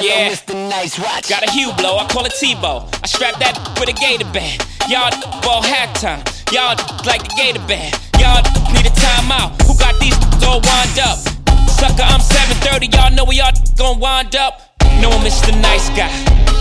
Yeah. 0.03 0.35
Mr. 0.35 0.51
Nice 0.67 0.99
Watch. 0.99 1.29
Got 1.29 1.47
a 1.47 1.51
hue 1.51 1.71
blow, 1.79 1.95
I 1.95 2.05
call 2.11 2.25
it 2.25 2.33
Tebow. 2.33 2.91
I 3.01 3.07
strap 3.07 3.39
that 3.39 3.55
with 3.79 3.87
a 3.87 3.93
gator 3.95 4.27
band. 4.35 4.59
Y'all 4.91 5.07
ball 5.39 5.63
halftime. 5.63 6.19
Y'all 6.51 6.75
like 7.07 7.23
the 7.23 7.31
gator 7.39 7.63
band. 7.71 7.95
Y'all 8.19 8.43
need 8.75 8.83
a 8.83 8.91
timeout. 8.99 9.55
Who 9.63 9.71
got 9.79 9.95
these 10.03 10.19
all 10.43 10.59
wind 10.59 10.99
up? 10.99 11.23
Sucker, 11.71 12.03
I'm 12.03 12.19
730. 12.19 12.91
Y'all 12.91 13.15
know 13.15 13.23
we 13.23 13.39
all 13.39 13.55
gon' 13.79 14.01
wind 14.03 14.35
up. 14.35 14.75
No, 14.99 15.07
I'm 15.07 15.23
Mr. 15.23 15.55
Nice 15.63 15.87
Guy. 15.95 16.11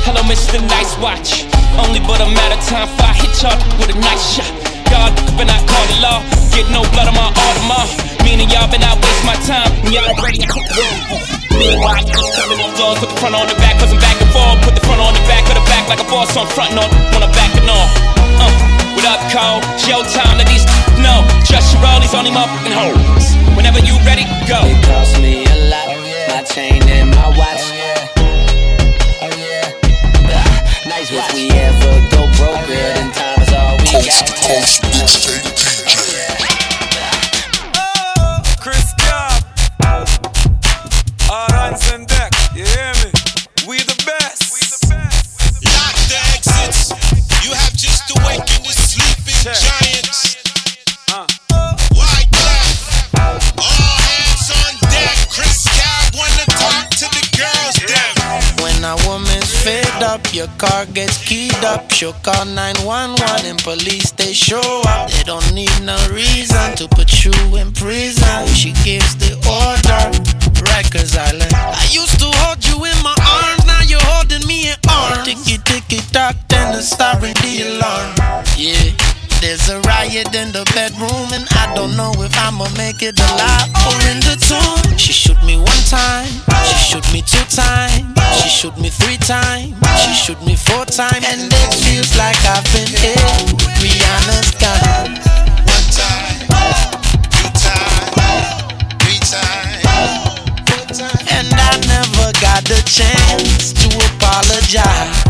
Hello, 0.07 0.23
Mr. 0.23 0.63
Nice 0.71 0.95
Watch. 1.03 1.43
Only 1.83 1.99
but 1.99 2.23
a 2.23 2.31
matter 2.31 2.55
of 2.55 2.63
time 2.71 2.87
if 2.87 3.01
I 3.03 3.11
hit 3.11 3.35
y'all 3.43 3.59
with 3.83 3.91
a 3.91 3.99
nice 3.99 4.39
shot. 4.39 4.72
Y'all 4.93 5.09
been 5.41 5.49
out 5.49 5.65
call 5.65 5.85
the 5.89 5.97
law. 6.05 6.21
Get 6.53 6.69
no 6.69 6.85
blood 6.93 7.09
on 7.09 7.17
my 7.17 7.33
Audemars. 7.33 7.97
Meaning 8.29 8.53
y'all 8.53 8.69
been 8.69 8.85
out 8.85 9.01
waste 9.01 9.25
my 9.25 9.37
time. 9.49 9.73
And 9.89 9.97
y'all 9.97 10.13
ready 10.21 10.37
to 10.37 10.49
Meanwhile, 11.57 12.05
I'm 12.05 12.33
coming 12.37 12.61
on 12.61 12.71
doors, 12.77 13.01
put 13.01 13.09
the 13.09 13.17
front 13.17 13.33
on 13.33 13.49
the 13.49 13.57
back, 13.57 13.81
cause 13.81 13.89
I'm 13.89 14.01
back 14.05 14.21
and 14.21 14.29
forth. 14.37 14.61
Put 14.69 14.75
the 14.77 14.85
front 14.85 15.01
on 15.01 15.17
the 15.17 15.25
back 15.25 15.49
of 15.49 15.57
the 15.57 15.65
back 15.65 15.89
like 15.89 16.01
a 16.05 16.09
boss 16.13 16.37
on 16.37 16.45
front 16.53 16.77
on 16.77 16.89
when 17.09 17.25
I'm 17.25 17.33
back 17.33 17.53
and 17.57 17.69
on. 17.73 17.89
Uh, 18.37 18.53
what 18.93 19.05
up, 19.09 19.21
Cole? 19.33 19.65
It's 19.73 19.89
your 19.89 20.05
time, 20.13 20.37
let 20.37 20.49
these 20.49 20.69
know. 21.01 21.25
Trust 21.49 21.73
your 21.73 21.81
roll, 21.81 22.01
these 22.01 22.13
only 22.13 22.29
motherfucking 22.29 22.77
hoes. 22.77 23.33
Whenever 23.57 23.81
you 23.81 23.97
ready, 24.05 24.29
go. 24.45 24.61
It 24.61 24.77
cost 24.85 25.17
me 25.25 25.45
a 25.49 25.57
lot. 25.73 25.89
My 26.29 26.45
chain 26.45 26.85
and 26.89 27.09
my 27.17 27.33
watch. 27.33 27.52
Oh, 34.05 34.09
is 34.09 34.81
all 34.83 36.03
we 36.03 36.11
got. 36.19 36.35
Chris 38.59 38.93
Cobb. 38.99 39.43
Arans 41.31 41.93
and 41.93 42.09
Deck, 42.09 42.12
up, 60.23 60.35
your 60.35 60.47
car 60.59 60.87
gets 60.87 61.19
keyed 61.27 61.65
up. 61.65 61.91
She'll 61.91 62.13
call 62.25 62.45
911 62.45 63.47
and 63.47 63.59
police 63.63 64.11
they 64.13 64.33
show 64.33 64.83
up. 64.87 65.11
They 65.11 65.23
don't 65.23 65.55
need 65.55 65.73
no 65.83 65.97
reason 66.11 66.77
to 66.77 66.89
put 66.89 67.25
you 67.25 67.33
in 67.57 67.73
prison. 67.73 68.47
She 68.49 68.73
gives 68.85 69.17
the 69.17 69.35
order. 69.47 70.03
Rikers 70.63 71.17
Island. 71.17 71.53
I 71.55 71.87
used 71.91 72.19
to 72.21 72.31
hold 72.43 72.65
you 72.65 72.77
in 72.85 72.99
my 73.03 73.17
arms, 73.19 73.67
now 73.67 73.83
you're 73.83 74.07
holding 74.15 74.47
me 74.47 74.71
in 74.71 74.77
arms. 74.89 75.27
Ticky 75.27 75.59
ticky 75.65 76.01
tock, 76.13 76.37
then 76.49 76.73
the 76.73 76.83
siren 76.83 77.35
the 77.43 77.79
alarm. 77.79 78.45
Yeah. 78.57 79.22
There's 79.43 79.69
a 79.69 79.81
riot 79.81 80.33
in 80.37 80.53
the 80.53 80.63
bedroom, 80.73 81.35
and 81.35 81.43
I 81.59 81.75
don't 81.75 81.97
know 81.97 82.13
if 82.23 82.31
I'ma 82.39 82.71
make 82.79 83.03
it 83.03 83.19
alive 83.19 83.67
or 83.91 83.99
in 84.07 84.23
the 84.23 84.39
tomb. 84.39 84.97
She 84.97 85.13
shoot 85.13 85.37
me 85.43 85.59
one 85.59 85.83
time, 85.91 86.31
she 86.63 86.79
shoot 86.79 87.03
me 87.13 87.23
two 87.27 87.43
times, 87.51 88.07
she 88.39 88.49
shoot 88.49 88.79
me 88.79 88.89
three 88.89 89.17
times, 89.19 89.75
she 89.99 90.15
shoot 90.15 90.41
me 90.47 90.55
four 90.55 90.87
times, 90.87 91.27
and 91.27 91.51
it 91.51 91.75
feels 91.75 92.15
like 92.15 92.39
I've 92.47 92.63
been 92.71 92.87
hit. 92.87 93.19
Rihanna's 93.83 94.55
gun. 94.63 95.19
One 95.67 95.89
time, 95.91 96.47
two 97.27 97.51
time, 97.59 98.15
three 99.03 99.19
time. 99.27 99.83
and 101.35 101.51
I 101.51 101.83
never 101.91 102.31
got 102.39 102.63
the 102.63 102.79
chance 102.87 103.75
to 103.75 103.91
apologize. 104.07 105.22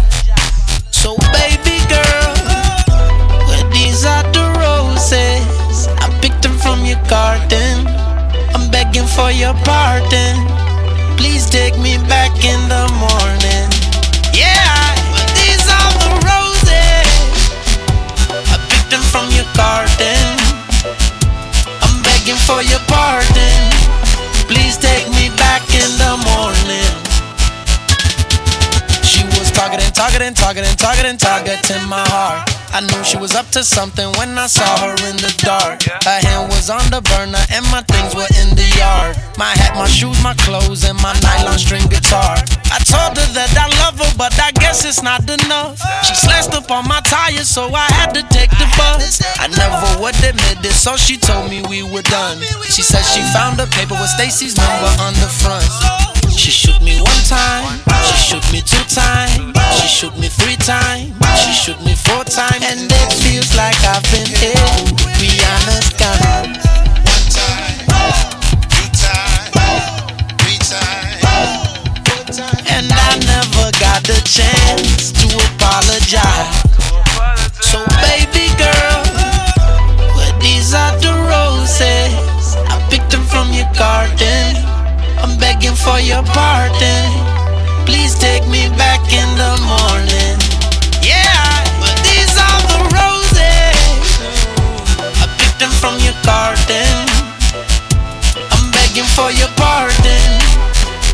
For 9.15 9.31
your 9.31 9.55
pardon. 9.65 10.37
Please 11.17 11.49
take 11.49 11.77
me 11.79 11.99
back 12.09 12.33
in 12.45 12.61
the 12.69 12.85
morning. 12.97 13.69
Yeah, 14.33 14.73
these 15.37 15.65
are 15.69 15.93
the 16.01 16.11
roses. 16.25 17.13
I 18.49 18.57
picked 18.71 18.91
them 18.91 19.05
from 19.13 19.29
your 19.37 19.49
garden. 19.57 20.25
I'm 21.85 21.97
begging 22.03 22.41
for 22.49 22.63
your 22.63 22.81
pardon. 22.89 23.61
Please 24.49 24.79
take 24.79 25.09
me 25.11 25.29
back 25.37 25.63
in 25.73 25.91
the 26.01 26.17
morning. 26.33 26.93
She 29.05 29.25
was 29.25 29.51
targeting, 29.53 29.93
targeting, 29.93 30.35
targeting, 30.35 30.77
targeting, 30.77 31.19
targeting 31.19 31.89
my 31.89 32.05
heart. 32.09 32.52
I 32.73 32.81
knew 32.81 33.05
she 33.05 33.19
was 33.19 33.35
up 33.35 33.49
to 33.53 33.63
something 33.63 34.09
when 34.17 34.37
I 34.39 34.47
saw 34.47 34.65
her 34.81 34.97
in 35.09 35.17
the 35.21 35.29
dark. 35.45 35.85
Her 35.85 36.21
hand 36.25 36.49
was 36.49 36.71
on 36.71 36.81
the 36.89 37.05
burner 37.05 37.45
and 37.53 37.65
my 37.69 37.85
things 37.85 38.17
were 38.17 38.29
in 38.41 38.57
the 38.57 38.65
yard. 38.81 39.17
My 39.37 39.53
hat, 39.53 39.77
my 39.77 39.87
shoes, 39.87 40.17
my 40.25 40.33
clothes, 40.41 40.85
and 40.89 40.97
my 41.05 41.13
nylon 41.21 41.59
string 41.59 41.85
guitar. 41.93 42.41
I 42.73 42.81
told 42.81 43.13
her 43.21 43.29
that 43.37 43.53
I 43.61 43.69
love 43.85 44.01
her, 44.01 44.13
but 44.17 44.33
I 44.41 44.53
guess 44.53 44.85
it's 44.85 45.03
not 45.03 45.29
enough. 45.29 45.77
She 46.01 46.15
slashed 46.15 46.55
up 46.57 46.71
on 46.71 46.89
my 46.89 47.01
tires, 47.05 47.49
so 47.49 47.69
I 47.69 47.85
had 47.93 48.15
to 48.17 48.23
take 48.33 48.51
the 48.57 48.69
bus. 48.81 49.21
I 49.37 49.49
never 49.53 50.01
would 50.01 50.17
admit 50.25 50.65
this, 50.65 50.81
so 50.81 50.97
she 50.97 51.19
told 51.19 51.51
me 51.51 51.61
we 51.69 51.83
were 51.83 52.07
done. 52.09 52.41
She 52.73 52.81
said 52.81 53.05
she 53.05 53.21
found 53.37 53.61
a 53.61 53.67
paper 53.67 53.95
with 54.01 54.09
Stacy's 54.17 54.57
number 54.57 54.89
on 55.05 55.13
the 55.21 55.29
front. 55.29 56.12
She 56.37 56.51
shoot 56.51 56.81
me 56.83 57.01
one 57.01 57.25
time, 57.25 57.79
she 58.05 58.15
shoot 58.17 58.45
me 58.53 58.61
two 58.63 58.83
time, 58.89 59.53
she 59.79 59.87
shoot 59.87 60.17
me 60.19 60.29
three 60.29 60.57
time, 60.57 61.15
she 61.37 61.53
shoot 61.53 61.81
me 61.85 61.95
four 61.95 62.25
time, 62.25 62.63
and 62.63 62.91
it 62.91 63.13
feels 63.23 63.55
like 63.55 63.79
I've 63.85 64.03
been 64.11 64.27
hit. 64.27 64.57
Rihanna's 65.21 65.93
gone. 66.01 66.59
One 67.07 67.27
time, 67.31 67.87
two 68.69 68.89
time, 68.93 69.53
three 70.41 70.59
time, 72.27 72.67
and 72.75 72.91
I 72.91 73.19
never 73.23 73.71
got 73.79 74.03
the 74.03 74.21
chance 74.27 75.13
to 75.13 75.27
apologize. 75.55 76.63
So 77.61 77.85
baby. 78.01 78.42
For 85.93 86.01
your 86.01 86.23
pardon. 86.33 87.09
Please 87.85 88.17
take 88.17 88.47
me 88.49 88.69
back 88.81 89.03
in 89.13 89.29
the 89.37 89.53
morning. 89.69 90.37
Yeah, 91.05 91.45
but 91.85 91.97
these 92.01 92.33
are 92.47 92.61
the 92.73 92.81
roses. 92.97 94.01
I 95.21 95.27
picked 95.37 95.59
them 95.61 95.73
from 95.83 96.01
your 96.01 96.17
garden. 96.25 96.97
I'm 98.55 98.67
begging 98.73 99.09
for 99.17 99.29
your 99.37 99.53
pardon. 99.61 100.33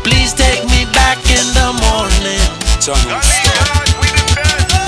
Please 0.07 0.31
take 0.31 0.63
me 0.71 0.87
back 0.95 1.19
in 1.27 1.45
the 1.59 1.69
morning. 1.83 2.47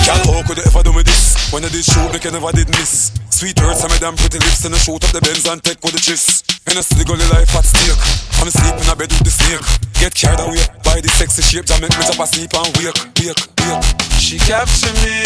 Girl, 0.06 0.24
how 0.24 0.42
could 0.46 0.56
you 0.56 0.64
ever 0.72 0.82
do 0.82 0.92
me 0.96 1.02
this? 1.02 1.52
When 1.52 1.64
I 1.64 1.68
did 1.68 1.84
shoot, 1.84 2.10
me 2.12 2.18
can 2.18 2.32
never 2.32 2.52
did 2.52 2.68
miss. 2.70 3.12
Sweet 3.28 3.60
words 3.60 3.82
and 3.82 3.92
my 3.92 3.98
damn 3.98 4.16
pretty 4.16 4.38
lips, 4.38 4.64
and 4.64 4.74
I 4.74 4.78
shoot 4.78 5.04
up 5.04 5.12
the 5.12 5.20
Benz 5.20 5.46
and 5.46 5.62
take 5.62 5.84
with 5.84 5.92
the 5.92 6.00
tris. 6.00 6.41
And 6.72 6.78
I 6.78 6.82
see 6.88 7.04
gully 7.04 7.28
life 7.28 7.52
at 7.52 7.68
stake. 7.68 8.00
I'm 8.40 8.48
sleeping 8.48 8.80
in 8.80 8.88
a 8.88 8.96
bed 8.96 9.12
with 9.12 9.28
the 9.28 9.28
snake. 9.28 9.60
Get 10.00 10.14
carried 10.16 10.40
away 10.40 10.64
by 10.80 11.04
the 11.04 11.08
sexy 11.20 11.44
shapes 11.44 11.68
that 11.68 11.84
make 11.84 11.92
me 11.92 12.00
top 12.00 12.16
asleep 12.16 12.48
and 12.56 12.64
wake, 12.80 12.96
wake, 13.20 13.44
wake. 13.60 13.84
She 14.16 14.40
captured 14.40 14.96
me 15.04 15.20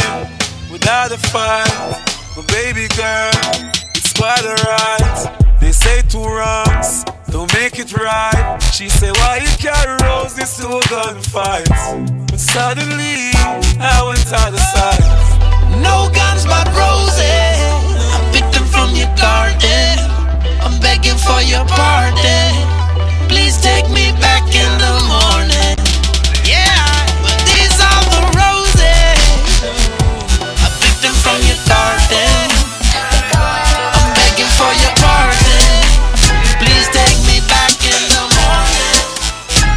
without 0.74 1.14
a 1.14 1.18
fight. 1.30 1.70
But 2.34 2.50
baby 2.50 2.90
girl, 2.98 3.30
it's 3.94 4.10
quite 4.10 4.42
alright. 4.42 5.62
They 5.62 5.70
say 5.70 6.02
two 6.10 6.26
wrongs 6.26 7.06
don't 7.30 7.46
make 7.54 7.78
it 7.78 7.94
right. 7.94 8.58
She 8.74 8.88
say, 8.88 9.14
Why 9.14 9.38
you 9.38 9.52
carry 9.62 9.94
roses 10.02 10.50
to 10.58 10.66
a 10.66 10.82
gunfight? 10.90 11.70
But 12.26 12.40
suddenly, 12.42 13.30
I 13.78 14.02
went 14.02 14.26
out 14.34 14.50
of 14.50 14.66
sight. 14.74 14.98
No 15.78 16.10
guns 16.10 16.42
but 16.42 16.66
roses. 16.74 17.55
For 21.26 21.42
your 21.42 21.66
pardon. 21.66 22.54
Please 23.26 23.58
take 23.58 23.90
me 23.90 24.14
back 24.22 24.46
in 24.54 24.70
the 24.78 24.94
morning. 25.10 25.74
Yeah, 26.46 26.78
but 27.18 27.34
these 27.50 27.74
are 27.82 28.04
the 28.14 28.22
roses. 28.38 29.18
I 30.62 30.68
picked 30.78 31.02
them 31.02 31.16
from 31.26 31.42
your 31.42 31.58
garden. 31.66 32.46
I'm 33.34 34.10
begging 34.14 34.52
for 34.54 34.70
your 34.78 34.94
pardon. 35.02 35.82
Please 36.62 36.86
take 36.94 37.18
me 37.26 37.42
back 37.50 37.74
in 37.82 38.00
the 38.14 38.22
morning. 38.38 38.98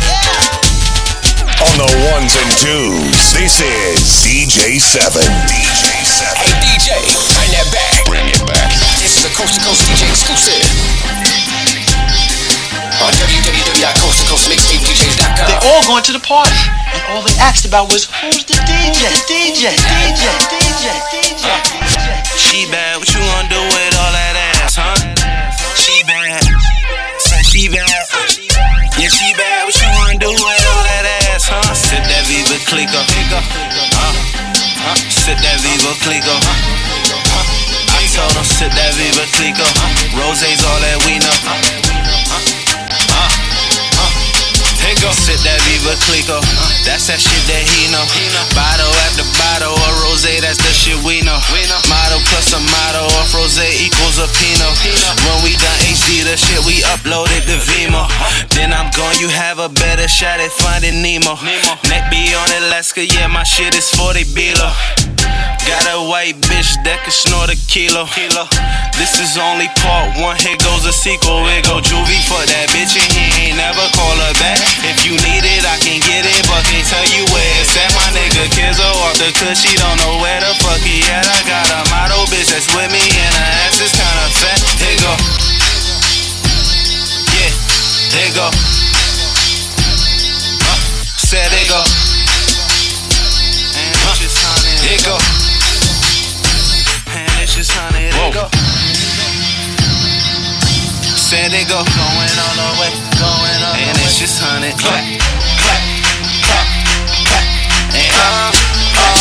Yeah. 0.05 1.65
On 1.65 1.73
the 1.81 1.89
ones 2.13 2.37
and 2.37 2.51
twos, 2.61 3.33
this 3.33 3.57
is 3.57 4.21
DJ7. 4.21 5.17
DJ7. 5.49 6.29
Hey 6.37 6.53
DJ, 6.61 6.93
bring 7.33 7.51
that 7.57 7.67
back. 7.73 8.05
Bring 8.05 8.29
it 8.29 8.43
back. 8.45 8.69
This 9.01 9.17
is 9.17 9.25
a 9.25 9.33
coast 9.33 9.57
to 9.57 9.61
coast 9.65 9.89
DJ 9.89 10.05
exclusive. 10.13 11.18
On 13.09 13.17
www.coasttocoastmixtapedjs.com. 13.17 15.49
They 15.49 15.57
all 15.65 15.81
going 15.89 16.05
to 16.05 16.13
the 16.13 16.21
party, 16.21 16.53
and 16.93 17.01
all 17.09 17.25
they 17.25 17.33
asked 17.41 17.65
about 17.65 17.89
was 17.89 18.05
who's 18.05 18.45
the 18.45 18.53
DJ, 18.69 19.01
DJ, 19.25 19.73
DJ, 19.73 20.29
DJ, 20.45 20.85
DJ. 21.09 21.49
She 22.37 22.69
bad, 22.69 23.01
what 23.01 23.09
you 23.09 23.17
gonna 23.17 23.49
do 23.49 23.57
with 23.57 23.93
all 23.97 24.13
that 24.13 24.37
ass, 24.61 24.77
huh? 24.77 24.93
She 25.73 26.05
bad, 26.05 26.45
say 27.17 27.41
she 27.41 27.65
bad. 27.65 27.89
Yeah, 29.01 29.09
she 29.09 29.33
bad, 29.33 29.65
what 29.65 29.73
you 29.73 29.89
gonna 29.89 30.21
do 30.21 30.29
with 30.29 30.61
all 30.69 30.85
that 30.85 31.09
ass, 31.33 31.49
huh? 31.49 31.65
Sit 31.73 32.05
that 32.05 32.29
Veuve 32.29 32.61
Clicquot, 32.69 33.09
huh? 33.09 34.13
Huh? 34.85 34.93
Sip 35.09 35.41
that 35.41 35.57
Veuve 35.65 35.97
Clicquot. 36.05 36.45
I 37.89 38.05
told 38.13 38.37
him 38.37 38.45
sip 38.45 38.69
that 38.69 38.93
Veuve 38.93 39.25
Clicquot. 39.33 39.65
Rose's 40.13 40.61
all 40.61 40.77
that 40.77 41.01
we 41.09 41.17
know. 41.17 41.88
Take 45.09 45.28
Sip 45.39 45.47
that 45.47 45.59
Veuve 45.63 45.95
Clicquot. 46.03 46.43
That's 46.83 47.07
that 47.07 47.19
shit 47.19 47.43
that 47.47 47.63
he 47.63 47.87
know. 47.91 48.03
Bottle 48.51 48.91
after 49.07 49.23
bottle 49.39 49.71
of 49.71 49.93
rose, 50.03 50.27
that's 50.27 50.59
the 50.59 50.71
shit 50.75 50.99
we 51.07 51.23
know. 51.23 51.39
Model 51.87 52.19
plus 52.27 52.51
a 52.51 52.59
model 52.59 53.07
of 53.07 53.31
rose 53.31 53.59
equals 53.79 54.19
a 54.19 54.27
Pinot. 54.35 54.73
When 55.23 55.37
we 55.43 55.55
done 55.55 55.79
HD 55.87 56.27
the 56.27 56.35
shit, 56.35 56.59
we 56.67 56.83
uploaded 56.91 57.47
to 57.47 57.55
Vimo. 57.55 58.03
Then 58.51 58.73
I'm 58.73 58.91
gone, 58.91 59.15
you 59.19 59.29
have 59.31 59.59
a 59.59 59.69
better 59.69 60.07
shot 60.07 60.39
at 60.39 60.51
finding 60.51 61.01
Nemo. 61.01 61.39
Neck 61.87 62.11
be 62.11 62.35
on 62.35 62.49
Alaska, 62.67 63.05
yeah, 63.05 63.27
my 63.27 63.43
shit 63.43 63.75
is 63.75 63.87
40 63.95 64.35
below. 64.35 64.71
Got 65.67 65.85
a 65.93 65.99
white 66.09 66.39
bitch 66.49 66.73
that 66.83 67.05
can 67.05 67.13
snort 67.13 67.53
a 67.53 67.57
kilo. 67.69 68.09
This 68.97 69.21
is 69.21 69.37
only 69.37 69.69
part 69.79 70.17
one, 70.17 70.35
here 70.41 70.57
goes 70.65 70.83
a 70.89 70.91
sequel. 70.95 71.45
It 71.53 71.63
go 71.69 71.77
juvie 71.77 72.23
for 72.25 72.41
that 72.41 72.67
bitch, 72.73 72.97
and 72.97 73.05
he 73.13 73.53
ain't 73.53 73.57
never 73.61 73.85
call 73.93 74.17
her 74.17 74.33
back. 74.41 74.57
If 74.81 75.05
you 75.05 75.13
need 75.13 75.28
it, 75.37 75.63
I 75.67 75.77
can 75.77 76.01
get 76.01 76.25
it, 76.25 76.41
but 76.49 76.65
can't 76.65 76.85
tell 76.87 77.05
you 77.13 77.25
where 77.29 77.51
it's 77.61 77.75
at. 77.77 77.91
My 77.93 78.09
nigga 78.15 78.49
Kizzo 78.55 78.89
off 79.05 79.13
the 79.21 79.29
cause 79.37 79.61
she 79.61 79.75
don't 79.77 79.97
know 80.01 80.17
where 80.17 80.39
the 80.41 80.53
fuck 80.63 80.81
he 80.81 81.05
at. 81.11 81.27
I 81.27 81.39
got 81.45 81.65
a 81.69 81.81
model 81.93 82.25
bitch 82.33 82.49
that's 82.49 82.65
with 82.73 82.89
me, 82.89 83.03
and 83.03 83.33
her 83.35 83.51
ass 83.67 83.77
is 83.83 83.93
kinda 83.93 84.25
fat. 84.39 84.59
Here 84.81 84.99
go. 85.03 85.13
Yeah, 87.37 87.51
there 88.15 88.31
go. 88.33 88.47
Uh, 90.65 90.79
said 91.19 91.49
there 91.53 91.69
go. 91.69 91.81
And 93.77 93.93
it's 94.09 94.19
just 94.23 94.37
honey. 94.41 94.73
There 94.87 95.03
go. 95.05 95.15
And 97.13 97.29
it's 97.43 97.53
just 97.55 97.71
honey. 97.75 98.09
There 98.09 98.33
go. 98.33 98.49
Said 101.29 101.51
they 101.51 101.63
go. 101.65 101.83
Going 101.83 102.39
all 102.41 102.55
the 102.57 102.81
way. 102.81 103.08
Going 104.19 104.27
all 104.27 104.51
and 104.51 104.67
it's 104.67 104.75
just 104.75 104.75
honey. 104.75 104.75
Clap, 104.75 104.99
clap, 105.63 105.79
clap, 106.43 106.67
clap. 107.23 107.45
And 107.95 108.11
uh, 108.19 108.51
uh, 108.99 109.15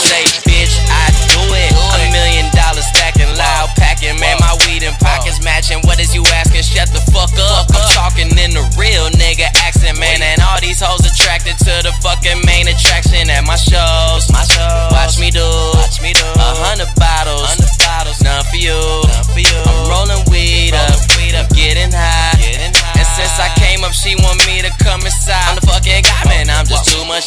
Say, 0.00 0.24
bitch, 0.48 0.80
I 0.88 1.12
do 1.28 1.44
it. 1.60 1.76
A 1.76 2.08
million 2.08 2.48
dollars 2.56 2.88
stacking, 2.88 3.28
loud 3.36 3.68
packing. 3.76 4.16
Man, 4.16 4.40
my 4.40 4.56
weed 4.64 4.80
and 4.80 4.96
pockets 4.96 5.44
matching. 5.44 5.84
What 5.84 6.00
is 6.00 6.16
you 6.16 6.24
asking? 6.32 6.64
Shut 6.64 6.88
the 6.88 7.04
fuck 7.12 7.28
up. 7.36 7.68
I'm 7.68 7.84
talking 7.92 8.32
in 8.32 8.56
the 8.56 8.64
real 8.80 9.12
nigga 9.12 9.52
accent, 9.60 10.00
man. 10.00 10.24
And 10.24 10.40
all 10.40 10.56
these 10.64 10.80
hoes 10.80 11.04
attracted 11.04 11.60
to 11.60 11.84
the 11.84 11.92
fucking 12.00 12.09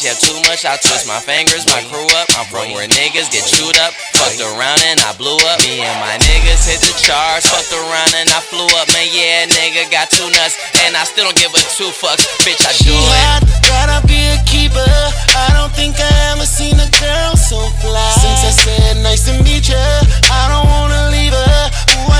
just 0.04 0.20
too 0.20 0.36
much. 0.36 0.44
Yeah, 0.44 0.44
too 0.44 0.48
much. 0.52 0.68
I 0.68 0.76
twist 0.76 1.08
my 1.08 1.16
fingers. 1.16 1.64
My 1.72 1.80
crew 1.88 2.04
up. 2.20 2.28
I'm 2.36 2.44
from 2.52 2.76
where 2.76 2.84
niggas 2.84 3.32
get 3.32 3.48
chewed 3.48 3.76
up. 3.80 3.96
Fucked 4.20 4.44
around 4.44 4.80
and 4.84 5.00
I 5.00 5.16
blew 5.16 5.40
up. 5.48 5.58
Me 5.64 5.80
and 5.80 5.98
my 6.04 6.20
niggas 6.20 6.68
hit 6.68 6.84
the 6.84 6.92
charts. 7.00 7.48
Fucked 7.48 7.72
around 7.72 8.12
and 8.12 8.28
I 8.28 8.40
flew 8.44 8.68
up. 8.76 8.86
Man, 8.92 9.08
yeah, 9.08 9.48
nigga 9.48 9.88
got 9.88 10.12
two 10.12 10.28
nuts. 10.28 10.60
And 10.84 10.92
I 10.92 11.08
still 11.08 11.24
don't 11.24 11.38
give 11.40 11.56
a 11.56 11.62
two 11.72 11.88
fucks. 11.88 12.28
Bitch, 12.44 12.60
I 12.60 12.72
do 12.84 12.92
it. 12.92 13.64
Gotta 13.64 14.04
be 14.06 14.20
a 14.28 14.38
keeper. 14.44 14.84
I 15.40 15.48
don't 15.56 15.72
think 15.72 15.96
I 15.96 16.36
ever 16.36 16.44
seen 16.44 16.76
a 16.76 16.88
girl 17.00 17.32
so 17.40 17.64
fly. 17.80 18.04
Since 18.20 18.44
I 18.44 18.52
said 18.52 19.00
nice 19.00 19.24
to 19.24 19.34
meet 19.40 19.72
ya, 19.72 19.80
I 20.28 20.52
don't 20.52 20.68
wanna 20.68 21.08
leave 21.16 21.32
her. 21.32 21.60
Ooh, 21.96 22.12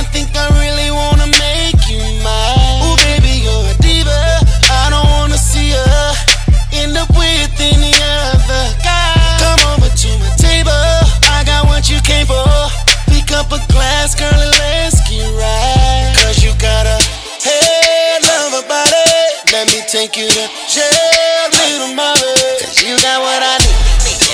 up 13.44 13.52
a 13.52 13.72
glass, 13.72 14.14
girl, 14.14 14.32
and 14.32 14.54
let's 14.58 15.00
get 15.08 15.28
right. 15.36 16.12
Cause 16.24 16.42
you 16.42 16.52
got 16.56 16.86
a 16.86 16.96
head, 17.44 18.22
love 18.24 18.64
a 18.64 18.68
body. 18.68 19.12
Let 19.52 19.68
me 19.68 19.80
take 19.88 20.16
you 20.16 20.28
to 20.28 20.44
jail, 20.68 21.44
little 21.52 21.94
mother. 21.94 22.34
Cause 22.60 22.80
you 22.80 22.96
got 23.04 23.20
what 23.20 23.42
I 23.44 23.56
need. 23.60 23.76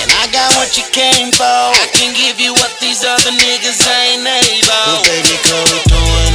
And 0.01 0.11
I 0.23 0.31
got 0.31 0.55
what 0.55 0.77
you 0.77 0.85
came 0.91 1.31
for. 1.31 1.43
I 1.43 1.87
can 1.93 2.15
give 2.15 2.39
you 2.39 2.53
what 2.53 2.71
these 2.79 3.03
other 3.03 3.31
niggas 3.31 3.83
ain't 3.83 4.23
able. 4.23 4.67
Well, 4.67 5.03
baby, 5.03 5.35
girl, 5.43 5.65
we 5.67 5.79
doing 5.91 6.30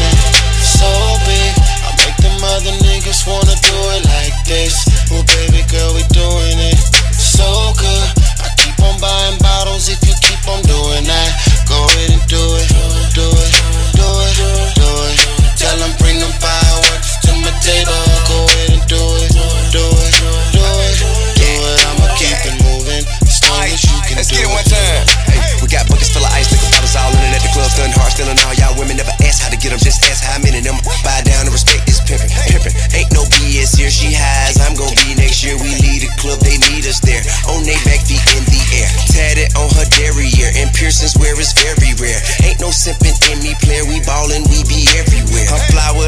feeling 28.27 28.43
all 28.43 28.55
y'all 28.59 28.75
women 28.75 28.99
never 28.99 29.15
ask 29.23 29.39
how 29.39 29.51
to 29.51 29.59
get 29.59 29.71
them, 29.71 29.79
just 29.79 30.03
ask 30.11 30.27
how 30.27 30.35
many 30.43 30.59
of 30.59 30.67
them. 30.67 30.75
Buy 31.07 31.23
down 31.23 31.47
and 31.47 31.55
respect 31.55 31.87
this 31.87 32.03
pimpin', 32.03 32.27
pimpin'. 32.51 32.75
Ain't 32.91 33.11
no 33.15 33.23
BS 33.39 33.79
here, 33.79 33.91
she 33.91 34.11
highs. 34.11 34.59
I'm 34.59 34.75
gon' 34.75 34.91
be 35.07 35.15
next 35.15 35.47
year. 35.47 35.55
We 35.55 35.71
lead 35.79 36.03
a 36.03 36.11
club, 36.19 36.43
they 36.43 36.59
need 36.75 36.83
us 36.91 36.99
there. 36.99 37.23
On 37.55 37.63
they 37.63 37.79
back 37.87 38.03
feet 38.03 38.23
in 38.35 38.43
the 38.51 38.63
air, 38.83 38.91
tatted 39.07 39.55
on 39.55 39.71
her 39.79 39.87
derriere, 39.95 40.51
and 40.59 40.75
piercings 40.75 41.15
where 41.15 41.39
it's 41.39 41.55
very 41.55 41.95
rare. 42.03 42.19
Ain't 42.43 42.59
no 42.59 42.75
simpin' 42.75 43.15
in 43.31 43.39
me, 43.47 43.55
player. 43.63 43.87
We 43.87 44.03
ballin', 44.03 44.43
we 44.51 44.67
be 44.67 44.91
everywhere. 44.99 45.47
Her 45.47 45.63
flower 45.71 46.06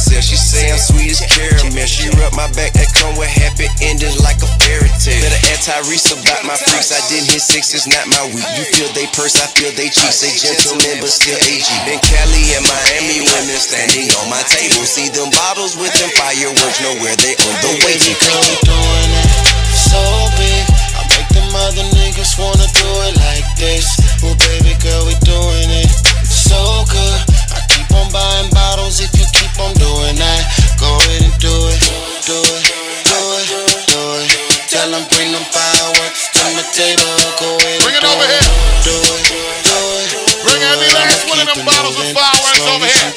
herself. 0.00 0.24
She 0.24 0.36
say 0.36 0.72
I'm 0.72 0.80
sweet 0.80 1.12
as 1.12 1.20
caramel. 1.28 1.84
She 1.84 2.08
rub 2.16 2.32
my 2.32 2.48
back 2.56 2.72
that 2.72 2.88
come 2.96 3.12
with 3.20 3.28
happy 3.28 3.68
endings 3.84 4.16
like 4.24 4.40
a 4.40 4.48
fairy 4.64 4.88
tale. 4.96 5.20
Better 5.20 5.40
add 5.52 5.60
Tyrese 5.60 6.16
about 6.16 6.42
my 6.48 6.56
freaks. 6.56 6.88
I 6.88 7.00
didn't 7.12 7.28
hit 7.28 7.44
six, 7.44 7.76
it's 7.76 7.84
not 7.84 8.08
my 8.08 8.24
week. 8.32 8.46
You 8.56 8.64
feel 8.72 8.88
they 8.96 9.04
purse, 9.12 9.36
I 9.36 9.46
feel 9.52 9.68
they 9.76 9.92
cheeks. 9.92 10.24
Say 10.24 10.32
gentlemen, 10.32 11.04
but 11.04 11.12
still 11.12 11.36
AG. 11.36 11.68
Then 11.84 12.00
Cali 12.00 12.44
and 12.56 12.64
Miami 12.64 13.20
women 13.28 13.60
standing 13.60 14.08
on 14.24 14.32
my 14.32 14.40
table. 14.48 14.84
See 14.88 15.12
them 15.12 15.28
bottles 15.36 15.76
with 15.76 15.92
them 16.00 16.08
fireworks. 16.16 16.80
Nowhere 16.80 17.16
they 17.20 17.36
on 17.36 17.54
the 17.60 17.72
way 17.84 17.96
to 18.00 18.12
come. 18.24 18.48
Doing 18.64 19.12
it 19.20 19.28
so 19.76 20.00
big. 20.40 20.64
I 20.96 21.04
make 21.12 21.30
them 21.36 21.50
other 21.52 21.84
niggas 21.92 22.40
wanna 22.40 22.68
do 22.72 22.88
it 23.04 23.14
like 23.20 23.48
this. 23.60 24.00
Well, 24.24 24.36
baby 24.48 24.72
girl, 24.80 25.04
we 25.04 25.14
doing 25.28 25.70
it 25.84 25.92
so 26.24 26.84
good. 26.88 27.20
I 27.52 27.60
keep 27.68 27.88
on 27.92 28.08
buying 28.08 28.48
bottles 28.50 29.00
if 29.00 29.12
you 29.18 29.26
on 29.60 29.72
doing 29.76 30.16
that. 30.16 30.42
Go 30.80 30.88
ahead 31.04 31.28
and 31.28 31.36
do 31.36 31.52
it, 31.68 31.80
do 32.24 32.38
it, 32.40 32.64
do 33.04 33.18
it, 33.36 33.48
do 33.92 34.00
it. 34.24 34.28
Tell 34.70 34.88
them 34.88 35.04
bring 35.12 35.30
them 35.32 35.44
fireworks 35.52 36.30
to 36.34 36.42
my 36.56 36.64
table. 36.72 37.10
Go 37.36 37.48
ahead 37.60 37.80
Bring 37.84 37.96
it 37.96 38.04
over 38.06 38.24
it, 38.24 38.30
here. 38.32 38.46
do 38.86 38.96
it, 38.96 39.24
do 39.66 39.76
it. 40.00 40.08
Bring 40.46 40.62
every 40.64 40.90
last 40.96 41.28
one 41.28 41.38
of 41.42 41.46
them 41.52 41.60
bottles 41.66 41.96
of 42.00 42.06
fireworks 42.16 42.64
over 42.64 42.86
here. 42.88 43.10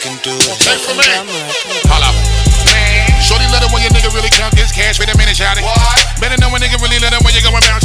Take 0.59 0.81
from 0.83 0.97
me. 0.99 1.07
Holla. 1.87 2.11
Shorty 3.23 3.47
let 3.55 3.63
it 3.63 3.71
when 3.71 3.79
your 3.79 3.93
nigga 3.95 4.11
really 4.11 4.27
count 4.27 4.51
this 4.51 4.75
cash. 4.75 4.99
Wait 4.99 5.07
a 5.07 5.15
minute, 5.15 5.39
shout 5.39 5.55
it. 5.55 5.63
Better 6.19 6.35
know 6.43 6.51
when 6.51 6.59
nigga 6.59 6.75
really 6.83 6.99
let 6.99 7.15
it 7.15 7.23
when 7.23 7.31
you 7.31 7.39
go 7.39 7.55
and 7.55 7.63
bounce 7.63 7.82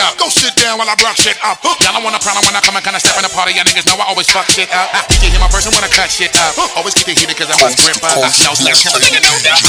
up. 0.00 0.16
Go 0.16 0.28
sit 0.28 0.56
down 0.56 0.78
while 0.78 0.88
I 0.88 0.96
rock 1.04 1.16
shit 1.16 1.36
up. 1.44 1.60
Y'all 1.64 1.92
don't 1.92 2.04
want 2.04 2.16
a 2.16 2.22
problem 2.22 2.44
when 2.46 2.56
I 2.56 2.60
come 2.60 2.76
and 2.76 2.84
kinda 2.84 3.00
step 3.00 3.16
in 3.16 3.24
the 3.24 3.32
party. 3.32 3.52
Y'all 3.56 3.64
niggas 3.64 3.86
know 3.86 3.96
I 4.00 4.06
always 4.08 4.28
fuck 4.30 4.48
shit 4.48 4.68
up. 4.72 4.88
You 5.12 5.18
can 5.20 5.30
hear 5.30 5.40
my 5.40 5.48
person 5.48 5.72
when 5.72 5.84
I 5.84 5.88
cut 5.92 6.10
shit 6.10 6.32
up. 6.36 6.56
Always 6.76 6.94
keep 6.94 7.08
it 7.08 7.18
heated 7.18 7.36
cause 7.36 7.50
I 7.50 7.56
must 7.60 7.78
grip 7.80 8.00
up. 8.04 8.16
No 8.18 8.54
slack, 8.56 8.76
kill 8.80 8.92
a 8.96 9.00
nigga, 9.00 9.20
no 9.22 9.32
doubt. 9.44 9.60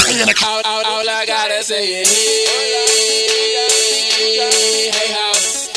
All, 0.44 0.62
all, 0.64 0.84
all 0.84 1.08
I 1.08 1.24
gotta 1.26 1.62
say 1.62 2.02
is 2.02 2.08
hey, 4.12 4.90
hey 4.92 5.12
house, 5.16 5.72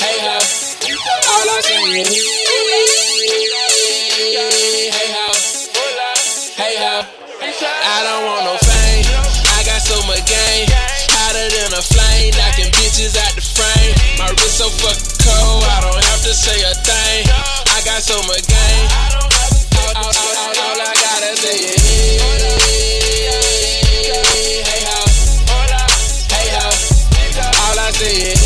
hey 0.00 0.18
house. 0.26 0.76
All 1.28 1.48
I 1.50 1.60
say 1.62 1.78
is 2.00 2.10
hey 4.94 5.08
house, 5.14 5.68
hey 6.58 6.76
house. 6.78 7.06
I 7.64 8.02
don't 8.02 8.24
want 8.26 8.44
no 8.44 8.56
fame. 8.58 9.04
I 9.56 9.62
got 9.64 9.80
so 9.80 9.96
much 10.06 10.26
game, 10.26 10.66
hotter 11.14 11.48
than 11.54 11.72
a 11.78 11.82
flame, 11.82 12.33
knocking 12.33 12.33
bitches 12.94 13.18
out 13.18 13.34
the 13.34 13.42
frame. 13.42 13.94
My 14.18 14.30
wrist 14.30 14.58
so 14.58 14.70
fucking 14.70 15.18
cold, 15.26 15.66
I 15.66 15.82
don't 15.82 15.98
have 15.98 16.22
to 16.22 16.32
say 16.32 16.62
a 16.62 16.74
thing. 16.86 17.26
I 17.74 17.82
got 17.84 18.02
so 18.02 18.22
much 18.22 18.46
game. 18.46 18.86
All, 19.82 19.98
all, 19.98 20.14
all, 20.14 20.54
all, 20.54 20.78
I 20.78 20.94
gotta 20.94 21.34
say 21.34 21.58
is 21.58 21.82
hey 24.62 24.86
house, 24.86 25.26
hey 26.30 26.54
house. 26.54 27.02
All 27.66 27.78
I 27.82 27.90
say 27.90 28.14
is 28.30 28.38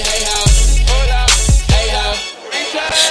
hey 0.00 0.24
house, 0.24 0.80
hey 1.68 1.88
house. 1.92 2.32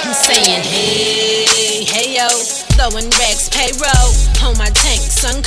I'm 0.02 0.14
saying 0.14 0.62
hey, 0.66 1.84
hey 1.86 2.18
yo, 2.18 2.26
throwing 2.74 3.10
racks 3.14 3.48
payroll 3.48 4.10
on 4.42 4.58
my 4.58 4.70
tank, 4.70 5.02
sun 5.02 5.40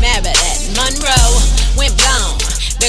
mad 0.00 0.26
at 0.26 0.60
Monroe. 0.76 1.39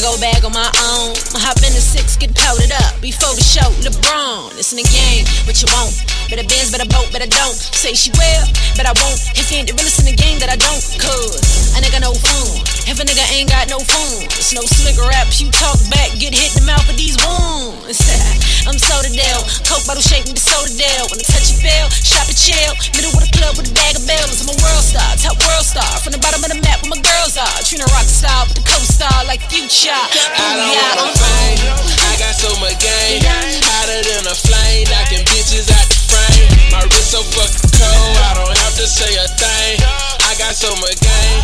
Big 0.02 0.10
old 0.10 0.18
bag 0.18 0.42
on 0.42 0.50
my 0.50 0.66
own. 0.98 1.14
Hop 1.46 1.62
in 1.62 1.78
the 1.78 1.84
six, 1.94 2.18
get 2.18 2.34
powdered 2.34 2.74
up 2.74 2.98
before 3.06 3.38
the 3.38 3.46
show. 3.46 3.70
LeBron, 3.86 4.50
it's 4.58 4.74
in 4.74 4.82
the 4.82 4.90
game, 4.90 5.30
but 5.46 5.62
you 5.62 5.70
won't. 5.70 5.94
Better 6.26 6.42
Benz, 6.42 6.74
better 6.74 6.90
boat, 6.90 7.14
better 7.14 7.30
don't. 7.30 7.54
Say 7.54 7.94
she 7.94 8.10
will, 8.18 8.46
but 8.74 8.90
I 8.90 8.98
won't. 8.98 9.22
If 9.38 9.54
you 9.54 9.62
ain't 9.62 9.70
the 9.70 9.78
realest 9.78 10.02
in 10.02 10.10
the 10.10 10.18
game, 10.18 10.42
that 10.42 10.50
I 10.50 10.58
don't. 10.58 10.82
Cause 10.98 11.38
a 11.78 11.86
nigga 11.86 12.02
no 12.02 12.18
phone. 12.18 12.66
If 12.90 12.98
a 12.98 13.06
nigga 13.06 13.22
ain't 13.30 13.54
got 13.54 13.70
no 13.70 13.78
phone, 13.78 14.26
it's 14.26 14.58
no 14.58 14.66
slicker 14.66 15.06
raps. 15.06 15.38
You 15.38 15.54
talk 15.54 15.78
back, 15.94 16.18
get 16.18 16.34
hit 16.34 16.58
in 16.58 16.66
the 16.66 16.74
mouth 16.74 16.82
with 16.90 16.98
these 16.98 17.22
wounds. 17.22 18.02
I'm 18.66 18.82
soda 18.82 19.10
Dale, 19.14 19.46
coke 19.70 19.86
bottle 19.86 20.02
shaped 20.02 20.34
with 20.34 20.38
the 20.38 20.46
soda 20.46 20.74
Dale. 20.82 21.14
When 21.14 21.22
I 21.22 21.26
touch 21.30 21.54
a 21.54 21.58
fail, 21.62 21.86
shop 21.94 22.26
it, 22.26 22.42
chill. 22.42 22.74
Middle 22.98 23.14
with 23.14 23.30
a 23.30 23.32
club 23.38 23.54
with 23.54 23.70
a 23.70 23.76
bag 23.78 24.02
of 24.02 24.06
bells. 24.10 24.42
I'm 24.42 24.50
a 24.50 24.58
world 24.66 24.82
star, 24.82 25.06
top 25.22 25.38
world 25.46 25.66
star. 25.66 25.90
From 26.02 26.14
the 26.14 26.22
bottom 26.26 26.42
of 26.42 26.50
the 26.50 26.58
map 26.66 26.82
where 26.82 26.94
my 26.94 27.02
girls 27.06 27.38
are. 27.38 27.54
Trina 27.62 27.86
rock 27.94 28.10
star 28.10 28.50
with 28.50 28.58
the 28.58 28.66
co-star 28.66 29.26
like 29.30 29.46
Future. 29.52 29.91
I 29.92 30.56
don't 30.56 30.72
want 30.72 30.96
no 31.04 31.08
fame. 31.20 31.60
I 32.08 32.16
got 32.16 32.32
so 32.32 32.48
much 32.64 32.80
game, 32.80 33.20
hotter 33.28 34.00
than 34.08 34.24
a 34.32 34.36
flame, 34.36 34.88
knocking 34.88 35.26
bitches 35.28 35.68
out 35.68 35.88
the 35.92 36.00
frame. 36.08 36.72
My 36.72 36.80
wrist 36.88 37.12
so 37.12 37.20
fucking 37.20 37.72
cold, 37.76 38.16
I 38.24 38.40
don't 38.40 38.56
have 38.64 38.76
to 38.80 38.88
say 38.88 39.12
a 39.20 39.28
thing. 39.28 39.84
I 39.84 40.36
got 40.40 40.56
so 40.56 40.72
much 40.80 40.96
game. 41.04 41.42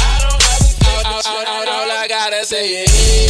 All, 0.87 1.03
all, 1.03 1.21
all, 1.27 1.43
all, 1.43 1.67
all 1.67 1.91
I 1.91 2.07
gotta 2.07 2.45
say 2.45 2.87
is 2.87 3.27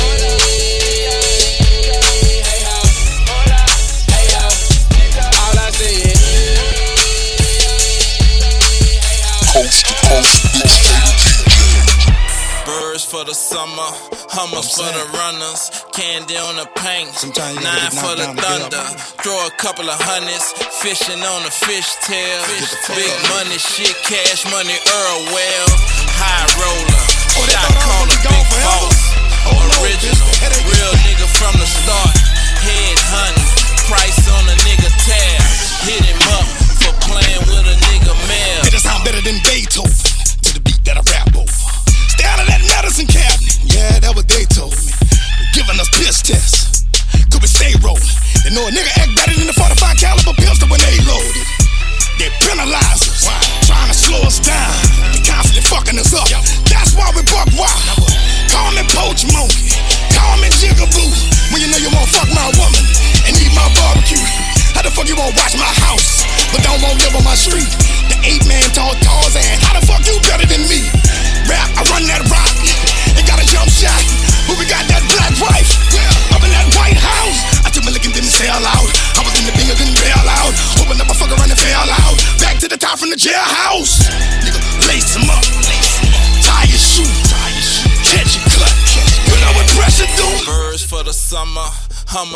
hey 9.58 9.66
house, 10.08 10.44
hey 10.54 11.07
Birds 12.68 13.08
for 13.08 13.24
the 13.24 13.32
summer, 13.32 13.88
hummers 14.28 14.76
for 14.76 14.92
the 14.92 15.06
runners, 15.16 15.72
candy 15.96 16.36
on 16.36 16.60
the 16.60 16.68
paint, 16.76 17.08
Sometimes 17.16 17.64
nine 17.64 17.96
for 17.96 18.12
the 18.12 18.28
down 18.28 18.36
to 18.36 18.44
get 18.44 18.44
thunder. 18.44 18.86
Throw 19.24 19.40
a 19.48 19.54
couple 19.56 19.88
of 19.88 19.96
hundreds, 19.96 20.52
fishing 20.84 21.24
on 21.24 21.48
a 21.48 21.54
fish 21.64 21.88
tail. 22.04 22.44
Big 22.92 23.16
money 23.32 23.56
shit, 23.56 23.96
cash 24.04 24.44
money, 24.52 24.76
Earl 24.76 25.20
well, 25.32 25.68
high 26.20 26.44
roller, 26.60 27.04
oh, 27.40 27.48
shot 27.48 27.72
caller, 27.88 28.20
big 28.20 28.46
boss, 28.52 29.16
oh, 29.48 29.80
original, 29.80 30.28
real 30.68 30.94
nigga 31.08 31.28
from 31.40 31.56
the 31.64 31.68
start, 31.72 32.20
head 32.68 33.00
hunting, 33.16 33.48
price 33.88 34.28
on 34.28 34.44
a 34.44 34.56
nigga 34.68 34.92
tab, 35.08 35.40
hit 35.88 36.04
him 36.04 36.20
up 36.36 36.48
for 36.84 36.92
playing 37.00 37.48
with 37.48 37.64
a 37.64 37.78
nigga 37.96 38.12
mail. 38.28 38.60
It 38.68 38.76
just 38.76 38.84
sound 38.84 39.08
better 39.08 39.24
than 39.24 39.40
Beethoven. 39.48 39.96
To 40.44 40.52
the 40.52 40.60
beat 40.60 40.84
that 40.84 41.00
I 41.00 41.04
rap 41.08 41.27
out 42.28 42.40
of 42.44 42.48
that 42.52 42.62
medicine 42.68 43.08
cabinet. 43.08 43.56
Yeah, 43.64 44.00
that 44.04 44.14
what 44.14 44.28
they 44.28 44.44
told 44.52 44.76
me. 44.76 44.92
They're 44.92 45.64
giving 45.64 45.80
us 45.80 45.90
piss 45.96 46.22
tests. 46.22 46.84
Could 47.32 47.42
we 47.42 47.50
stay 47.50 47.72
rolling? 47.80 48.04
They 48.44 48.52
know 48.52 48.68
a 48.68 48.72
nigga 48.72 48.92
act 49.00 49.12
better 49.16 49.36
than 49.36 49.48
the 49.48 49.56
45 49.56 49.98
caliber 49.98 50.36
pistol 50.36 50.68
when 50.68 50.80
they 50.84 51.00
loaded. 51.08 51.48
They 52.20 52.30
penalize 52.42 53.04
us, 53.08 53.30
trying 53.66 53.88
to 53.88 53.98
slow 53.98 54.22
us 54.26 54.40
down. 54.42 54.74
They 55.14 55.22
constantly 55.22 55.64
fucking 55.70 55.98
us 56.00 56.14
up. 56.14 56.28
That's 56.68 56.94
why 56.98 57.10
we 57.14 57.22
buck 57.30 57.48
wild. 57.56 58.10
Call 58.50 58.72
me 58.74 58.84
Poach 58.94 59.26
Monkey. 59.34 59.74
Call 60.14 60.38
me 60.42 60.50
Jigaboo. 60.58 61.17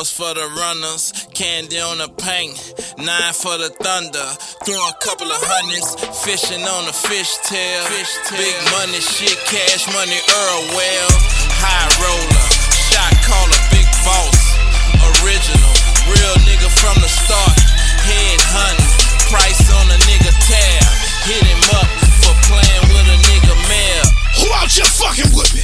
Hummers 0.02 0.12
for 0.12 0.34
the 0.34 0.48
runners, 0.58 1.14
candy 1.34 1.78
on 1.78 2.00
the 2.00 2.10
paint, 2.18 2.58
nine 2.98 3.34
for 3.34 3.58
the 3.58 3.70
thunder. 3.86 4.28
Throw 4.66 4.82
a 4.82 4.98
couple 4.98 5.30
of 5.30 5.38
hundreds, 5.46 5.94
fishing 6.26 6.64
on 6.66 6.90
a 6.90 6.94
fish 6.94 7.38
tail. 7.46 7.86
Big 8.34 8.56
money 8.74 8.98
shit, 8.98 9.38
cash 9.46 9.86
money, 9.94 10.18
Earl 10.18 10.62
well, 10.74 11.10
high 11.62 11.90
roller, 12.02 12.46
shot 12.90 13.14
caller, 13.30 13.62
big 13.70 13.86
boss, 14.02 14.58
original, 15.22 15.76
real 16.10 16.36
nigga 16.50 16.70
from 16.82 16.98
the 17.02 17.12
start, 17.12 17.58
head 18.02 18.42
hunting, 18.58 18.90
price 19.30 19.70
on 19.70 19.86
a 19.86 19.98
nigga 20.10 20.34
tab. 20.50 20.90
Hit 21.30 21.46
him 21.46 21.62
up 21.78 21.90
for 22.26 22.34
playing 22.50 22.86
with 22.90 23.06
a 23.06 23.18
nigga 23.30 23.54
mail. 23.70 24.06
Who 24.42 24.48
out 24.58 24.72
here 24.72 24.90
fucking 24.98 25.30
with 25.38 25.61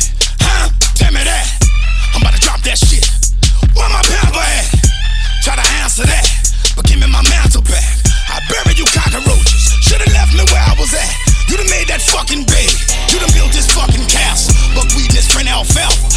fucking 12.17 12.43
bed. 12.45 12.73
You 13.13 13.19
done 13.19 13.31
built 13.33 13.53
this 13.53 13.67
fucking 13.75 14.07
castle. 14.07 14.55
Buckwheat 14.73 15.09
and 15.09 15.17
this 15.17 15.31
print 15.31 15.49
alfalfa. 15.49 16.16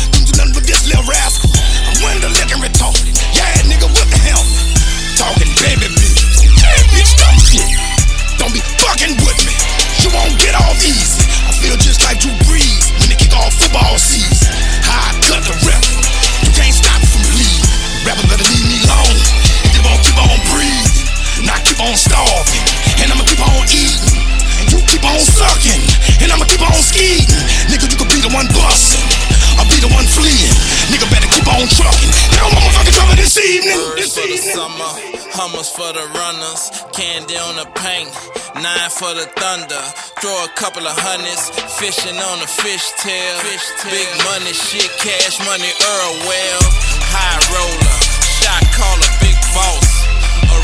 was 35.60 35.76
for 35.76 35.92
the 35.92 36.06
runners, 36.16 36.72
candy 36.96 37.36
on 37.36 37.52
the 37.60 37.68
paint, 37.76 38.08
nine 38.56 38.88
for 38.88 39.12
the 39.12 39.28
thunder. 39.36 39.84
Throw 40.16 40.32
a 40.32 40.48
couple 40.56 40.80
of 40.88 40.96
hundreds, 40.96 41.52
fishing 41.76 42.16
on 42.16 42.36
a 42.40 42.48
fishtail. 42.48 43.36
fishtail. 43.44 43.92
Big 43.92 44.08
money, 44.24 44.56
shit, 44.56 44.88
cash 44.96 45.36
money, 45.44 45.68
Earl 45.68 46.16
well. 46.24 46.64
High 47.12 47.40
roller, 47.52 47.96
shot 48.40 48.64
caller, 48.72 49.12
big 49.20 49.36
boss. 49.52 49.84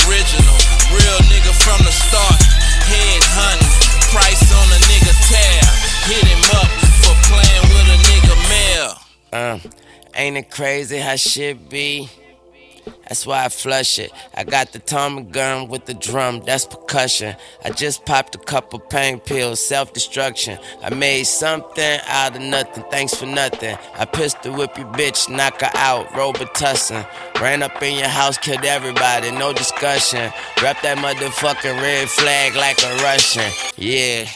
Original, 0.09 0.61
real 0.88 1.20
nigga 1.28 1.53
from 1.61 1.76
the 1.84 1.92
start. 1.92 2.40
Head 2.88 3.20
hunting, 3.36 3.76
price 4.16 4.49
on 4.49 4.66
a 4.72 4.80
nigga 4.88 5.12
tab. 5.28 5.72
Hit 6.09 6.24
him 6.24 6.44
up 6.57 6.72
for 7.05 7.14
playing 7.28 7.66
with 7.68 7.86
a 7.92 7.99
nigga 8.01 8.34
male. 8.49 8.97
Uh, 9.28 9.59
ain't 10.16 10.38
it 10.40 10.51
crazy 10.51 10.97
how 10.97 11.16
shit 11.16 11.68
be? 11.68 12.09
That's 13.09 13.26
why 13.26 13.45
I 13.45 13.49
flush 13.49 13.99
it. 13.99 14.12
I 14.34 14.45
got 14.45 14.72
the 14.72 14.78
Tommy 14.78 15.22
gun 15.22 15.68
with 15.68 15.87
the 15.87 15.95
drum, 15.95 16.43
that's 16.45 16.66
percussion. 16.66 17.37
I 17.64 17.70
just 17.70 18.05
popped 18.05 18.34
a 18.34 18.39
couple 18.39 18.78
pain 18.78 19.20
pills, 19.20 19.64
self 19.64 19.93
destruction. 19.93 20.59
I 20.82 20.93
made 20.95 21.24
something 21.24 21.99
out 22.07 22.37
of 22.37 22.43
nothing, 22.43 22.84
thanks 22.91 23.14
for 23.14 23.26
nothing. 23.26 23.76
I 23.95 24.05
pistol 24.05 24.55
whip 24.55 24.76
your 24.76 24.87
bitch, 24.89 25.28
knock 25.28 25.61
her 25.61 25.70
out, 25.74 26.07
Robitussin. 26.09 27.07
Ran 27.41 27.62
up 27.62 27.80
in 27.82 27.99
your 27.99 28.09
house, 28.09 28.39
killed 28.39 28.64
everybody, 28.64 29.30
no 29.30 29.53
discussion. 29.53 30.32
Wrap 30.62 30.82
that 30.82 30.99
motherfucking 30.99 31.80
red 31.80 32.09
flag 32.09 32.57
like 32.57 32.82
a 32.82 32.97
Russian, 33.03 33.51
yeah. 33.76 34.26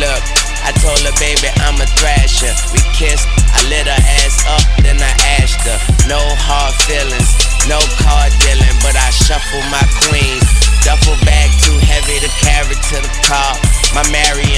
Look, 0.00 0.24
I 0.64 0.72
told 0.80 0.98
her, 1.04 1.14
baby, 1.20 1.52
I'm 1.62 1.76
a 1.80 1.86
thrasher. 2.00 2.50
We 2.72 2.80
kissed, 2.96 3.28
I 3.52 3.60
lit 3.68 3.86
her 3.86 4.02
ass 4.24 4.46
up, 4.48 4.82
then 4.82 4.96
I 4.96 5.12
asked 5.38 5.60
her. 5.68 5.78
No 6.08 6.18
hard 6.18 6.74
feelings. 6.88 7.51
No 7.68 7.78
card 8.02 8.34
dealing, 8.42 8.76
but 8.82 8.98
I 8.98 9.10
shuffle 9.10 9.62
my 9.70 9.82
queens. 10.06 10.42
Duffel 10.82 11.14
bag 11.22 11.48
too 11.62 11.78
heavy 11.78 12.18
to 12.18 12.30
carry 12.42 12.74
to 12.74 12.96
the 12.98 13.12
car. 13.22 13.54
My 13.94 14.02
Mary 14.10 14.51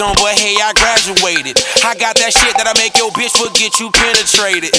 on, 0.00 0.16
but 0.16 0.32
hey, 0.36 0.56
I 0.56 0.72
graduated. 0.72 1.60
I 1.84 1.92
got 1.96 2.16
that 2.16 2.32
shit 2.32 2.56
that'll 2.56 2.76
make 2.80 2.96
your 2.96 3.12
bitch 3.12 3.36
forget 3.36 3.76
you 3.76 3.92
penetrated. 3.92 4.72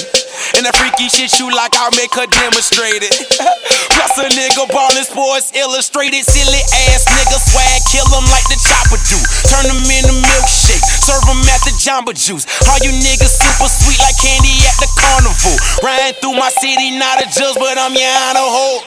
And 0.57 0.65
that 0.65 0.74
freaky 0.76 1.07
shit 1.07 1.38
you 1.38 1.53
like, 1.53 1.78
I'll 1.78 1.93
make 1.93 2.09
her 2.17 2.26
demonstrate 2.26 3.05
it. 3.05 3.13
Plus 3.93 4.13
a 4.17 4.28
nigga 4.34 4.65
ballin' 4.74 5.05
sports 5.05 5.53
illustrated. 5.53 6.26
Silly 6.26 6.61
ass 6.89 7.05
nigga 7.05 7.38
swag, 7.38 7.82
kill 7.93 8.07
him 8.09 8.26
like 8.34 8.45
the 8.49 8.57
chopper 8.65 8.99
do. 9.05 9.19
Turn 9.45 9.69
him 9.69 9.86
into 9.86 10.17
milkshake, 10.17 10.86
serve 11.05 11.24
him 11.30 11.41
at 11.53 11.61
the 11.69 11.74
Jamba 11.78 12.17
Juice. 12.17 12.49
All 12.65 12.82
you 12.82 12.91
niggas 12.91 13.38
super 13.38 13.69
sweet 13.69 14.01
like 14.01 14.17
candy 14.17 14.57
at 14.65 14.78
the 14.82 14.89
carnival. 14.97 15.55
Riding 15.86 16.17
through 16.19 16.36
my 16.36 16.49
city, 16.49 16.97
not 16.97 17.22
a 17.22 17.30
jizz, 17.30 17.61
but 17.61 17.78
I'm 17.78 17.93
your 17.93 18.11
honor 18.26 18.49
hoe. 18.49 18.82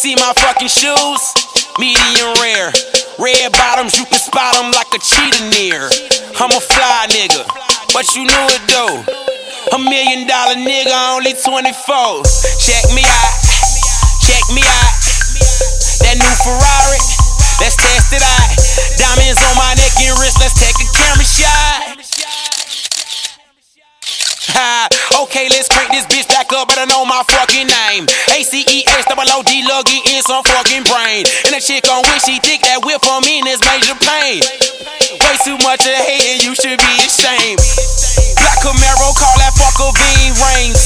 See 0.00 0.16
my 0.16 0.32
fucking 0.40 0.72
shoes? 0.72 1.43
medium 1.78 2.34
rare. 2.38 2.70
Red 3.18 3.52
bottoms, 3.52 3.94
you 3.98 4.04
can 4.06 4.18
spot 4.18 4.54
them 4.54 4.70
like 4.74 4.90
a 4.94 5.00
cheetah 5.00 5.50
near. 5.54 5.86
I'm 6.38 6.50
a 6.50 6.60
fly 6.60 7.06
nigga, 7.10 7.46
but 7.94 8.06
you 8.14 8.26
knew 8.26 8.46
it 8.54 8.64
though. 8.70 9.02
A 9.74 9.78
million 9.78 10.26
dollar 10.26 10.58
nigga, 10.58 10.94
only 11.14 11.32
24. 11.34 12.22
Check 12.58 12.84
me 12.94 13.02
out, 13.06 13.34
check 14.22 14.44
me 14.50 14.62
out. 14.62 14.94
That 16.02 16.18
new 16.18 16.34
Ferrari, 16.42 17.00
let's 17.62 17.78
test 17.78 18.12
it 18.12 18.22
out. 18.22 18.50
Diamonds 18.98 19.40
on 19.42 19.54
my 19.56 19.74
neck 19.78 19.94
and 20.02 20.18
wrist, 20.18 20.38
let's 20.42 20.54
take 20.58 20.74
a 20.78 20.86
camera 20.92 21.24
shot 21.24 22.03
okay, 25.24 25.50
let's 25.50 25.66
crank 25.68 25.90
this 25.90 26.06
bitch 26.06 26.28
back 26.30 26.52
up, 26.54 26.68
but 26.70 26.78
I 26.78 26.86
know 26.86 27.02
my 27.04 27.22
fucking 27.26 27.66
name. 27.66 28.06
A 28.34 28.42
C 28.46 28.62
E 28.62 28.86
H 28.86 29.06
double 29.10 29.26
O 29.34 29.42
D 29.42 29.66
luggy 29.66 29.98
in 30.14 30.22
some 30.22 30.44
fucking 30.46 30.86
brain. 30.86 31.26
And 31.46 31.54
a 31.54 31.60
chick 31.60 31.86
on 31.90 32.06
which 32.10 32.22
she 32.22 32.38
think 32.38 32.62
that 32.68 32.84
whip 32.86 33.02
for 33.02 33.18
me 33.26 33.42
is 33.46 33.58
major 33.66 33.98
pain. 33.98 34.42
Way 35.18 35.36
too 35.42 35.58
much 35.66 35.82
of 35.86 35.98
hate 36.06 36.22
and 36.34 36.40
you 36.42 36.54
should 36.54 36.78
be 36.78 36.92
ashamed. 37.02 37.58
Black 38.38 38.58
Camaro, 38.62 39.10
call 39.18 39.36
that 39.42 39.54
fucker 39.58 39.90
Ving 39.96 40.34
Rhames. 40.38 40.82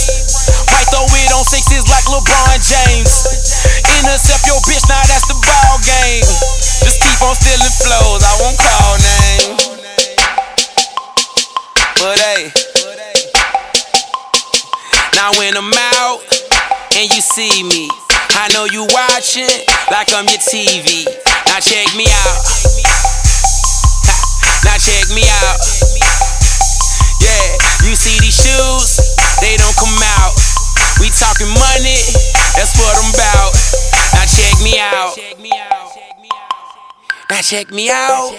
Might 0.72 0.88
throw 0.88 1.04
it 1.04 1.30
on 1.32 1.44
sixes 1.44 1.84
like 1.92 2.06
LeBron 2.08 2.58
James. 2.64 3.12
Intercept 4.00 4.44
your 4.48 4.60
bitch, 4.64 4.84
now 4.88 5.02
that's 5.08 5.26
the 5.28 5.36
ball 5.44 5.76
game. 5.84 6.24
Just 6.84 7.02
keep 7.04 7.20
on 7.20 7.34
stealing 7.36 7.74
flows, 7.84 8.22
I 8.24 8.32
won't 8.40 8.58
call 8.58 8.92
names. 8.96 9.60
But 11.98 12.18
hey. 12.18 12.67
Now 15.18 15.34
when 15.34 15.56
I'm 15.56 15.72
out 15.98 16.22
and 16.94 17.10
you 17.10 17.20
see 17.20 17.64
me, 17.66 17.90
I 18.38 18.46
know 18.54 18.70
you 18.70 18.86
watching 18.94 19.50
like 19.90 20.14
I'm 20.14 20.30
your 20.30 20.38
TV. 20.38 21.10
Now 21.50 21.58
check 21.58 21.90
me 21.98 22.06
out. 22.06 22.38
Now 24.62 24.78
check 24.78 25.10
me 25.10 25.26
out. 25.42 25.58
Yeah, 27.18 27.50
you 27.82 27.98
see 27.98 28.14
these 28.22 28.38
shoes? 28.38 29.02
They 29.42 29.58
don't 29.58 29.74
come 29.74 29.98
out. 30.22 30.38
We 31.02 31.10
talking 31.10 31.50
money, 31.50 31.98
that's 32.54 32.78
what 32.78 32.94
I'm 32.94 33.10
about. 33.10 33.58
Now 34.14 34.22
check 34.22 34.54
me 34.62 34.78
out. 34.78 35.18
Now 37.28 37.42
check 37.42 37.72
me 37.72 37.90
out. 37.90 38.38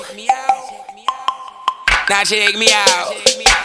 Now 2.10 2.24
check 2.24 2.56
me 2.56 2.70
out. 2.72 3.59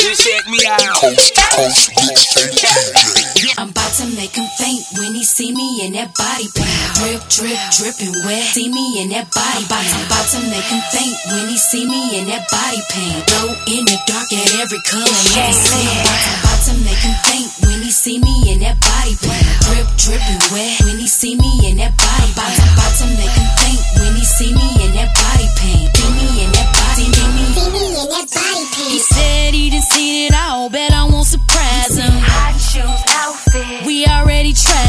Just 0.00 0.22
check 0.26 0.44
me 0.48 0.58
out. 0.66 0.80
Coast 0.96 1.34
to 1.34 1.42
coast 1.54 1.90
mixtape 1.96 2.54
DJ. 2.54 3.54
I'm 3.58 3.70
about 3.70 3.92
to 4.00 4.06
make 4.16 4.34
him 4.34 4.46
faint 4.58 4.82
when 4.98 5.14
he 5.14 5.22
see 5.24 5.52
me 5.52 5.86
in 5.86 5.92
that 5.94 6.14
body 6.14 6.48
paint. 6.54 6.74
Drip, 6.98 7.22
drip, 7.30 7.58
dripping 7.76 8.14
wet. 8.26 8.42
See 8.50 8.68
me 8.68 9.02
in 9.02 9.10
that 9.14 9.30
body 9.30 9.64
paint. 9.68 9.90
I'm 9.94 10.06
about 10.06 10.26
to 10.34 10.40
make 10.50 10.66
him 10.66 10.82
faint 10.90 11.16
when 11.30 11.46
he 11.48 11.56
see 11.56 11.86
me 11.86 12.18
in 12.18 12.26
that 12.32 12.48
body 12.50 12.82
paint. 12.90 13.22
Glow 13.30 13.54
in 13.70 13.82
the 13.86 13.98
dark 14.08 14.28
at 14.34 14.48
every 14.58 14.80
color. 14.88 15.06
Yeah, 15.36 15.52
I'm 15.52 16.38
about 16.42 16.60
to 16.66 16.74
make 16.82 17.00
him 17.00 17.16
faint 17.26 17.48
when 17.68 17.78
he 17.84 17.90
see 17.90 18.18
me 18.18 18.34
in 18.50 18.60
that 18.66 18.80
body 18.82 19.14
paint. 19.20 19.46
Drip, 19.68 19.86
dripping 19.94 20.42
wet. 20.50 20.74
When 20.84 20.98
he 20.98 21.06
see 21.06 21.36
me 21.38 21.52
in 21.70 21.78
that 21.78 21.94
body 21.94 22.30
paint. 22.34 22.58
I'm 22.58 22.72
about 22.74 22.94
to 22.98 23.06
make 23.14 23.34
him 23.34 23.48
faint 23.62 23.82
when 24.00 24.12
he 24.18 24.24
see 24.24 24.52
me 24.52 24.68
in 24.84 24.90
that 24.98 25.14
body 25.14 25.48
paint. 25.60 25.88
See 25.96 26.10
me 26.12 26.44
in 26.44 26.50
that 26.52 26.68
body, 26.72 26.83
see 27.12 27.28
me, 27.36 27.44
see 27.52 27.70
me 27.70 27.84
in 28.00 28.08
that 28.08 28.28
body 28.32 28.64
paint. 28.72 28.90
He 28.90 28.98
said 28.98 29.54
he 29.54 29.70
didn't 29.70 29.84
seen 29.84 30.26
it 30.26 30.34
all, 30.34 30.70
bet 30.70 30.92
I 30.92 31.04
won't 31.04 31.26
surprise 31.26 31.96
him. 31.96 32.12
Hot 32.12 32.56
shoes, 32.56 33.00
outfit. 33.20 33.86
We 33.86 34.06
already 34.06 34.52
tried. 34.52 34.84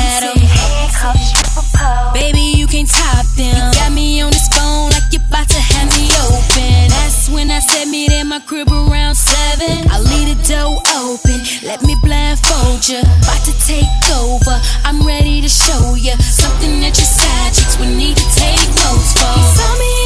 Baby, 2.14 2.56
you 2.56 2.68
can't 2.68 2.90
top 2.90 3.26
them. 3.36 3.54
You 3.54 3.80
got 3.80 3.92
me 3.92 4.22
on 4.22 4.32
this 4.32 4.48
phone 4.50 4.90
like 4.90 5.12
you're 5.12 5.22
about 5.28 5.48
to 5.50 5.60
have 5.60 5.90
me 5.94 6.08
open. 6.32 6.90
That's 6.90 7.30
when 7.30 7.52
I 7.52 7.60
said 7.60 7.88
meet 7.90 8.12
in 8.12 8.28
my 8.28 8.40
crib 8.40 8.72
around 8.72 9.16
seven. 9.16 9.86
I 9.92 10.00
leave 10.00 10.32
the 10.32 10.40
door 10.48 10.80
open, 10.96 11.44
let 11.64 11.84
me 11.84 11.96
blindfold 12.02 12.88
you. 12.88 13.00
About 13.00 13.44
to 13.46 13.54
take 13.68 13.92
over, 14.16 14.56
I'm 14.84 15.06
ready 15.06 15.42
to 15.42 15.50
show 15.50 15.96
you 15.96 16.16
something 16.24 16.80
that 16.82 16.96
your 16.98 17.10
side 17.10 17.54
chicks 17.54 17.78
would 17.78 17.94
need 17.94 18.18
to 18.18 18.28
take 18.34 18.70
notes 18.82 19.14
for. 19.14 19.30
He 19.36 19.44
saw 19.54 19.72
me 19.78 20.05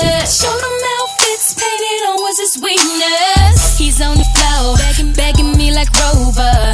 speechless. 0.00 0.40
Showed 0.40 0.60
him 0.60 0.78
outfits 1.00 1.54
painted 1.54 2.02
on 2.08 2.16
was 2.22 2.38
his 2.38 2.58
weakness. 2.62 3.78
He's 3.78 4.00
on 4.00 4.16
the 4.16 4.24
floor, 4.34 4.76
begging, 4.78 5.12
begging 5.12 5.56
me 5.56 5.72
like 5.72 5.90
Rover. 6.00 6.71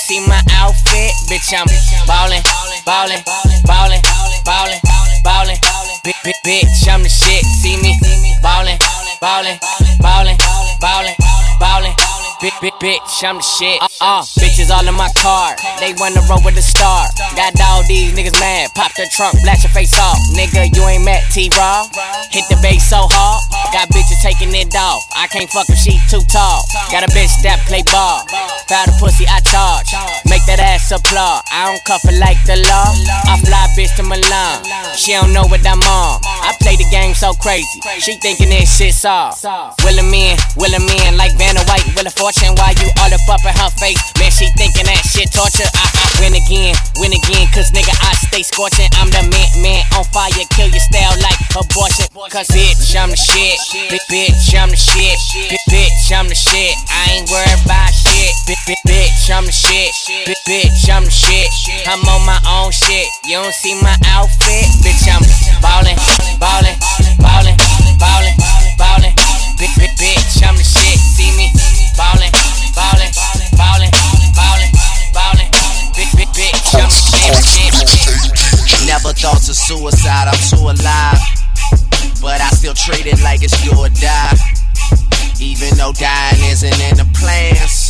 See 0.00 0.20
my 0.26 0.40
outfit, 0.56 1.12
bitch. 1.28 1.52
I'm 1.52 1.68
ballin', 2.06 2.42
ballin', 2.84 3.22
ballin', 3.66 4.02
ballin', 4.44 4.80
ballin'. 5.22 5.58
Bitch, 6.04 6.40
bitch, 6.44 6.88
I'm 6.88 7.02
the 7.02 7.08
shit. 7.08 7.44
See 7.44 7.76
me 7.82 7.94
ballin', 8.42 8.78
ballin', 9.20 9.58
ballin', 10.00 10.36
ballin', 10.80 11.16
ballin'. 11.60 11.94
Bitch, 12.80 13.22
I'm 13.22 13.36
the 13.36 13.42
shit. 13.44 13.76
Uh, 13.82 13.88
uh, 14.00 14.22
bitches 14.40 14.72
all 14.72 14.88
in 14.88 14.96
my 14.96 15.12
car. 15.20 15.52
They 15.80 15.92
wanna 16.00 16.24
roll 16.24 16.40
with 16.40 16.56
the 16.56 16.64
star. 16.64 17.04
Got 17.36 17.60
all 17.60 17.84
these 17.84 18.16
niggas 18.16 18.40
mad. 18.40 18.72
Pop 18.74 18.94
the 18.96 19.04
trunk, 19.12 19.36
blast 19.44 19.64
your 19.64 19.72
face 19.76 19.92
off. 20.00 20.16
Nigga, 20.32 20.74
you 20.74 20.82
ain't 20.88 21.04
met 21.04 21.22
T-Raw. 21.30 21.84
Hit 22.32 22.48
the 22.48 22.56
bass 22.62 22.88
so 22.88 23.04
hard. 23.12 23.59
Got 23.70 23.86
bitches 23.94 24.18
taking 24.20 24.50
it 24.50 24.74
off. 24.74 24.98
I 25.14 25.26
can't 25.30 25.48
fuck 25.48 25.70
if 25.70 25.78
she 25.78 25.94
too 26.10 26.20
tall. 26.26 26.66
Got 26.90 27.06
a 27.06 27.10
bitch 27.14 27.30
that 27.46 27.62
play 27.70 27.86
ball. 27.86 28.26
Foul 28.66 28.86
the 28.90 28.94
pussy, 28.98 29.26
I 29.30 29.38
charge. 29.46 29.94
Make 30.26 30.42
that 30.50 30.58
ass 30.58 30.90
applaud. 30.90 31.46
I 31.54 31.70
don't 31.70 31.82
cuff 31.86 32.02
it 32.02 32.18
like 32.18 32.38
the 32.50 32.58
law. 32.66 32.90
I 33.30 33.38
fly 33.46 33.70
bitch 33.78 33.94
to 33.98 34.02
Milan. 34.02 34.66
She 34.98 35.14
don't 35.14 35.30
know 35.30 35.46
what 35.46 35.62
I'm 35.62 35.78
on. 35.86 36.18
I 36.42 36.50
play 36.58 36.74
the 36.74 36.86
game 36.90 37.14
so 37.14 37.30
crazy. 37.38 37.78
She 38.02 38.18
thinking 38.18 38.50
this 38.50 38.74
shit 38.74 38.90
soft. 38.90 39.46
Will 39.86 39.94
'em 39.94 40.10
in, 40.10 40.34
will 40.58 40.74
'em 40.74 40.90
in 41.06 41.14
like 41.14 41.38
Vanna 41.38 41.62
White, 41.70 41.86
will 41.94 42.06
a 42.06 42.10
fortune 42.10 42.50
while 42.58 42.74
you 42.74 42.90
all 42.98 43.12
up 43.14 43.22
up 43.30 43.46
in 43.46 43.54
her 43.54 43.70
face. 43.78 44.02
Man, 44.18 44.34
she 44.34 44.50
thinking 44.58 44.90
that 44.90 45.06
shit 45.06 45.30
torture. 45.30 45.70
I, 45.78 45.86
I 45.86 46.06
win 46.18 46.34
again, 46.34 46.74
win 46.98 47.14
again, 47.14 47.46
cause 47.54 47.70
nigga, 47.70 47.94
I 48.02 48.18
stay 48.26 48.42
scorching. 48.42 48.90
I'm 48.98 49.14
the 49.14 49.22
man, 49.30 49.48
man 49.62 49.82
on 49.94 50.02
fire, 50.10 50.34
kill 50.50 50.66
your 50.66 50.82
style 50.82 51.14
like 51.22 51.38
abortion. 51.54 52.10
Cause 52.34 52.50
bitch, 52.50 52.98
I'm 52.98 53.14
the 53.14 53.16
shit. 53.16 53.59
Bitch, 53.60 54.00
bitch, 54.08 54.56
I'm 54.56 54.72
the 54.72 54.76
shit. 54.76 55.20
Bitch, 55.36 55.52
bitch, 55.52 55.68
bitch, 55.68 56.08
I'm 56.16 56.28
the 56.28 56.34
shit. 56.34 56.72
I 56.88 57.12
ain't 57.12 57.28
worried 57.28 57.60
about 57.60 57.92
shit. 57.92 58.32
Bitch, 58.48 58.80
bitch, 58.88 59.28
I'm 59.28 59.44
the 59.44 59.52
shit. 59.52 59.92
Bitch, 60.48 60.88
I'm 60.88 61.04
the 61.04 61.12
shit. 61.12 61.52
I'm 61.84 62.00
on 62.08 62.24
my 62.24 62.40
own 62.48 62.72
shit. 62.72 63.04
You 63.28 63.36
don't 63.36 63.52
see 63.52 63.76
my 63.84 63.92
outfit, 64.16 64.64
bitch. 64.80 65.04
I'm 65.12 65.20
ballin', 65.60 65.92
ballin', 66.40 66.72
ballin', 67.20 67.56
ballin', 68.00 68.32
ballin'. 68.80 69.12
Bitch, 69.60 69.76
bitch, 69.76 70.40
I'm 70.40 70.56
the 70.56 70.64
shit. 70.64 70.96
See 70.96 71.28
me 71.36 71.52
ballin', 72.00 72.32
ballin', 72.72 73.12
ballin', 73.60 73.92
ballin', 74.32 74.72
ballin'. 75.12 75.48
Bitch, 75.92 76.16
bitch, 76.32 76.80
I'm 76.80 76.88
the 76.88 76.96
shit. 76.96 77.36
Never 78.88 79.12
thoughts 79.12 79.52
of 79.52 79.56
suicide, 79.56 80.32
I'm 80.32 80.40
too 80.48 80.64
alive. 80.64 81.20
But 82.20 82.40
I 82.40 82.50
still 82.50 82.74
treat 82.74 83.06
it 83.06 83.22
like 83.22 83.42
it's 83.42 83.56
do 83.64 83.70
or 83.76 83.88
die. 83.88 84.36
Even 85.40 85.76
though 85.78 85.92
dying 85.92 86.44
isn't 86.50 86.80
in 86.80 86.96
the 86.96 87.08
plans. 87.18 87.89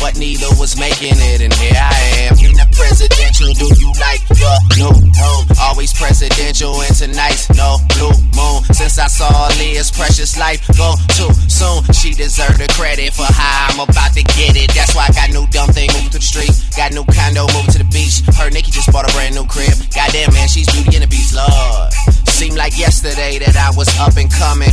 But 0.00 0.16
neither 0.16 0.48
was 0.56 0.80
making 0.80 1.12
it, 1.12 1.44
and 1.44 1.52
here 1.60 1.76
I 1.76 2.24
am. 2.24 2.32
In 2.40 2.56
the 2.56 2.64
presidential, 2.72 3.52
do 3.52 3.68
you 3.76 3.92
like 4.00 4.24
your 4.32 4.56
new 4.80 4.96
home? 5.12 5.44
Always 5.60 5.92
presidential, 5.92 6.80
and 6.80 6.96
tonight's 6.96 7.52
no 7.52 7.76
blue 7.94 8.16
moon. 8.32 8.64
Since 8.72 8.98
I 8.98 9.06
saw 9.12 9.52
Leah's 9.60 9.92
precious 9.92 10.40
life 10.40 10.64
go 10.76 10.96
too 11.12 11.28
soon, 11.52 11.84
she 11.92 12.16
deserved 12.16 12.58
the 12.58 12.68
credit 12.72 13.12
for 13.12 13.28
how 13.28 13.68
I'm 13.70 13.80
about 13.84 14.16
to 14.16 14.24
get 14.24 14.56
it. 14.56 14.72
That's 14.72 14.96
why 14.96 15.06
I 15.08 15.12
got 15.12 15.28
new 15.36 15.46
dumb 15.52 15.68
thing 15.70 15.92
moving 15.92 16.10
to 16.16 16.18
the 16.18 16.24
street. 16.24 16.50
Got 16.76 16.96
new 16.96 17.04
condo 17.04 17.44
moving 17.52 17.70
to 17.76 17.80
the 17.84 17.90
beach. 17.92 18.24
Her 18.40 18.48
Nikki 18.48 18.72
just 18.72 18.90
bought 18.90 19.04
a 19.04 19.12
brand 19.12 19.36
new 19.36 19.44
crib. 19.44 19.76
Goddamn, 19.92 20.32
man, 20.32 20.48
she's 20.48 20.66
beauty 20.72 20.96
and 20.96 21.04
the 21.04 21.12
beast, 21.12 21.36
Lord. 21.36 21.92
Seemed 22.24 22.56
like 22.56 22.72
yesterday 22.78 23.38
that 23.38 23.54
I 23.54 23.68
was 23.76 23.92
up 24.00 24.16
and 24.16 24.32
coming. 24.32 24.72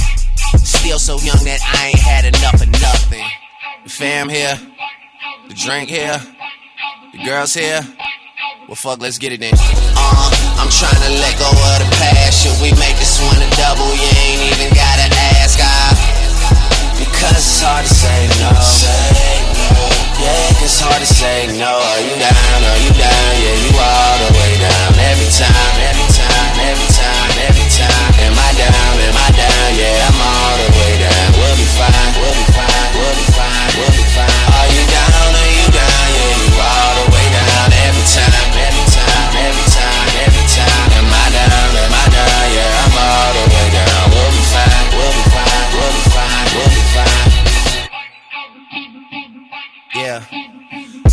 Still 0.63 0.99
so 0.99 1.19
young 1.19 1.43
that 1.43 1.59
I 1.59 1.91
ain't 1.91 1.99
had 1.99 2.23
enough 2.25 2.63
of 2.63 2.71
nothing. 2.79 3.27
Fam 3.87 4.29
here, 4.29 4.59
the 5.47 5.53
drink 5.53 5.89
here, 5.89 6.19
the 7.11 7.19
girls 7.23 7.53
here. 7.53 7.81
Well, 8.67 8.75
fuck, 8.75 8.99
let's 8.99 9.17
get 9.17 9.31
it 9.31 9.41
in. 9.41 9.55
Uh, 9.55 10.59
I'm 10.59 10.67
trying 10.67 10.99
to 11.07 11.11
let 11.23 11.35
go 11.39 11.47
of 11.47 11.77
the 11.79 11.89
past. 11.99 12.43
Should 12.43 12.57
we 12.59 12.75
make 12.75 12.95
this 12.99 13.19
one 13.23 13.39
a 13.39 13.49
double? 13.55 13.87
You 13.95 14.11
ain't 14.27 14.43
even 14.51 14.69
gotta 14.75 15.07
ask, 15.39 15.59
I. 15.59 15.95
Because 16.99 17.39
it's 17.39 17.63
hard 17.63 17.87
to 17.87 17.93
say 17.93 18.27
no. 18.43 18.51
Yeah, 20.19 20.63
it's 20.65 20.79
hard 20.81 20.99
to 20.99 21.07
say 21.07 21.47
no. 21.55 21.71
Are 21.71 22.01
you 22.03 22.15
down? 22.19 22.59
Are 22.63 22.81
you 22.83 22.91
down? 22.97 23.31
Yeah, 23.39 23.63
you 23.63 23.71
all 23.79 24.15
the 24.27 24.31
way 24.35 24.53
down. 24.59 24.89
Every 24.99 25.29
time, 25.31 25.75
every 25.87 26.07
time, 26.11 26.55
every 26.67 26.89
time, 26.91 27.31
every 27.47 27.67
time. 27.71 28.11
Am 28.27 28.35
I 28.35 28.49
down? 28.57 28.93
Am 28.99 29.15
I 29.15 29.29
down? 29.31 29.67
Yeah, 29.79 30.07
I'm 30.11 30.19
all 30.19 30.55
the 30.59 30.69
way 30.75 30.93
down. 30.99 31.27
We'll 31.39 31.55
be 31.55 31.67
fine. 31.77 32.11
We'll 32.19 32.35
be 32.35 32.45
fine. 32.51 32.89
We'll 32.97 33.15
be 33.15 33.25
fine. 33.31 33.69
We'll 33.77 33.95
be 33.95 34.05
fine. 34.11 34.36
Yeah. 50.07 50.23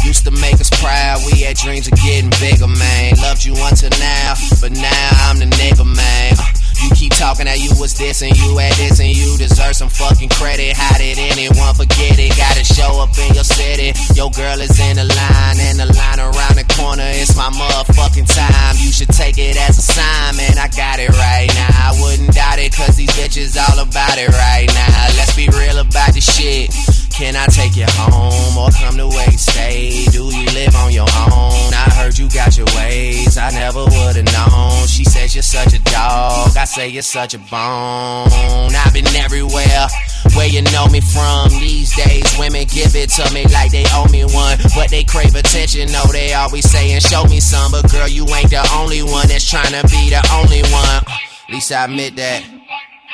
Used 0.06 0.22
to 0.22 0.30
make 0.30 0.54
us 0.62 0.70
proud, 0.70 1.18
we 1.26 1.42
had 1.42 1.56
dreams 1.56 1.90
of 1.90 1.98
getting 1.98 2.30
bigger, 2.38 2.70
man. 2.70 3.18
Loved 3.26 3.42
you 3.42 3.58
until 3.58 3.90
now, 3.98 4.38
but 4.62 4.70
now 4.70 5.08
I'm 5.26 5.42
the 5.42 5.50
nigga, 5.58 5.82
man. 5.82 6.38
Uh, 6.38 6.46
You 6.78 6.90
keep 6.94 7.10
talking 7.18 7.50
that 7.50 7.58
you 7.58 7.74
was 7.80 7.98
this 7.98 8.22
and 8.22 8.30
you 8.38 8.54
had 8.54 8.70
this 8.78 9.00
and 9.02 9.10
you 9.10 9.34
deserve 9.34 9.74
some 9.74 9.88
fucking 9.90 10.28
credit. 10.38 10.76
How 10.78 10.94
did 10.94 11.18
anyone 11.18 11.74
forget 11.74 12.22
it? 12.22 12.38
Gotta 12.38 12.62
show 12.62 13.02
up 13.02 13.10
in 13.18 13.34
your 13.34 13.42
city. 13.42 13.98
Your 14.14 14.30
girl 14.30 14.62
is 14.62 14.78
in 14.78 14.94
the 14.94 15.10
line 15.10 15.58
and 15.58 15.74
the 15.82 15.90
line 15.90 16.22
around 16.22 16.54
the 16.54 16.66
corner. 16.78 17.10
It's 17.18 17.34
my 17.34 17.50
motherfucking 17.50 18.30
time. 18.30 18.78
You 18.78 18.94
should 18.94 19.10
take 19.10 19.42
it 19.42 19.58
as 19.58 19.74
a 19.74 19.82
sign, 19.82 20.38
man. 20.38 20.54
I 20.54 20.70
got 20.70 21.02
it 21.02 21.10
right 21.18 21.50
now. 21.58 21.90
I 21.90 21.98
wouldn't 21.98 22.30
doubt 22.30 22.62
it, 22.62 22.70
cause 22.70 22.94
these 22.94 23.10
bitches 23.18 23.58
all 23.58 23.82
about 23.82 24.22
it 24.22 24.30
right 24.30 24.70
now. 24.70 25.18
Let's 25.18 25.34
be 25.34 25.50
real 25.50 25.82
about 25.82 26.14
the 26.14 26.22
shit. 26.22 26.70
Can 27.14 27.36
I 27.36 27.46
take 27.46 27.76
you 27.76 27.86
home 27.90 28.58
or 28.58 28.70
come 28.70 28.96
to 28.96 29.06
you 29.06 29.38
stay? 29.38 30.04
Do 30.10 30.24
you 30.34 30.46
live 30.46 30.74
on 30.74 30.90
your 30.90 31.06
own? 31.30 31.70
I 31.72 31.86
heard 31.94 32.18
you 32.18 32.28
got 32.28 32.56
your 32.56 32.66
ways, 32.74 33.38
I 33.38 33.50
never 33.50 33.84
would've 33.84 34.24
known. 34.24 34.86
She 34.88 35.04
says 35.04 35.32
you're 35.32 35.42
such 35.42 35.74
a 35.74 35.78
dog, 35.84 36.56
I 36.56 36.64
say 36.64 36.88
you're 36.88 37.02
such 37.02 37.34
a 37.34 37.38
bone. 37.38 38.74
I've 38.74 38.92
been 38.92 39.06
everywhere 39.14 39.86
where 40.34 40.48
you 40.48 40.62
know 40.74 40.88
me 40.88 41.00
from. 41.00 41.50
These 41.50 41.94
days, 41.94 42.26
women 42.36 42.66
give 42.66 42.96
it 42.96 43.10
to 43.10 43.32
me 43.32 43.46
like 43.46 43.70
they 43.70 43.84
owe 43.92 44.08
me 44.10 44.24
one, 44.24 44.58
but 44.74 44.90
they 44.90 45.04
crave 45.04 45.36
attention. 45.36 45.92
No, 45.92 46.02
they 46.10 46.34
always 46.34 46.68
saying, 46.68 46.98
Show 46.98 47.26
me 47.26 47.38
some, 47.38 47.70
but 47.70 47.92
girl, 47.92 48.08
you 48.08 48.26
ain't 48.34 48.50
the 48.50 48.68
only 48.74 49.04
one 49.04 49.28
that's 49.28 49.48
trying 49.48 49.70
to 49.70 49.86
be 49.86 50.10
the 50.10 50.22
only 50.34 50.62
one. 50.72 50.98
At 51.06 51.50
least 51.50 51.70
I 51.70 51.84
admit 51.84 52.16
that. 52.16 52.42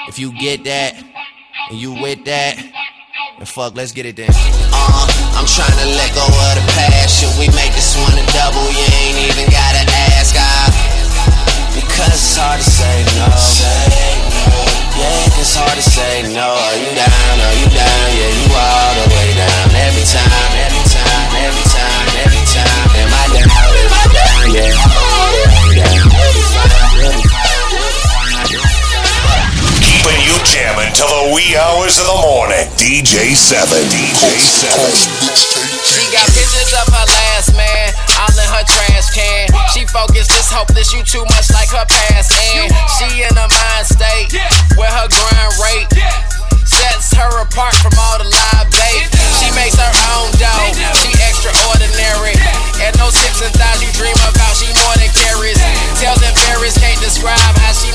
If 0.09 0.19
you 0.19 0.33
get 0.33 0.65
that, 0.65 0.97
and 1.69 1.79
you 1.79 1.93
with 1.93 2.25
that, 2.25 2.57
and 3.41 3.49
fuck, 3.49 3.73
let's 3.73 3.93
get 3.97 4.05
it 4.05 4.21
then. 4.21 4.29
Uh, 4.29 5.09
I'm 5.33 5.49
trying 5.49 5.73
to 5.81 5.89
let 5.97 6.13
go 6.13 6.21
of 6.29 6.53
the 6.61 6.65
past. 6.77 7.25
Should 7.25 7.33
we 7.41 7.49
make 7.57 7.73
this 7.73 7.97
one 7.97 8.13
a 8.13 8.25
double? 8.37 8.69
You 8.69 8.85
ain't 9.01 9.17
even 9.17 9.49
gotta 9.49 9.81
ask. 10.13 10.37
I, 10.37 10.69
because 11.73 12.21
it's 12.21 12.37
hard 12.37 12.61
to 12.61 12.69
say 12.69 13.01
no. 13.17 13.33
Yeah, 14.93 15.41
it's 15.41 15.57
hard 15.57 15.73
to 15.73 15.81
say 15.81 16.29
no. 16.37 16.53
Are 16.53 16.77
you 16.85 16.93
down? 16.93 17.37
Are 17.41 17.57
you 17.57 17.69
down? 17.73 18.05
Yeah, 18.13 18.29
you 18.29 18.47
all 18.53 18.93
the 19.01 19.09
way 19.09 19.33
down. 19.33 19.73
Every 19.89 20.05
time, 20.05 20.53
every 20.61 20.85
time, 20.93 21.33
every 21.41 21.65
time, 21.73 22.09
every 22.21 22.45
time. 22.45 22.89
Am 22.93 23.09
I 23.09 23.25
down? 23.41 23.49
Am 23.49 23.89
I 23.89 24.05
down? 24.13 24.53
Yeah, 24.53 24.69
Am 25.89 26.05
down. 27.25 27.30
Keeping 30.01 30.25
you 30.25 30.33
jamming 30.49 30.89
till 30.97 31.13
the 31.13 31.37
wee 31.37 31.53
hours 31.61 32.01
of 32.01 32.09
the 32.09 32.19
morning. 32.25 32.65
DJ 32.81 33.37
Se7en. 33.37 33.85
DJ 33.93 34.33
Se7en. 34.33 34.97
She 35.85 36.01
got 36.09 36.25
pictures 36.33 36.73
of 36.73 36.89
her 36.89 37.05
last 37.05 37.53
man, 37.53 37.93
all 38.17 38.33
in 38.33 38.49
her 38.49 38.65
trash 38.65 39.13
can. 39.13 39.53
She 39.77 39.85
focused, 39.85 40.33
just 40.33 40.57
hopeless, 40.57 40.97
you 40.97 41.05
too 41.05 41.21
much 41.29 41.53
like 41.53 41.69
her 41.77 41.85
past. 41.85 42.33
And 42.33 42.73
she 42.97 43.29
in 43.29 43.37
a 43.37 43.45
mind 43.45 43.85
state 43.85 44.33
where 44.81 44.89
her 44.89 45.05
grind 45.05 45.53
rate 45.61 45.93
sets 46.65 47.13
her 47.21 47.45
apart 47.45 47.77
from 47.85 47.93
all 48.01 48.17
the 48.17 48.25
live 48.25 48.73
bait. 48.73 49.05
She 49.37 49.53
makes 49.53 49.77
her 49.77 49.93
own 50.17 50.33
dough, 50.41 50.81
she 51.05 51.13
extraordinary. 51.29 52.41
And 52.81 52.97
those 52.97 53.13
hips 53.21 53.45
and 53.45 53.53
thighs 53.53 53.85
you 53.85 53.93
dream 53.93 54.17
about, 54.25 54.57
she 54.57 54.73
more 54.81 54.97
than 54.97 55.13
carries. 55.13 55.61
Tell 56.01 56.17
them 56.17 56.33
Paris 56.49 56.81
can't 56.81 56.97
describe 57.05 57.37
how 57.37 57.77
she 57.77 57.93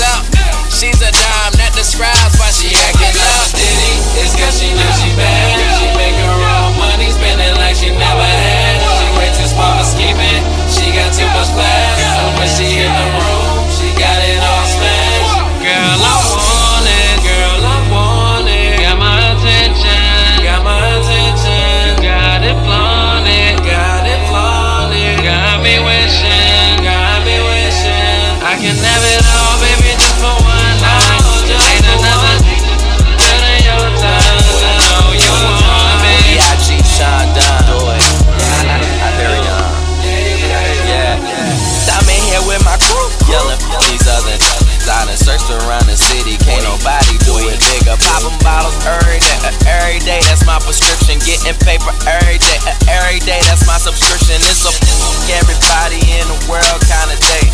up. 0.00 0.24
She's 0.68 1.00
a 1.00 1.08
dime 1.08 1.54
that 1.56 1.72
describes 1.72 2.36
why 2.36 2.52
she 2.52 2.68
acting 2.76 3.16
up. 3.16 3.48
It's 4.20 4.36
cause 4.36 4.60
she 4.60 4.68
knows 4.76 4.96
she 5.00 5.10
bad. 5.16 5.56
She 5.80 5.88
make 5.96 6.16
her 6.20 6.36
own 6.36 6.76
money, 6.76 7.08
spending 7.08 7.56
like 7.56 7.76
she 7.76 7.88
never 7.88 8.28
had. 8.28 8.76
She 9.00 9.06
way 9.16 9.28
too 9.32 9.48
smart 9.48 9.80
for 9.80 9.88
scheming. 9.88 10.42
She 10.68 10.92
got 10.92 11.16
too 11.16 11.28
much 11.32 11.48
class. 11.56 11.95
My 50.56 50.64
prescription. 50.64 51.20
Getting 51.20 51.52
paper 51.68 51.92
every 52.08 52.40
day, 52.40 52.58
uh, 52.64 52.96
every 52.96 53.20
day. 53.20 53.36
That's 53.44 53.68
my 53.68 53.76
subscription. 53.76 54.40
It's 54.48 54.64
a 54.64 54.72
everybody 55.36 56.00
in 56.16 56.24
the 56.32 56.38
world 56.48 56.80
kind 56.88 57.12
of 57.12 57.18
day. 57.20 57.44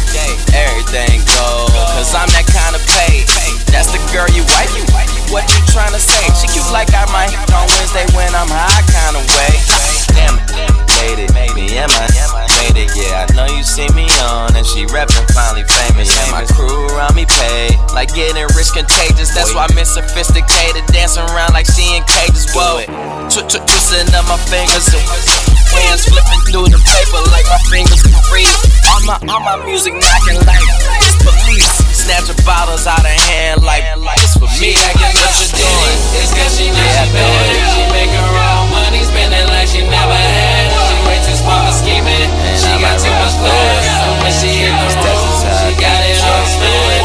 Everything 0.55 1.19
goes, 1.27 1.73
cause 1.99 2.15
I'm 2.15 2.31
that 2.39 2.47
kind 2.47 2.79
of 2.79 2.83
pay. 2.87 3.27
That's 3.75 3.91
the 3.91 3.99
girl 4.15 4.29
you 4.31 4.47
wife. 4.55 4.71
You 4.79 4.87
what 5.35 5.49
you 5.51 5.61
tryna 5.75 5.99
say? 5.99 6.23
She 6.39 6.47
cute 6.53 6.71
like 6.71 6.95
I 6.95 7.09
might 7.11 7.35
on 7.51 7.67
Wednesday 7.81 8.07
when 8.15 8.31
I'm 8.37 8.47
high 8.47 8.85
kind 8.95 9.17
of 9.19 9.25
way. 9.35 9.72
you 13.63 13.87
see 13.87 13.91
me 13.95 14.11
on, 14.27 14.51
and 14.59 14.67
she 14.67 14.83
reppin' 14.91 15.23
finally 15.31 15.63
famous. 15.63 16.11
And 16.11 16.29
my 16.35 16.43
crew 16.51 16.91
around 16.91 17.15
me 17.15 17.23
paid, 17.31 17.79
like 17.95 18.11
getting 18.11 18.43
rich 18.59 18.75
contagious. 18.75 19.31
That's 19.31 19.55
why 19.55 19.71
I'm 19.71 19.79
in 19.79 19.87
sophisticated, 19.87 20.83
dancing 20.91 21.23
around 21.31 21.55
like 21.55 21.71
she 21.71 21.95
in 21.95 22.03
cages. 22.11 22.51
Whoa, 22.51 22.83
twisting 23.31 24.11
up 24.19 24.27
my 24.27 24.35
fingers, 24.51 24.91
hands 25.71 26.03
flipping 26.11 26.43
through 26.51 26.75
the 26.75 26.81
paper 26.83 27.23
like 27.31 27.47
my 27.47 27.63
fingers 27.71 28.03
can 28.03 28.19
read. 28.35 28.51
All 28.91 29.01
my 29.07 29.17
all 29.31 29.43
my 29.47 29.63
music 29.63 29.95
knocking 29.95 30.43
like 30.43 30.59
it's 30.99 31.23
police. 31.23 31.71
Snatching 31.95 32.43
bottles 32.43 32.91
out 32.91 32.99
of 32.99 33.15
hand 33.31 33.63
like 33.63 33.87
it's 34.19 34.35
for 34.35 34.51
me. 34.59 34.75
I 34.75 34.91
get 34.99 35.15
what 35.23 35.39
you 35.39 35.47
doing? 35.55 35.99
It's 36.19 36.35
cause 36.35 36.59
she 36.59 36.67
knows 36.67 36.83
yeah, 36.83 37.07
she 37.07 37.15
bad. 37.15 37.47
She 37.79 37.83
make 37.95 38.11
her 38.11 38.27
own 38.27 38.67
money, 38.75 39.07
spending 39.07 39.47
like 39.55 39.71
she 39.71 39.87
never 39.87 40.19
had. 40.19 40.67
She 40.91 40.97
way 41.07 41.19
too 41.23 41.39
smart 41.39 41.71
for 41.71 41.75
scheming 41.79 42.62
my 42.83 42.95
room 42.99 43.17
was 43.23 43.35
full. 43.39 43.79
So 43.87 44.09
when 44.23 44.33
she 44.35 44.51
hit 44.67 44.75
got 45.79 46.03
it 46.03 46.19
all 46.19 46.47
fluid. 46.59 47.02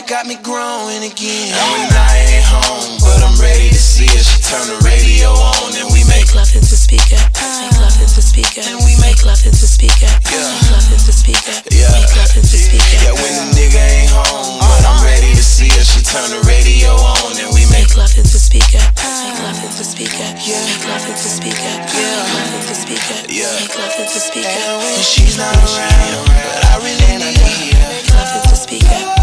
you 0.00 0.06
got 0.08 0.24
me 0.24 0.36
growing 0.40 1.04
again. 1.04 1.52
And 1.52 1.66
when 1.76 1.92
I 1.92 2.12
ain't 2.32 2.46
home, 2.48 2.96
but 3.04 3.20
I'm 3.20 3.36
ready 3.36 3.68
to 3.68 3.80
see 3.80 4.08
her. 4.08 4.24
She 4.24 4.40
turn 4.40 4.64
the 4.64 4.80
radio 4.80 5.28
on 5.28 5.76
and 5.76 5.92
we 5.92 6.00
make 6.08 6.32
love 6.32 6.48
into 6.56 6.72
speaker. 6.72 7.20
Make 7.36 7.76
love 7.76 8.00
into 8.00 8.22
speaker. 8.24 8.64
And 8.64 8.80
we 8.80 8.96
make 9.04 9.20
love 9.28 9.44
into 9.44 9.68
speaker. 9.68 10.08
Yeah. 10.32 10.40
Make 10.40 10.72
love 10.72 10.88
into 10.88 11.12
speaker. 11.12 11.52
Yeah. 11.68 11.92
Make 11.92 12.16
love 12.16 12.32
into 12.32 12.56
speaker. 12.56 12.96
Yeah, 12.96 13.12
when 13.12 13.32
the 13.36 13.46
nigga 13.52 13.76
ain't 13.76 14.12
home, 14.16 14.64
but 14.64 14.82
I'm 14.88 15.04
ready 15.04 15.36
to 15.36 15.44
see 15.44 15.68
her. 15.68 15.84
She 15.84 16.00
turn 16.00 16.32
the 16.32 16.40
radio 16.48 16.96
on 16.96 17.36
and 17.36 17.52
we 17.52 17.68
make 17.68 17.92
love 17.92 18.16
into 18.16 18.40
speaker. 18.40 18.80
Make 18.80 19.36
love 19.44 19.60
into 19.60 19.84
speaker. 19.84 20.28
Yeah. 20.40 20.64
Make 20.64 20.84
love 20.88 21.04
into 21.04 21.28
speaker. 21.28 21.72
Yeah. 21.92 22.24
Make 22.24 22.40
love 22.40 22.56
into 22.56 22.72
speaker. 22.72 23.18
Yeah. 23.28 23.52
Make 23.60 23.76
love 23.76 23.96
into 24.00 24.16
speaker. 24.16 24.48
And 24.48 24.80
when 24.80 24.96
she's 25.04 25.36
not 25.36 25.52
around, 25.60 26.24
but 26.24 26.62
I 26.72 26.74
really 26.80 27.20
need 27.20 27.76
her. 27.76 27.84
Make 27.92 28.08
love 28.16 28.32
into 28.32 28.56
speaker 28.56 29.19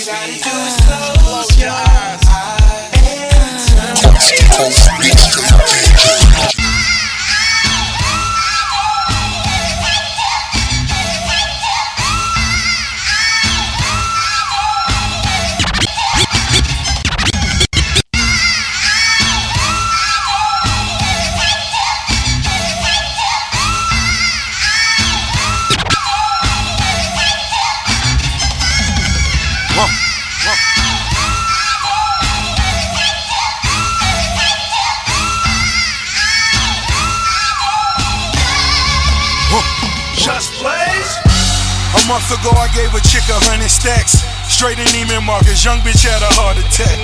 you 0.00 0.06
gotta 0.06 1.18
close 1.20 1.60
your 1.60 1.68
eyes. 1.68 2.20
Coast 4.00 4.36
to 4.36 4.44
coast. 4.56 5.89
ago, 42.30 42.54
I 42.54 42.70
gave 42.70 42.94
a 42.94 43.02
chick 43.02 43.26
a 43.26 43.38
hundred 43.50 43.70
stacks. 43.70 44.22
Straight 44.46 44.78
in 44.78 44.86
Neiman 44.94 45.26
Marcus, 45.26 45.62
young 45.62 45.82
bitch 45.82 46.06
had 46.06 46.22
a 46.22 46.32
heart 46.38 46.58
attack. 46.58 47.02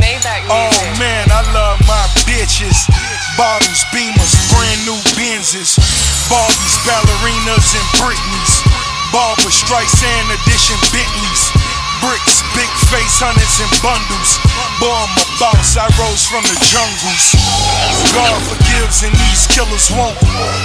Oh 0.51 0.71
man, 0.99 1.27
I 1.31 1.43
love 1.51 1.79
my 1.87 2.07
bitches. 2.27 2.87
Bottles, 3.35 3.83
Beamers, 3.91 4.35
brand 4.55 4.81
new 4.87 4.99
Benzes. 5.19 5.79
Barbies, 6.31 6.77
ballerinas, 6.87 7.69
and 7.75 7.89
Britneys. 7.99 8.53
Barbara 9.11 9.51
and 9.51 10.27
edition 10.31 10.79
Bentleys. 10.91 11.66
Bricks, 12.07 12.47
big 12.55 12.71
face, 12.87 13.19
hundreds 13.19 13.59
and 13.59 13.73
bundles. 13.83 14.39
Boy, 14.79 14.95
I'm 14.95 15.11
a 15.19 15.27
boss, 15.43 15.75
I 15.75 15.91
rose 15.99 16.23
from 16.23 16.47
the 16.47 16.55
jungles. 16.63 17.35
God 18.15 18.39
forgives 18.47 19.03
and 19.03 19.11
these 19.11 19.43
killers 19.51 19.91
won't. 19.91 20.15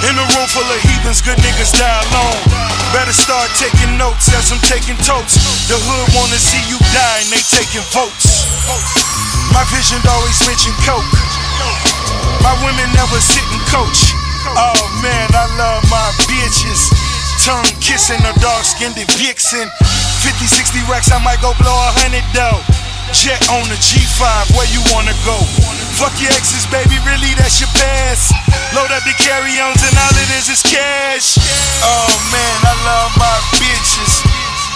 In 0.05 0.13
a 0.21 0.25
room 0.37 0.47
full 0.53 0.69
of 0.69 0.79
heathens, 0.85 1.17
good 1.25 1.41
niggas 1.41 1.73
die 1.73 1.97
alone. 2.13 2.45
Better 2.93 3.09
start 3.09 3.49
taking 3.57 3.97
notes 3.97 4.29
as 4.37 4.53
I'm 4.53 4.61
taking 4.69 5.01
totes. 5.01 5.41
The 5.65 5.81
hood 5.81 6.07
wanna 6.13 6.37
see 6.37 6.61
you 6.69 6.77
die 6.93 7.25
and 7.25 7.33
they 7.33 7.41
taking 7.49 7.81
votes. 7.89 8.45
My 9.49 9.65
vision 9.73 9.97
always 10.13 10.37
mention 10.45 10.77
coke. 10.85 11.09
My 12.45 12.53
women 12.61 12.85
never 12.93 13.17
sit 13.17 13.41
and 13.49 13.65
coach. 13.65 14.13
Oh 14.45 14.77
man, 15.01 15.25
I 15.33 15.49
love 15.57 15.81
my 15.89 16.05
bitches. 16.29 17.00
Tongue 17.41 17.65
kissing 17.81 18.21
a 18.21 18.33
dark 18.37 18.61
skinned 18.61 19.01
vixen. 19.17 19.65
50, 20.21 20.45
60 20.45 20.85
racks, 20.85 21.09
I 21.09 21.17
might 21.25 21.41
go 21.41 21.57
blow 21.57 21.73
a 21.73 21.89
hundred 21.97 22.21
though. 22.37 22.61
Jet 23.17 23.41
on 23.49 23.65
the 23.65 23.73
G5, 23.81 24.53
where 24.53 24.69
you 24.69 24.77
wanna 24.93 25.17
go? 25.25 25.33
Fuck 25.97 26.13
your 26.21 26.29
exes, 26.37 26.69
baby, 26.69 27.01
really 27.01 27.33
that's 27.33 27.57
your 27.57 27.73
past. 27.73 28.37
Load 28.77 28.93
up 28.93 29.01
the 29.09 29.17
carry-ons 29.17 29.81
and 29.81 29.95
all 29.97 30.15
it 30.21 30.29
is 30.37 30.53
is 30.53 30.61
cash. 30.61 31.41
Oh 31.81 32.13
man, 32.29 32.57
I 32.61 32.77
love 32.85 33.11
my 33.17 33.37
bitches. 33.57 34.21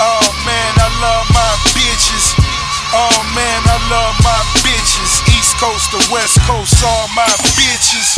Oh 0.01 0.25
man, 0.41 0.71
I 0.81 0.89
love 1.05 1.29
my 1.37 1.53
bitches. 1.77 2.33
Oh 2.97 3.19
man, 3.37 3.61
I 3.69 3.77
love 3.93 4.17
my 4.25 4.41
bitches. 4.65 5.21
East 5.37 5.53
Coast 5.61 5.93
to 5.93 6.01
West 6.09 6.41
Coast, 6.49 6.81
all 6.81 7.13
my 7.13 7.29
bitches. 7.53 8.17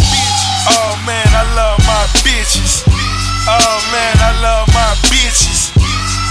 Oh 0.72 0.96
man, 1.04 1.28
I 1.36 1.44
love 1.52 1.84
my 1.84 2.08
bitches. 2.24 2.97
Oh 3.50 3.80
man, 3.96 4.16
I 4.20 4.36
love 4.44 4.68
my 4.76 4.92
bitches. 5.08 5.72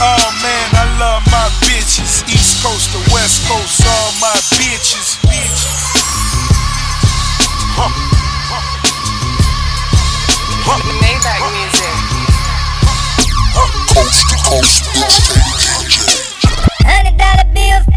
Oh 0.05 0.29
man, 0.45 0.69
I 0.77 0.85
love 1.01 1.25
my 1.33 1.49
bitches. 1.65 2.29
East 2.29 2.63
Coast 2.63 2.93
to 2.93 2.99
West 3.09 3.49
Coast, 3.49 3.81
all 3.89 4.13
my 4.21 4.37
bitches. 4.61 5.17
Huh. 7.73 7.89
Huh. 8.53 8.61
Maybach 11.01 11.41
music. 11.57 11.97
Coast 13.97 14.29
to 14.29 14.37
coast 14.45 14.85
mixtape 15.01 15.41
DJ. 15.57 16.13
Hundred 16.85 17.17
dollar 17.17 17.49
bills. 17.55 17.96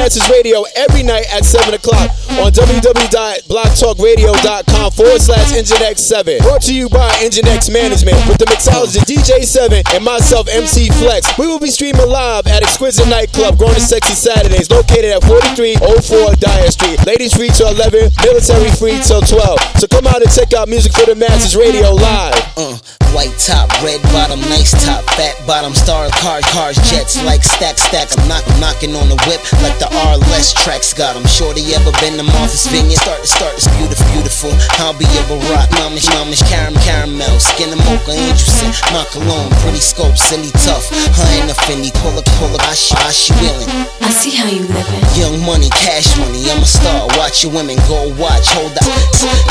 Masses 0.00 0.24
Radio 0.32 0.64
every 0.76 1.02
night 1.02 1.26
at 1.28 1.44
7 1.44 1.74
o'clock 1.74 2.08
on 2.40 2.50
www.blocktalkradio.com 2.56 4.92
forward 4.96 5.20
slash 5.20 5.52
EngineX7. 5.52 6.40
Brought 6.40 6.62
to 6.62 6.74
you 6.74 6.88
by 6.88 7.10
EngineX 7.20 7.70
Management 7.70 8.16
with 8.26 8.38
the 8.38 8.46
mixologist 8.46 9.04
DJ 9.04 9.40
Se7en 9.44 9.84
and 9.94 10.02
myself, 10.02 10.48
MC 10.48 10.88
Flex. 10.88 11.36
We 11.36 11.46
will 11.46 11.60
be 11.60 11.68
streaming 11.68 12.08
live 12.08 12.46
at 12.46 12.62
Exquisite 12.62 13.08
Nightclub, 13.08 13.58
Growing 13.58 13.74
Sexy 13.76 14.14
Saturdays, 14.14 14.70
located 14.70 15.12
at 15.20 15.24
4304 15.28 16.34
Dyer 16.40 16.70
Street. 16.72 17.04
Ladies 17.04 17.36
free 17.36 17.50
till 17.52 17.68
11, 17.68 18.08
military 18.24 18.70
free 18.80 18.96
till 19.04 19.20
12. 19.20 19.60
So 19.84 19.86
come 19.86 20.06
out 20.06 20.22
and 20.24 20.32
check 20.32 20.54
out 20.54 20.70
Music 20.72 20.94
for 20.96 21.04
the 21.04 21.14
Masses 21.14 21.54
Radio 21.54 21.92
live. 21.92 22.40
Uh, 22.56 22.69
white 23.12 23.34
top, 23.38 23.70
red 23.82 24.00
bottom, 24.14 24.40
nice 24.52 24.72
top, 24.84 25.02
fat 25.16 25.34
bottom, 25.46 25.74
star 25.74 26.08
cars, 26.22 26.44
cars, 26.52 26.76
jets 26.90 27.22
like 27.24 27.42
stack, 27.42 27.78
stacks. 27.78 28.16
I'm 28.16 28.28
knock, 28.28 28.44
knocking 28.58 28.94
on 28.94 29.08
the 29.08 29.18
whip 29.26 29.40
like 29.62 29.78
the 29.78 29.88
R 30.06 30.16
less 30.32 30.52
tracks 30.52 30.92
got 30.92 31.16
'em. 31.16 31.26
Shorty 31.26 31.62
ever 31.74 31.92
been 32.00 32.16
to 32.18 32.24
Martha's 32.24 32.66
Vineyard? 32.66 33.00
Start 33.00 33.20
to 33.22 33.26
start, 33.26 33.54
it's 33.54 33.68
beautiful, 33.76 34.06
beautiful. 34.12 34.52
I'll 34.82 34.94
be 34.94 35.06
a 35.06 35.22
rock, 35.52 35.68
mamish, 35.80 36.08
mamish, 36.14 36.42
caramel, 36.48 36.80
caramel, 36.82 37.40
skin 37.40 37.72
of 37.72 37.78
mocha, 37.86 38.12
Anderson, 38.12 38.72
my 38.92 39.04
cologne, 39.12 39.50
pretty 39.62 39.80
scope, 39.80 40.16
silly 40.16 40.50
tough. 40.66 40.88
Her 40.90 41.28
and 41.40 41.50
a 41.50 41.54
Fendi, 41.66 41.92
pull 42.02 42.16
up, 42.18 42.24
pull 42.38 42.54
up, 42.54 42.62
I 42.68 42.74
she, 42.74 42.94
I 42.96 43.12
she 43.12 43.32
willing. 43.40 43.99
I 44.10 44.12
see 44.26 44.34
how 44.34 44.50
you 44.50 44.66
living. 44.66 45.06
Young 45.14 45.38
money, 45.46 45.70
cash 45.70 46.18
money, 46.18 46.42
I'm 46.50 46.58
a 46.58 46.66
star. 46.66 47.06
Watch 47.14 47.46
your 47.46 47.54
women 47.54 47.78
go 47.86 48.10
watch, 48.18 48.50
hold 48.50 48.74
up. 48.74 48.90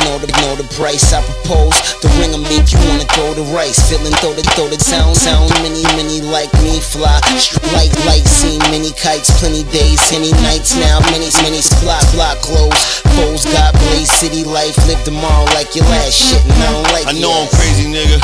Know 0.03 0.19
the 0.19 0.27
know 0.43 0.59
the 0.59 0.67
price 0.75 1.15
I 1.15 1.23
propose. 1.23 1.71
The 2.03 2.11
ring 2.19 2.35
will 2.35 2.43
make 2.43 2.67
you 2.67 2.79
wanna 2.91 3.07
throw 3.15 3.31
the 3.39 3.47
rice. 3.55 3.79
Feeling 3.87 4.11
throw 4.19 4.35
the 4.35 4.43
throw 4.59 4.67
the 4.67 4.75
sound 4.75 5.15
sound. 5.15 5.47
Many 5.63 5.87
many 5.95 6.19
like 6.19 6.51
me 6.59 6.83
fly. 6.83 7.23
Straight 7.39 7.71
Light 7.71 7.95
light 8.03 8.27
seen 8.27 8.59
many 8.67 8.91
kites, 8.99 9.31
plenty 9.39 9.63
days, 9.71 10.03
any 10.11 10.35
nights 10.43 10.75
now. 10.75 10.99
Many 11.07 11.31
many 11.39 11.63
block 11.79 12.03
block 12.11 12.43
close. 12.43 12.99
Foes 13.15 13.47
got 13.55 13.71
blaze 13.87 14.11
city 14.11 14.43
life. 14.43 14.75
Live 14.91 14.99
tomorrow 15.07 15.47
like 15.55 15.71
your 15.71 15.87
last 15.87 16.19
shit, 16.19 16.43
and 16.43 16.59
I 16.59 16.67
don't 16.67 16.91
like 16.91 17.07
I 17.07 17.15
know 17.15 17.31
your 17.31 17.47
I'm 17.47 17.49
crazy, 17.55 17.87
nigga. 17.87 18.19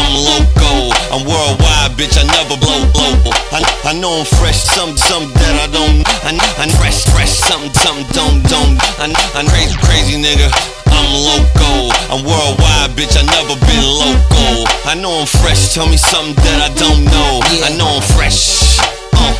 I'm 0.00 0.16
loco. 0.16 0.72
I'm 1.12 1.22
worldwide, 1.28 1.92
bitch. 2.00 2.16
I 2.16 2.24
never 2.24 2.56
blow 2.56 2.80
blow. 2.92 3.14
I, 3.52 3.60
I 3.84 3.92
know 3.92 4.20
I'm 4.20 4.26
fresh, 4.40 4.62
some 4.62 4.96
some 4.96 5.28
that 5.34 5.54
I 5.60 5.66
don't. 5.68 6.00
I, 6.24 6.32
I'm 6.62 6.70
fresh, 6.80 7.04
fresh, 7.12 7.30
something, 7.30 7.72
something, 7.74 8.06
don't, 8.16 8.40
don't. 8.48 8.76
I, 8.98 9.12
I'm 9.36 9.46
crazy, 9.46 9.76
crazy, 9.84 10.16
nigga. 10.16 10.48
I'm 10.88 11.10
loco. 11.12 11.92
I'm 12.12 12.24
worldwide, 12.24 12.96
bitch. 12.96 13.16
I 13.18 13.24
never 13.28 13.54
been 13.66 13.84
loco. 13.84 14.64
I 14.88 14.94
know 14.94 15.20
I'm 15.20 15.26
fresh. 15.26 15.74
Tell 15.74 15.86
me 15.86 15.96
something 15.96 16.34
that 16.44 16.58
I 16.64 16.70
don't 16.74 17.04
know. 17.04 17.40
I 17.64 17.76
know 17.76 18.00
I'm 18.00 18.02
fresh. 18.16 18.78
Uh, 19.12 19.34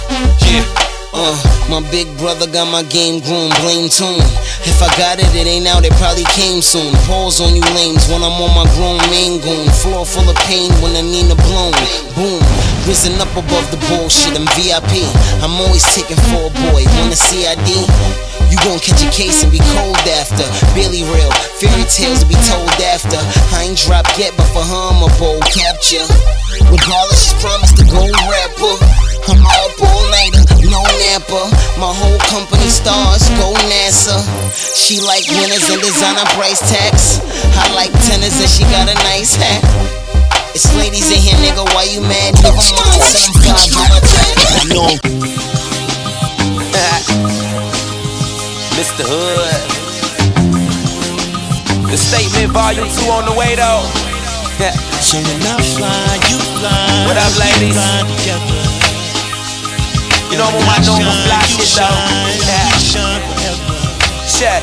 yeah. 0.47 0.80
Uh, 1.13 1.35
my 1.69 1.83
big 1.91 2.07
brother 2.19 2.47
got 2.47 2.71
my 2.71 2.83
game 2.85 3.19
groomed, 3.21 3.55
blame 3.61 3.91
tune. 3.91 4.23
If 4.63 4.79
I 4.79 4.89
got 4.95 5.19
it, 5.19 5.27
it 5.35 5.47
ain't 5.47 5.67
out, 5.67 5.85
it 5.85 5.93
probably 5.99 6.25
came 6.37 6.63
soon. 6.63 6.95
Pause 7.11 7.41
on 7.41 7.57
you 7.57 7.67
lames 7.75 8.07
when 8.07 8.23
I'm 8.23 8.39
on 8.39 8.53
my 8.55 8.67
grown 8.79 8.99
main 9.11 9.41
goon. 9.43 9.67
Floor 9.83 10.07
full 10.07 10.29
of 10.31 10.37
pain 10.47 10.71
when 10.79 10.95
I 10.95 11.03
need 11.03 11.27
a 11.27 11.39
blown. 11.47 11.75
Boom, 12.15 12.39
Risen 12.91 13.23
up 13.23 13.31
above 13.39 13.71
the 13.71 13.79
bullshit, 13.87 14.35
I'm 14.35 14.43
VIP. 14.59 15.07
I'm 15.47 15.55
always 15.63 15.87
taking 15.95 16.19
for 16.27 16.51
a 16.51 16.53
boy. 16.75 16.83
Wanna 16.99 17.15
CID? 17.15 17.87
You 18.51 18.59
gon' 18.67 18.83
catch 18.83 19.07
a 19.07 19.11
case 19.15 19.47
and 19.47 19.53
be 19.55 19.63
cold 19.79 20.03
after. 20.19 20.43
Billy 20.75 21.07
real, 21.07 21.31
fairy 21.63 21.87
tales 21.87 22.19
to 22.19 22.27
be 22.27 22.35
told 22.51 22.67
after. 22.83 23.15
I 23.55 23.71
ain't 23.71 23.79
dropped 23.79 24.19
yet, 24.19 24.35
but 24.35 24.51
for 24.51 24.67
her, 24.67 24.83
I'm 24.91 25.07
a 25.07 25.11
bold 25.23 25.47
capture. 25.47 26.03
Regardless, 26.67 27.31
she's 27.31 27.39
promised 27.39 27.79
to 27.79 27.87
go 27.87 28.03
rapper. 28.11 28.75
I'm 29.31 29.39
a 29.39 29.55
all 29.87 30.05
nighter, 30.11 30.43
no 30.67 30.83
napper. 31.15 31.47
My 31.79 31.95
whole 31.95 32.19
company 32.27 32.67
stars 32.67 33.23
go 33.39 33.55
NASA. 33.71 34.19
She 34.75 34.99
like 34.99 35.31
winners 35.31 35.63
and 35.71 35.79
designer 35.79 36.27
price 36.35 36.59
tags. 36.67 37.23
I 37.55 37.71
like 37.71 37.95
tennis 38.11 38.35
and 38.43 38.51
she 38.51 38.67
got 38.67 38.91
a 38.91 38.99
nice 39.07 39.39
hat. 39.39 40.10
It's 40.53 40.75
ladies 40.77 41.11
in 41.11 41.19
here, 41.23 41.39
nigga. 41.39 41.63
Why 41.75 41.85
you 41.85 42.01
mad? 42.01 42.35
Never 42.43 42.57
mind, 42.57 43.03
send 43.07 43.23
them 43.23 43.43
five 43.43 43.71
on 43.79 43.87
my 43.87 44.01
tag. 44.03 44.35
I 44.51 44.65
know. 44.75 44.91
Mr. 48.75 49.05
Hood. 49.07 49.55
The 51.91 51.97
statement 51.97 52.53
volume 52.53 52.89
2 52.89 53.11
on 53.13 53.27
the 53.27 53.35
way 53.37 53.55
though. 53.55 53.85
so 55.05 55.19
when 55.21 55.43
I 55.47 55.61
fly, 55.77 56.19
you 56.33 56.39
fly. 56.59 57.07
What 57.07 57.17
up, 57.17 57.35
ladies? 57.39 57.77
You 60.31 60.39
know 60.39 60.49
I'm 60.49 60.57
on 60.57 60.67
my 60.67 60.79
normal 60.83 61.15
fly 61.29 61.45
shit 61.47 61.79
though. 61.79 61.95
Check. 64.27 64.63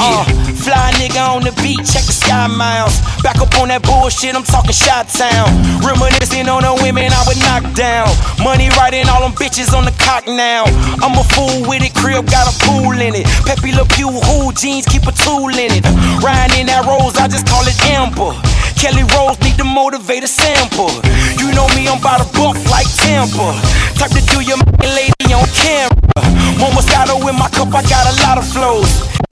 Uh, 0.00 0.51
fly 0.62 0.94
nigga 0.94 1.22
on 1.26 1.42
the 1.42 1.50
beat, 1.58 1.82
check 1.82 2.06
the 2.06 2.14
sky 2.14 2.46
miles. 2.46 3.02
Back 3.22 3.42
up 3.42 3.50
on 3.58 3.68
that 3.68 3.82
bullshit, 3.82 4.34
I'm 4.34 4.46
talking 4.46 4.72
shot 4.72 5.10
town. 5.10 5.50
Reminiscing 5.82 6.46
on 6.46 6.62
the 6.62 6.72
women 6.82 7.10
I 7.10 7.22
would 7.26 7.38
knock 7.42 7.66
down. 7.74 8.08
Money 8.38 8.70
riding 8.78 9.10
all 9.10 9.26
them 9.26 9.34
bitches 9.34 9.74
on 9.74 9.84
the 9.84 9.94
cock 9.98 10.26
now. 10.26 10.64
I'm 11.02 11.18
a 11.18 11.24
fool 11.34 11.66
with 11.66 11.82
it, 11.82 11.94
crib 11.98 12.30
got 12.30 12.46
a 12.46 12.54
pool 12.62 12.94
in 12.94 13.14
it. 13.18 13.26
Pepé 13.42 13.74
Le 13.74 13.84
Pew, 13.90 14.08
who 14.08 14.54
jeans 14.54 14.86
keep 14.86 15.02
a 15.10 15.12
tool 15.12 15.50
in 15.50 15.74
it. 15.74 15.84
Riding 16.22 16.62
in 16.62 16.66
that 16.70 16.86
rose, 16.86 17.18
I 17.18 17.26
just 17.26 17.46
call 17.50 17.66
it 17.66 17.76
amber. 17.90 18.32
Kelly 18.78 19.06
Rose 19.14 19.38
need 19.42 19.58
to 19.58 19.64
motivate 19.64 20.24
a 20.24 20.30
sample. 20.30 20.90
You 21.38 21.54
know 21.54 21.66
me, 21.74 21.86
I'm 21.86 21.98
about 21.98 22.22
to 22.22 22.28
bump 22.34 22.58
like 22.70 22.86
Tampa. 22.98 23.54
Type 23.94 24.10
to 24.10 24.22
do 24.30 24.42
your 24.42 24.58
lady 24.82 25.30
on 25.30 25.46
camera. 25.54 26.22
More 26.58 26.70
Moscato 26.70 27.18
in 27.30 27.38
my 27.38 27.50
cup, 27.50 27.70
I 27.74 27.82
got 27.86 28.06
a 28.10 28.14
lot 28.26 28.38
of 28.38 28.46
flows. 28.46 29.22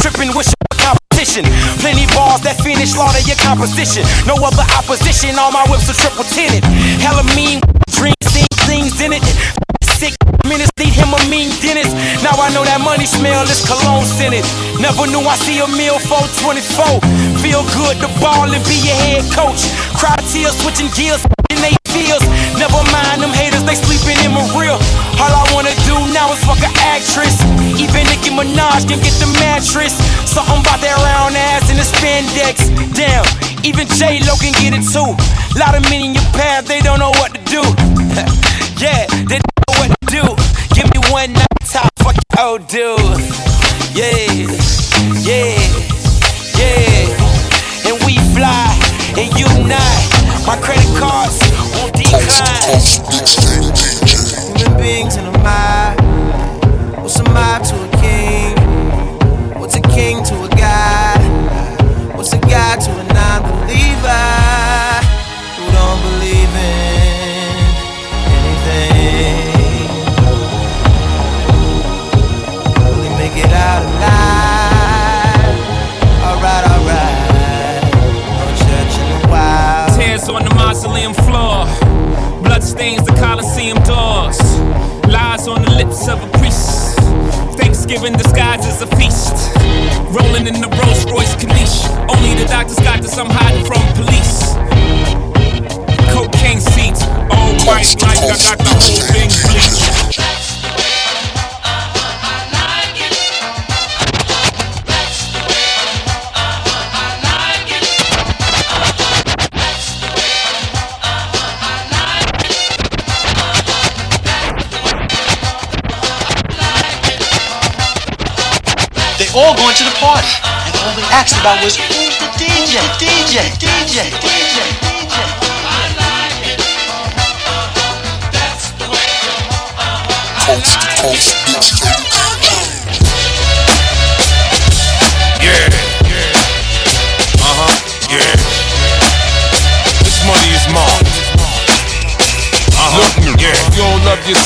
Tripping 0.00 0.34
with 0.36 0.48
your 0.48 0.68
competition. 0.76 1.44
Plenty 1.80 2.06
bars 2.12 2.42
that 2.42 2.60
finish 2.60 2.92
slaughter 2.92 3.22
your 3.24 3.38
composition. 3.40 4.02
No 4.26 4.34
other 4.42 4.66
opposition, 4.76 5.38
all 5.38 5.52
my 5.52 5.64
whips 5.70 5.88
are 5.88 5.96
triple 5.96 6.26
tinted. 6.28 6.64
Hella 7.00 7.24
mean 7.34 7.60
dreams, 7.94 8.24
see 8.28 8.46
things 8.68 9.00
in 9.00 9.12
it. 9.12 9.24
Sick 9.96 10.14
minutes 10.44 10.70
need 10.78 10.92
him 10.92 11.14
a 11.14 11.20
mean 11.30 11.48
dentist. 11.62 11.94
Now 12.20 12.36
I 12.36 12.52
know 12.52 12.64
that 12.64 12.80
money 12.82 13.06
smell 13.06 13.44
is 13.48 13.64
cologne 13.64 14.04
scented. 14.04 14.44
Never 14.80 15.06
knew 15.06 15.22
I 15.24 15.36
see 15.40 15.58
a 15.62 15.68
meal 15.68 15.98
424. 15.98 17.00
Feel 17.40 17.62
good 17.72 17.96
to 18.02 18.08
ball 18.20 18.50
and 18.50 18.62
be 18.66 18.76
your 18.84 18.98
head 19.08 19.24
coach. 19.32 19.70
Cry 19.96 20.16
tears, 20.32 20.56
switching 20.60 20.90
gears 20.92 21.24
in 21.50 21.58
they 21.60 21.74
feels. 21.90 22.24
Never 22.58 22.80
mind 22.90 23.22
them 23.22 23.32
haters, 23.34 23.64
they 23.64 23.74
sleeping 23.74 24.18
in 24.24 24.32
my 24.32 24.44
real. 24.54 24.78
All 25.20 25.32
I 25.32 25.44
wanna 25.54 25.74
do 25.86 25.96
now 26.12 26.32
is 26.32 26.40
fuck 26.44 26.60
an 26.62 26.74
actress. 26.94 27.34
Even 27.78 28.06
Nicki 28.10 28.30
Minaj 28.30 28.86
can 28.88 28.98
get 29.02 29.14
the 29.22 29.28
mattress. 29.42 29.94
Something 30.28 30.60
about 30.60 30.80
that 30.82 30.96
round 31.02 31.34
ass 31.36 31.70
and 31.70 31.78
the 31.78 31.86
spandex. 31.86 32.70
Damn, 32.94 33.24
even 33.64 33.86
J 33.98 34.22
Lo 34.26 34.34
can 34.38 34.54
get 34.62 34.74
it 34.74 34.84
too. 34.86 35.12
Lot 35.58 35.74
of 35.74 35.82
men 35.90 36.02
in 36.02 36.12
your 36.14 36.28
path, 36.34 36.66
they 36.66 36.80
don't 36.80 36.98
know 36.98 37.14
what 37.22 37.34
to 37.34 37.40
do. 37.46 37.62
yeah, 38.82 39.06
they 39.30 39.38
don't 39.38 39.60
know 39.66 39.74
what 39.78 39.90
to 39.90 40.06
do. 40.10 40.24
Give 40.74 40.86
me 40.90 40.98
one 41.10 41.32
night 41.32 41.62
top, 41.70 41.90
fuck 42.02 42.16
old 42.38 42.66
dude. 42.68 42.98
Yeah, 43.94 44.10
yeah, 45.22 45.54
yeah. 46.58 47.24
And 47.86 47.96
we 48.04 48.18
fly 48.34 48.74
and 49.16 49.30
unite. 49.38 50.13
My 50.46 50.58
credit 50.60 50.84
cards 50.98 51.40
won't 51.72 51.94
decline. 51.94 52.80
Human 54.58 54.78
beings 54.78 55.16
in 55.16 55.24
a 55.24 55.32
mob. 55.38 55.98
What's 57.00 57.18
a 57.18 57.24
mob 57.30 57.64
to 57.64 57.83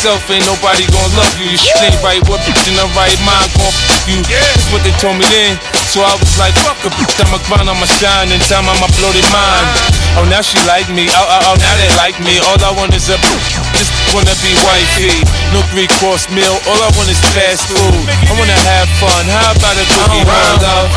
yourself, 0.08 0.32
ain't 0.32 0.46
nobody 0.48 0.88
gonna 0.88 1.20
love 1.20 1.34
you. 1.36 1.52
Your 1.52 1.60
shit 1.60 1.76
ain't 1.84 2.00
right. 2.00 2.20
What 2.32 2.40
bitch 2.48 2.64
in 2.64 2.74
the 2.80 2.88
right 2.96 3.12
mind 3.28 3.48
gon' 3.60 3.68
fuck 3.84 4.02
you? 4.08 4.16
Yeah. 4.24 4.40
That's 4.40 4.68
what 4.72 4.80
they 4.80 4.94
told 4.96 5.20
me 5.20 5.26
then. 5.28 5.60
So 5.92 6.00
I 6.00 6.16
was 6.16 6.32
like, 6.40 6.56
fuck 6.64 6.80
a 6.88 6.90
bitch. 6.96 7.12
I'ma 7.20 7.36
grind, 7.44 7.68
I'ma 7.68 7.84
shine, 8.00 8.32
and 8.32 8.40
time 8.48 8.64
I'ma 8.64 8.88
blow 8.96 9.12
their 9.12 9.28
mind. 9.28 9.68
Uh-huh. 9.68 10.24
Oh, 10.24 10.26
now 10.32 10.40
she 10.40 10.56
like 10.64 10.88
me. 10.88 11.12
Oh, 11.12 11.20
oh, 11.20 11.52
oh, 11.52 11.56
now 11.60 11.74
they 11.76 11.92
like 12.00 12.16
me. 12.24 12.40
All 12.48 12.56
I 12.56 12.72
want 12.72 12.96
is 12.96 13.12
a 13.12 13.20
bitch. 13.20 13.48
Just 13.76 13.92
wanna 14.16 14.32
be 14.40 14.56
wifey. 14.64 15.12
No 15.52 15.60
three 15.68 15.88
course 16.00 16.24
meal. 16.32 16.56
All 16.64 16.80
I 16.80 16.88
want 16.96 17.12
is 17.12 17.20
fast 17.36 17.68
food. 17.68 18.04
I 18.08 18.32
wanna 18.32 18.56
have 18.56 18.88
fun. 18.96 19.28
How 19.28 19.52
about 19.52 19.76
a 19.76 19.84
cookie 19.92 20.24
round 20.24 20.56
love? 20.64 20.88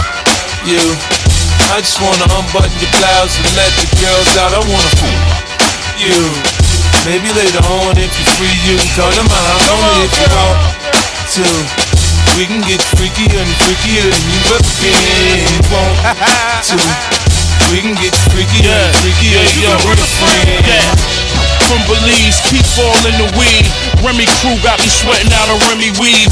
You. 0.64 0.96
I 1.76 1.84
just 1.84 2.00
wanna 2.00 2.28
unbutton 2.40 2.76
your 2.80 2.92
blouse 2.96 3.36
and 3.36 3.50
let 3.60 3.72
the 3.76 3.88
girls 4.00 4.32
out. 4.40 4.56
I 4.56 4.62
wanna 4.64 4.92
fool 4.96 5.20
you. 6.00 6.61
Maybe 7.06 7.34
later 7.34 7.66
on, 7.66 7.98
if 7.98 8.14
you're 8.14 8.34
free, 8.38 8.58
you 8.70 8.78
can 8.78 8.90
come 8.94 9.14
to 9.18 9.24
my 9.26 9.42
house 9.50 9.68
only 9.74 10.06
if 10.06 10.14
you 10.22 10.28
want 10.38 10.58
to. 11.34 11.46
We 12.38 12.46
can 12.46 12.62
get 12.64 12.78
freakier 12.94 13.42
and 13.42 13.54
freakier 13.66 14.06
than 14.06 14.24
you 14.30 14.40
ever 14.54 14.62
been. 14.80 15.66
Want 15.74 15.98
to? 16.70 16.78
We 17.74 17.82
can 17.82 17.98
get 17.98 18.14
freakier 18.30 18.70
and 18.70 18.94
freakier 19.02 19.42
than 19.42 19.58
you 19.60 19.70
ever 19.74 19.98
been. 19.98 20.62
Yeah. 20.62 20.94
From 21.66 21.82
Belize, 21.90 22.38
keep 22.52 22.66
falling 22.78 23.18
the 23.18 23.28
weed. 23.34 23.66
Remy 24.06 24.30
crew 24.40 24.56
got 24.62 24.78
me 24.78 24.88
sweating 24.88 25.34
out 25.42 25.50
a 25.50 25.58
Remy 25.74 25.90
weave. 25.98 26.30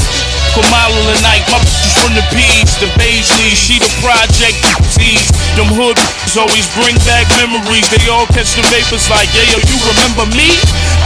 Kamala 0.54 1.00
and 1.10 1.22
Night, 1.22 1.44
my 1.50 1.58
bitches 1.62 1.94
from 2.02 2.12
the 2.18 2.24
P's, 2.34 2.74
the 2.82 2.90
Beige 2.98 3.30
she 3.54 3.78
the 3.78 3.90
project 4.02 4.58
tease. 4.94 5.30
Them 5.54 5.70
hood 5.70 5.98
always 6.38 6.66
bring 6.78 6.94
back 7.06 7.26
memories. 7.38 7.86
They 7.90 8.02
all 8.10 8.26
catch 8.30 8.54
the 8.54 8.64
vapors 8.70 9.06
like, 9.10 9.30
yeah, 9.34 9.46
yo, 9.50 9.58
you 9.66 9.76
remember 9.82 10.26
me? 10.34 10.54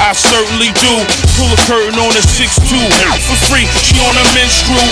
I 0.01 0.13
certainly 0.13 0.73
do. 0.81 0.95
Pull 1.37 1.51
a 1.53 1.59
curtain 1.69 1.97
on 1.97 2.13
a 2.13 2.23
6'2", 2.23 2.77
for 3.25 3.39
free. 3.49 3.67
She 3.85 3.97
on 4.01 4.15
a 4.17 4.25
menstrual. 4.37 4.89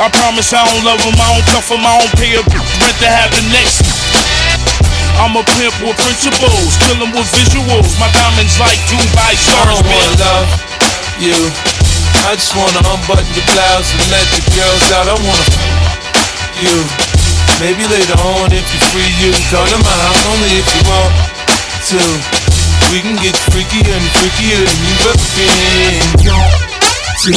I 0.00 0.08
promise 0.08 0.52
I 0.52 0.64
don't 0.64 0.84
love 0.84 1.00
him, 1.04 1.16
I 1.20 1.36
don't 1.36 1.46
cuff 1.52 1.68
him, 1.68 1.84
I 1.84 1.92
don't 2.00 2.14
pay 2.16 2.32
a 2.36 2.42
rent 2.44 2.96
to 3.04 3.08
have 3.08 3.30
the 3.36 3.44
next. 3.52 3.84
I'm 5.20 5.36
a 5.36 5.44
pimp 5.44 5.76
with 5.84 5.96
principles, 6.00 6.76
kill 6.88 6.96
'em 7.04 7.12
with 7.12 7.28
visuals. 7.36 7.92
My 8.00 8.08
diamonds 8.16 8.56
like 8.56 8.80
Dubai 8.88 9.32
I 9.32 9.36
stars, 9.36 9.76
don't 9.76 9.84
wanna 9.84 10.16
love 10.24 10.48
you. 11.20 11.69
I 12.26 12.34
just 12.34 12.54
wanna 12.54 12.80
unbutton 12.84 13.26
your 13.34 13.46
blouse 13.52 13.90
and 13.94 14.04
let 14.10 14.26
the 14.34 14.42
girls 14.54 14.86
out. 14.94 15.06
I 15.10 15.16
wanna 15.18 15.46
you. 16.60 16.76
Maybe 17.60 17.84
later 17.88 18.16
on, 18.24 18.52
if 18.52 18.64
you're 18.72 18.86
free, 18.92 19.10
you 19.20 19.32
can 19.32 19.44
come 19.52 19.68
to 19.68 19.78
my 19.84 19.96
house 20.04 20.22
only 20.32 20.52
if 20.60 20.66
you 20.76 20.82
want 20.88 21.12
to. 21.92 22.00
We 22.92 23.00
can 23.00 23.16
get 23.20 23.36
freakier 23.52 23.92
and 23.92 24.08
freakier 24.16 24.60
than 24.64 24.80
you've 24.88 25.06
ever 25.08 25.28
been. 25.36 26.00
To. 27.20 27.32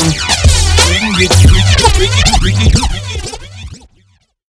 We 0.89 0.95
can 0.99 1.13
get 1.19 1.31
freaky, 1.43 1.75
freaky, 1.95 2.21
freaky, 2.39 2.69
freaky. 2.71 3.02